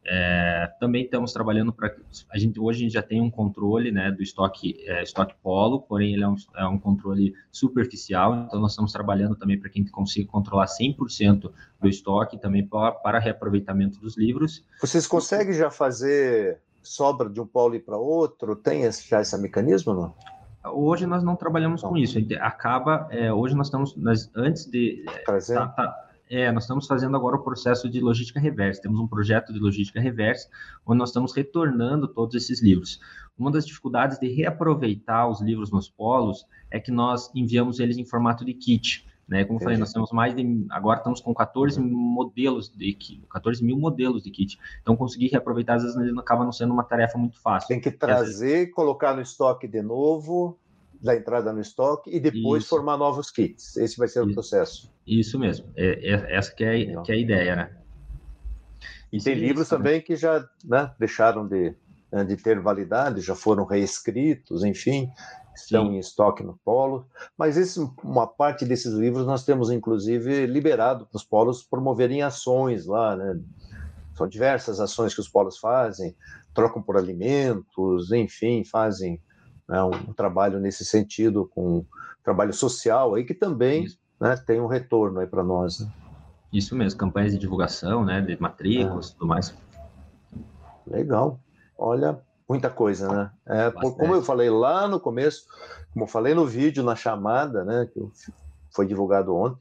É, 0.09 0.71
também 0.79 1.03
estamos 1.03 1.33
trabalhando 1.33 1.73
para 1.73 1.93
a 2.29 2.37
gente 2.37 2.57
hoje 2.57 2.79
a 2.79 2.83
gente 2.83 2.93
já 2.93 3.01
tem 3.01 3.19
um 3.19 3.29
controle 3.29 3.91
né, 3.91 4.09
do 4.09 4.23
estoque 4.23 4.81
é, 4.87 5.03
estoque 5.03 5.35
polo, 5.43 5.81
porém 5.81 6.13
ele 6.13 6.23
é 6.23 6.27
um, 6.27 6.35
é 6.55 6.65
um, 6.65 6.79
controle 6.79 7.33
superficial, 7.51 8.45
então 8.47 8.61
nós 8.61 8.71
estamos 8.71 8.93
trabalhando 8.93 9.35
também 9.35 9.59
para 9.59 9.69
quem 9.69 9.85
consiga 9.85 10.31
controlar 10.31 10.67
100% 10.67 11.51
do 11.81 11.89
estoque 11.89 12.37
também 12.37 12.65
para, 12.65 12.93
para 12.93 13.19
reaproveitamento 13.19 13.99
dos 13.99 14.17
livros. 14.17 14.63
Vocês 14.79 15.05
conseguem 15.05 15.53
já 15.53 15.69
fazer 15.69 16.61
sobra 16.81 17.29
de 17.29 17.41
um 17.41 17.45
polo 17.45 17.77
para 17.81 17.97
outro? 17.97 18.55
Tem 18.55 18.83
esse, 18.83 19.09
já 19.09 19.19
esse 19.19 19.37
mecanismo 19.37 19.93
não? 19.93 20.13
Hoje 20.71 21.05
nós 21.05 21.23
não 21.23 21.35
trabalhamos 21.35 21.81
com 21.81 21.97
isso. 21.97 22.17
Acaba 22.39 23.07
é, 23.11 23.31
hoje 23.31 23.55
nós 23.55 23.67
estamos 23.67 23.95
nós, 23.95 24.29
antes 24.35 24.65
de 24.65 25.05
Trazer. 25.25 25.55
Tá, 25.55 25.67
tá, 25.67 26.06
é, 26.29 26.51
nós 26.51 26.63
estamos 26.63 26.87
fazendo 26.87 27.15
agora 27.15 27.35
o 27.35 27.43
processo 27.43 27.89
de 27.89 27.99
logística 27.99 28.39
reversa. 28.39 28.81
Temos 28.81 28.99
um 28.99 29.07
projeto 29.07 29.53
de 29.53 29.59
logística 29.59 29.99
reversa, 29.99 30.49
onde 30.85 30.99
nós 30.99 31.09
estamos 31.09 31.33
retornando 31.33 32.07
todos 32.07 32.35
esses 32.35 32.61
livros. 32.61 32.99
Uma 33.37 33.51
das 33.51 33.65
dificuldades 33.65 34.19
de 34.19 34.27
reaproveitar 34.27 35.29
os 35.29 35.41
livros 35.41 35.71
nos 35.71 35.89
polos 35.89 36.45
é 36.71 36.79
que 36.79 36.91
nós 36.91 37.31
enviamos 37.35 37.79
eles 37.79 37.97
em 37.97 38.05
formato 38.05 38.43
de 38.43 38.53
kit. 38.53 39.05
Né? 39.27 39.43
Como 39.43 39.59
eu 39.59 39.63
falei, 39.63 39.77
nós 39.77 39.91
temos 39.91 40.11
mais 40.11 40.33
de. 40.33 40.65
Agora 40.69 40.99
estamos 40.99 41.19
com 41.19 41.33
14 41.33 41.79
modelos 41.81 42.69
de 42.69 42.97
14 43.29 43.63
mil 43.63 43.77
modelos 43.77 44.23
de 44.23 44.31
kit. 44.31 44.57
Então, 44.81 44.95
conseguir 44.95 45.27
reaproveitar, 45.27 45.75
às 45.75 45.83
vezes, 45.83 46.17
acaba 46.17 46.45
não 46.45 46.51
sendo 46.51 46.73
uma 46.73 46.83
tarefa 46.83 47.17
muito 47.17 47.39
fácil. 47.39 47.67
Tem 47.67 47.81
que 47.81 47.91
trazer, 47.91 48.59
vezes... 48.59 48.73
colocar 48.73 49.13
no 49.13 49.21
estoque 49.21 49.67
de 49.67 49.81
novo, 49.81 50.57
da 51.01 51.15
entrada 51.15 51.53
no 51.53 51.61
estoque 51.61 52.09
e 52.09 52.19
depois 52.19 52.63
Isso. 52.63 52.69
formar 52.69 52.97
novos 52.97 53.29
kits. 53.29 53.77
Esse 53.77 53.97
vai 53.97 54.07
ser 54.07 54.21
o 54.21 54.33
processo. 54.33 54.91
Isso 55.05 55.39
mesmo. 55.39 55.67
É, 55.75 56.13
é, 56.13 56.35
essa 56.35 56.53
que 56.53 56.63
é, 56.63 57.01
que 57.01 57.11
é 57.11 57.15
a 57.15 57.17
ideia, 57.17 57.55
né? 57.55 57.77
E 59.11 59.19
tem 59.19 59.35
livros 59.35 59.69
né? 59.69 59.77
também 59.77 60.01
que 60.01 60.15
já 60.15 60.45
né, 60.65 60.91
deixaram 60.99 61.47
de, 61.47 61.73
né, 62.11 62.23
de 62.23 62.35
ter 62.35 62.59
validade, 62.59 63.21
já 63.21 63.35
foram 63.35 63.65
reescritos, 63.65 64.63
enfim, 64.63 65.09
estão 65.55 65.87
Sim. 65.87 65.95
em 65.95 65.99
estoque 65.99 66.43
no 66.43 66.59
polo. 66.63 67.05
Mas 67.37 67.57
esse, 67.57 67.79
uma 68.03 68.27
parte 68.27 68.65
desses 68.65 68.93
livros 68.93 69.25
nós 69.25 69.45
temos, 69.45 69.71
inclusive, 69.71 70.45
liberado 70.45 71.05
para 71.05 71.17
os 71.17 71.23
polos 71.23 71.63
promoverem 71.63 72.21
ações 72.21 72.85
lá, 72.85 73.15
né? 73.15 73.39
São 74.15 74.27
diversas 74.27 74.79
ações 74.79 75.13
que 75.13 75.21
os 75.21 75.29
polos 75.29 75.59
fazem, 75.59 76.15
trocam 76.53 76.81
por 76.81 76.97
alimentos, 76.97 78.11
enfim, 78.11 78.63
fazem 78.65 79.21
né, 79.67 79.83
um, 79.83 80.13
trabalho 80.13 80.59
nesse 80.59 80.85
sentido, 80.85 81.49
com 81.53 81.79
um 81.79 81.85
trabalho 82.23 82.53
social 82.53 83.15
aí 83.15 83.23
que 83.23 83.33
também 83.33 83.87
né, 84.19 84.35
tem 84.37 84.61
um 84.61 84.67
retorno 84.67 85.19
aí 85.19 85.27
para 85.27 85.43
nós. 85.43 85.79
Né? 85.79 85.91
Isso 86.51 86.75
mesmo, 86.75 86.99
campanhas 86.99 87.33
de 87.33 87.37
divulgação, 87.37 88.05
né, 88.05 88.21
de 88.21 88.39
matrículas, 88.41 89.09
é. 89.09 89.13
tudo 89.13 89.27
mais. 89.27 89.53
Legal. 90.85 91.39
Olha, 91.77 92.19
muita 92.47 92.69
coisa, 92.69 93.07
né? 93.11 93.31
É, 93.45 93.71
como 93.71 94.15
eu 94.15 94.23
falei 94.23 94.49
lá 94.49 94.87
no 94.87 94.99
começo, 94.99 95.45
como 95.91 96.05
eu 96.05 96.09
falei 96.09 96.33
no 96.33 96.45
vídeo, 96.45 96.83
na 96.83 96.95
chamada, 96.95 97.63
né, 97.65 97.87
que 97.93 97.99
foi 98.73 98.87
divulgado 98.87 99.35
ontem, 99.35 99.59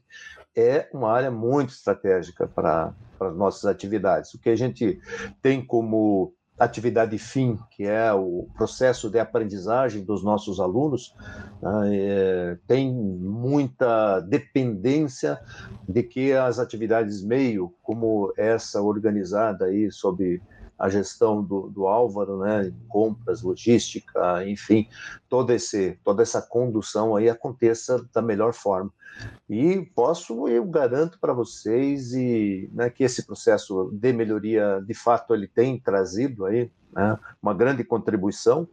é 0.55 0.89
uma 0.91 1.11
área 1.11 1.29
muito 1.29 1.69
estratégica 1.69 2.47
para 2.47 2.93
as 3.19 3.35
nossas 3.35 3.65
atividades. 3.65 4.33
O 4.33 4.39
que 4.39 4.49
a 4.49 4.55
gente 4.55 4.99
tem 5.41 5.63
como 5.63 6.33
atividade 6.59 7.17
fim, 7.17 7.57
que 7.71 7.83
é 7.83 8.11
o 8.11 8.47
processo 8.55 9.09
de 9.09 9.19
aprendizagem 9.19 10.03
dos 10.03 10.23
nossos 10.23 10.59
alunos, 10.59 11.15
né, 11.61 11.89
é, 11.93 12.57
tem 12.67 12.91
muita 12.91 14.19
dependência 14.21 15.39
de 15.87 16.01
que 16.03 16.33
as 16.33 16.57
atividades 16.57 17.23
meio, 17.23 17.73
como 17.83 18.33
essa 18.35 18.81
organizada 18.81 19.65
aí 19.65 19.91
sob 19.91 20.41
a 20.77 20.89
gestão 20.89 21.43
do, 21.43 21.69
do 21.69 21.87
Álvaro, 21.87 22.39
né, 22.39 22.71
compras, 22.87 23.41
logística, 23.41 24.47
enfim, 24.47 24.87
todo 25.27 25.51
esse, 25.51 25.99
toda 26.03 26.21
essa 26.21 26.41
condução 26.41 27.15
aí 27.15 27.29
aconteça 27.29 28.05
da 28.13 28.21
melhor 28.21 28.53
forma. 28.53 28.91
E 29.49 29.81
posso, 29.95 30.47
eu 30.47 30.65
garanto 30.65 31.19
para 31.19 31.33
vocês 31.33 32.13
e, 32.13 32.69
né, 32.73 32.89
que 32.89 33.03
esse 33.03 33.25
processo 33.25 33.89
de 33.91 34.13
melhoria, 34.13 34.83
de 34.85 34.93
fato, 34.93 35.33
ele 35.33 35.47
tem 35.47 35.79
trazido 35.79 36.45
aí 36.45 36.71
né, 36.93 37.17
uma 37.41 37.53
grande 37.53 37.83
contribuição 37.83 38.67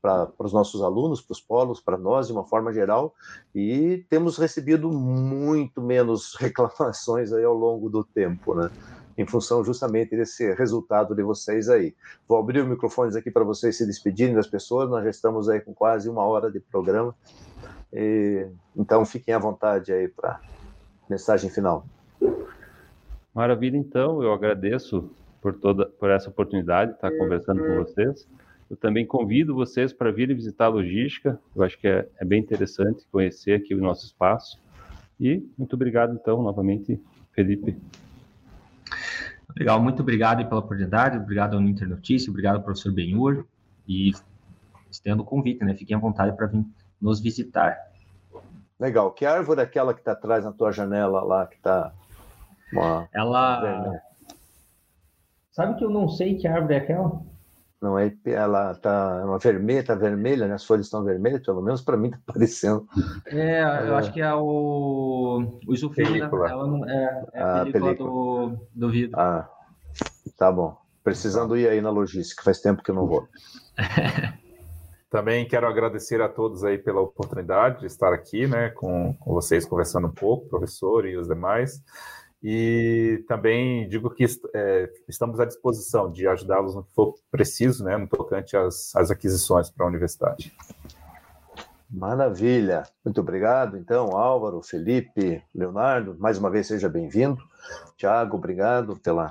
para 0.00 0.32
os 0.38 0.52
nossos 0.52 0.82
alunos, 0.82 1.20
para 1.20 1.32
os 1.32 1.40
polos, 1.40 1.80
para 1.80 1.98
nós 1.98 2.28
de 2.28 2.32
uma 2.32 2.46
forma 2.46 2.72
geral, 2.72 3.14
e 3.54 4.04
temos 4.08 4.38
recebido 4.38 4.90
muito 4.90 5.82
menos 5.82 6.34
reclamações 6.40 7.32
aí 7.32 7.44
ao 7.44 7.54
longo 7.54 7.90
do 7.90 8.02
tempo, 8.02 8.54
né? 8.54 8.70
Em 9.16 9.26
função 9.26 9.64
justamente 9.64 10.16
desse 10.16 10.52
resultado 10.54 11.14
de 11.14 11.22
vocês 11.22 11.68
aí. 11.68 11.94
Vou 12.28 12.38
abrir 12.38 12.60
os 12.60 12.68
microfones 12.68 13.16
aqui 13.16 13.30
para 13.30 13.44
vocês 13.44 13.76
se 13.76 13.86
despedirem 13.86 14.34
das 14.34 14.46
pessoas, 14.46 14.88
nós 14.88 15.04
já 15.04 15.10
estamos 15.10 15.48
aí 15.48 15.60
com 15.60 15.74
quase 15.74 16.08
uma 16.08 16.22
hora 16.22 16.50
de 16.50 16.60
programa, 16.60 17.14
e, 17.92 18.46
então 18.76 19.04
fiquem 19.04 19.34
à 19.34 19.38
vontade 19.38 19.92
aí 19.92 20.08
para 20.08 20.40
mensagem 21.08 21.50
final. 21.50 21.84
Maravilha, 23.34 23.76
então, 23.76 24.22
eu 24.22 24.32
agradeço 24.32 25.10
por 25.40 25.54
toda 25.54 25.86
por 25.86 26.10
essa 26.10 26.28
oportunidade 26.28 26.92
de 26.92 26.96
estar 26.96 27.10
conversando 27.12 27.64
com 27.64 27.76
vocês. 27.76 28.28
Eu 28.68 28.76
também 28.76 29.06
convido 29.06 29.54
vocês 29.54 29.92
para 29.92 30.12
virem 30.12 30.36
visitar 30.36 30.66
a 30.66 30.68
logística. 30.68 31.40
Eu 31.56 31.62
acho 31.62 31.78
que 31.78 31.88
é, 31.88 32.08
é, 32.18 32.24
bem 32.24 32.40
interessante 32.40 33.04
conhecer 33.10 33.52
aqui 33.54 33.74
o 33.74 33.80
nosso 33.80 34.06
espaço. 34.06 34.60
E 35.18 35.44
muito 35.58 35.74
obrigado, 35.74 36.14
então, 36.14 36.42
novamente, 36.42 37.00
Felipe. 37.32 37.76
Legal, 39.56 39.80
muito 39.80 40.02
obrigado 40.02 40.46
pela 40.48 40.60
oportunidade, 40.60 41.18
obrigado 41.18 41.56
ao 41.56 41.62
Inter 41.62 41.88
Notícia, 41.88 42.30
obrigado 42.30 42.56
ao 42.56 42.62
professor 42.62 42.92
Benhur 42.92 43.44
e 43.86 44.12
estendo 44.90 45.22
o 45.22 45.26
convite, 45.26 45.64
né? 45.64 45.74
Fiquem 45.74 45.96
à 45.96 46.00
vontade 46.00 46.36
para 46.36 46.46
vir 46.46 46.64
nos 47.00 47.20
visitar. 47.20 47.76
Legal. 48.78 49.12
Que 49.12 49.26
árvore 49.26 49.60
é 49.60 49.64
aquela 49.64 49.92
que 49.92 50.00
está 50.00 50.12
atrás 50.12 50.44
na 50.44 50.52
tua 50.52 50.72
janela 50.72 51.22
lá, 51.22 51.46
que 51.46 51.56
está. 51.56 51.92
Ela... 53.12 54.00
Sabe 55.50 55.76
que 55.76 55.84
eu 55.84 55.90
não 55.90 56.08
sei 56.08 56.36
que 56.36 56.48
árvore 56.48 56.74
é 56.74 56.78
aquela? 56.78 57.22
Não 57.80 57.98
é, 57.98 58.14
ela 58.26 58.74
tá 58.74 59.24
uma 59.24 59.38
vermelha, 59.38 59.82
tá 59.82 59.94
vermelha, 59.94 60.46
né? 60.46 60.54
As 60.54 60.66
folhas 60.66 60.86
estão 60.86 61.02
vermelhas, 61.02 61.42
pelo 61.42 61.62
menos 61.62 61.80
para 61.80 61.96
mim 61.96 62.10
tá 62.10 62.18
parecendo. 62.26 62.86
É, 63.26 63.62
eu 63.62 63.94
é. 63.94 63.98
acho 63.98 64.12
que 64.12 64.20
é 64.20 64.34
o 64.34 65.60
o 65.66 65.74
isofene, 65.74 66.20
ela 66.20 66.66
não 66.66 66.88
é, 66.88 67.24
é 67.32 67.42
a, 67.42 67.62
a 67.62 67.64
película, 67.64 67.84
película, 67.86 68.10
do, 68.10 68.58
do 68.74 68.90
vidro. 68.90 69.18
Ah, 69.18 69.48
tá 70.36 70.52
bom. 70.52 70.76
Precisando 71.02 71.56
ir 71.56 71.68
aí 71.68 71.80
na 71.80 71.90
logística, 71.90 72.42
faz 72.42 72.60
tempo 72.60 72.82
que 72.82 72.90
eu 72.90 72.94
não 72.94 73.06
vou. 73.06 73.26
Também 75.10 75.48
quero 75.48 75.66
agradecer 75.66 76.20
a 76.20 76.28
todos 76.28 76.62
aí 76.62 76.78
pela 76.78 77.00
oportunidade 77.00 77.80
de 77.80 77.86
estar 77.86 78.12
aqui, 78.12 78.46
né, 78.46 78.70
com, 78.70 79.12
com 79.14 79.32
vocês 79.32 79.64
conversando 79.64 80.06
um 80.06 80.12
pouco, 80.12 80.48
professor 80.48 81.04
e 81.04 81.16
os 81.16 81.26
demais. 81.26 81.82
E 82.42 83.22
também 83.28 83.86
digo 83.88 84.08
que 84.10 84.24
é, 84.54 84.90
estamos 85.08 85.38
à 85.38 85.44
disposição 85.44 86.10
de 86.10 86.26
ajudá-los 86.26 86.74
no 86.74 86.84
que 86.84 86.94
for 86.94 87.14
preciso, 87.30 87.84
né, 87.84 87.96
no 87.96 88.08
tocante 88.08 88.56
às, 88.56 88.94
às 88.96 89.10
aquisições 89.10 89.68
para 89.68 89.84
a 89.84 89.88
universidade. 89.88 90.56
Maravilha. 91.90 92.84
Muito 93.04 93.20
obrigado, 93.20 93.76
então, 93.76 94.16
Álvaro, 94.16 94.62
Felipe, 94.62 95.42
Leonardo. 95.54 96.16
Mais 96.18 96.38
uma 96.38 96.48
vez, 96.48 96.68
seja 96.68 96.88
bem-vindo. 96.88 97.42
Tiago, 97.96 98.36
obrigado 98.36 98.96
pela 98.96 99.30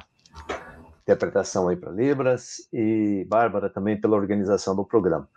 interpretação 1.01 1.67
aí 1.67 1.75
para 1.75 1.91
Libras 1.91 2.67
e 2.71 3.25
Bárbara 3.27 3.69
também 3.69 3.99
pela 3.99 4.17
organização 4.17 4.75
do 4.75 4.85
programa. 4.85 5.27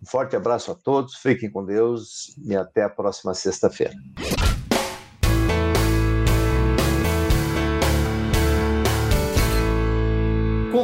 Um 0.00 0.06
forte 0.06 0.36
abraço 0.36 0.70
a 0.70 0.74
todos, 0.74 1.16
fiquem 1.16 1.50
com 1.50 1.64
Deus 1.64 2.36
e 2.44 2.54
até 2.54 2.82
a 2.84 2.90
próxima 2.90 3.34
sexta-feira. 3.34 3.94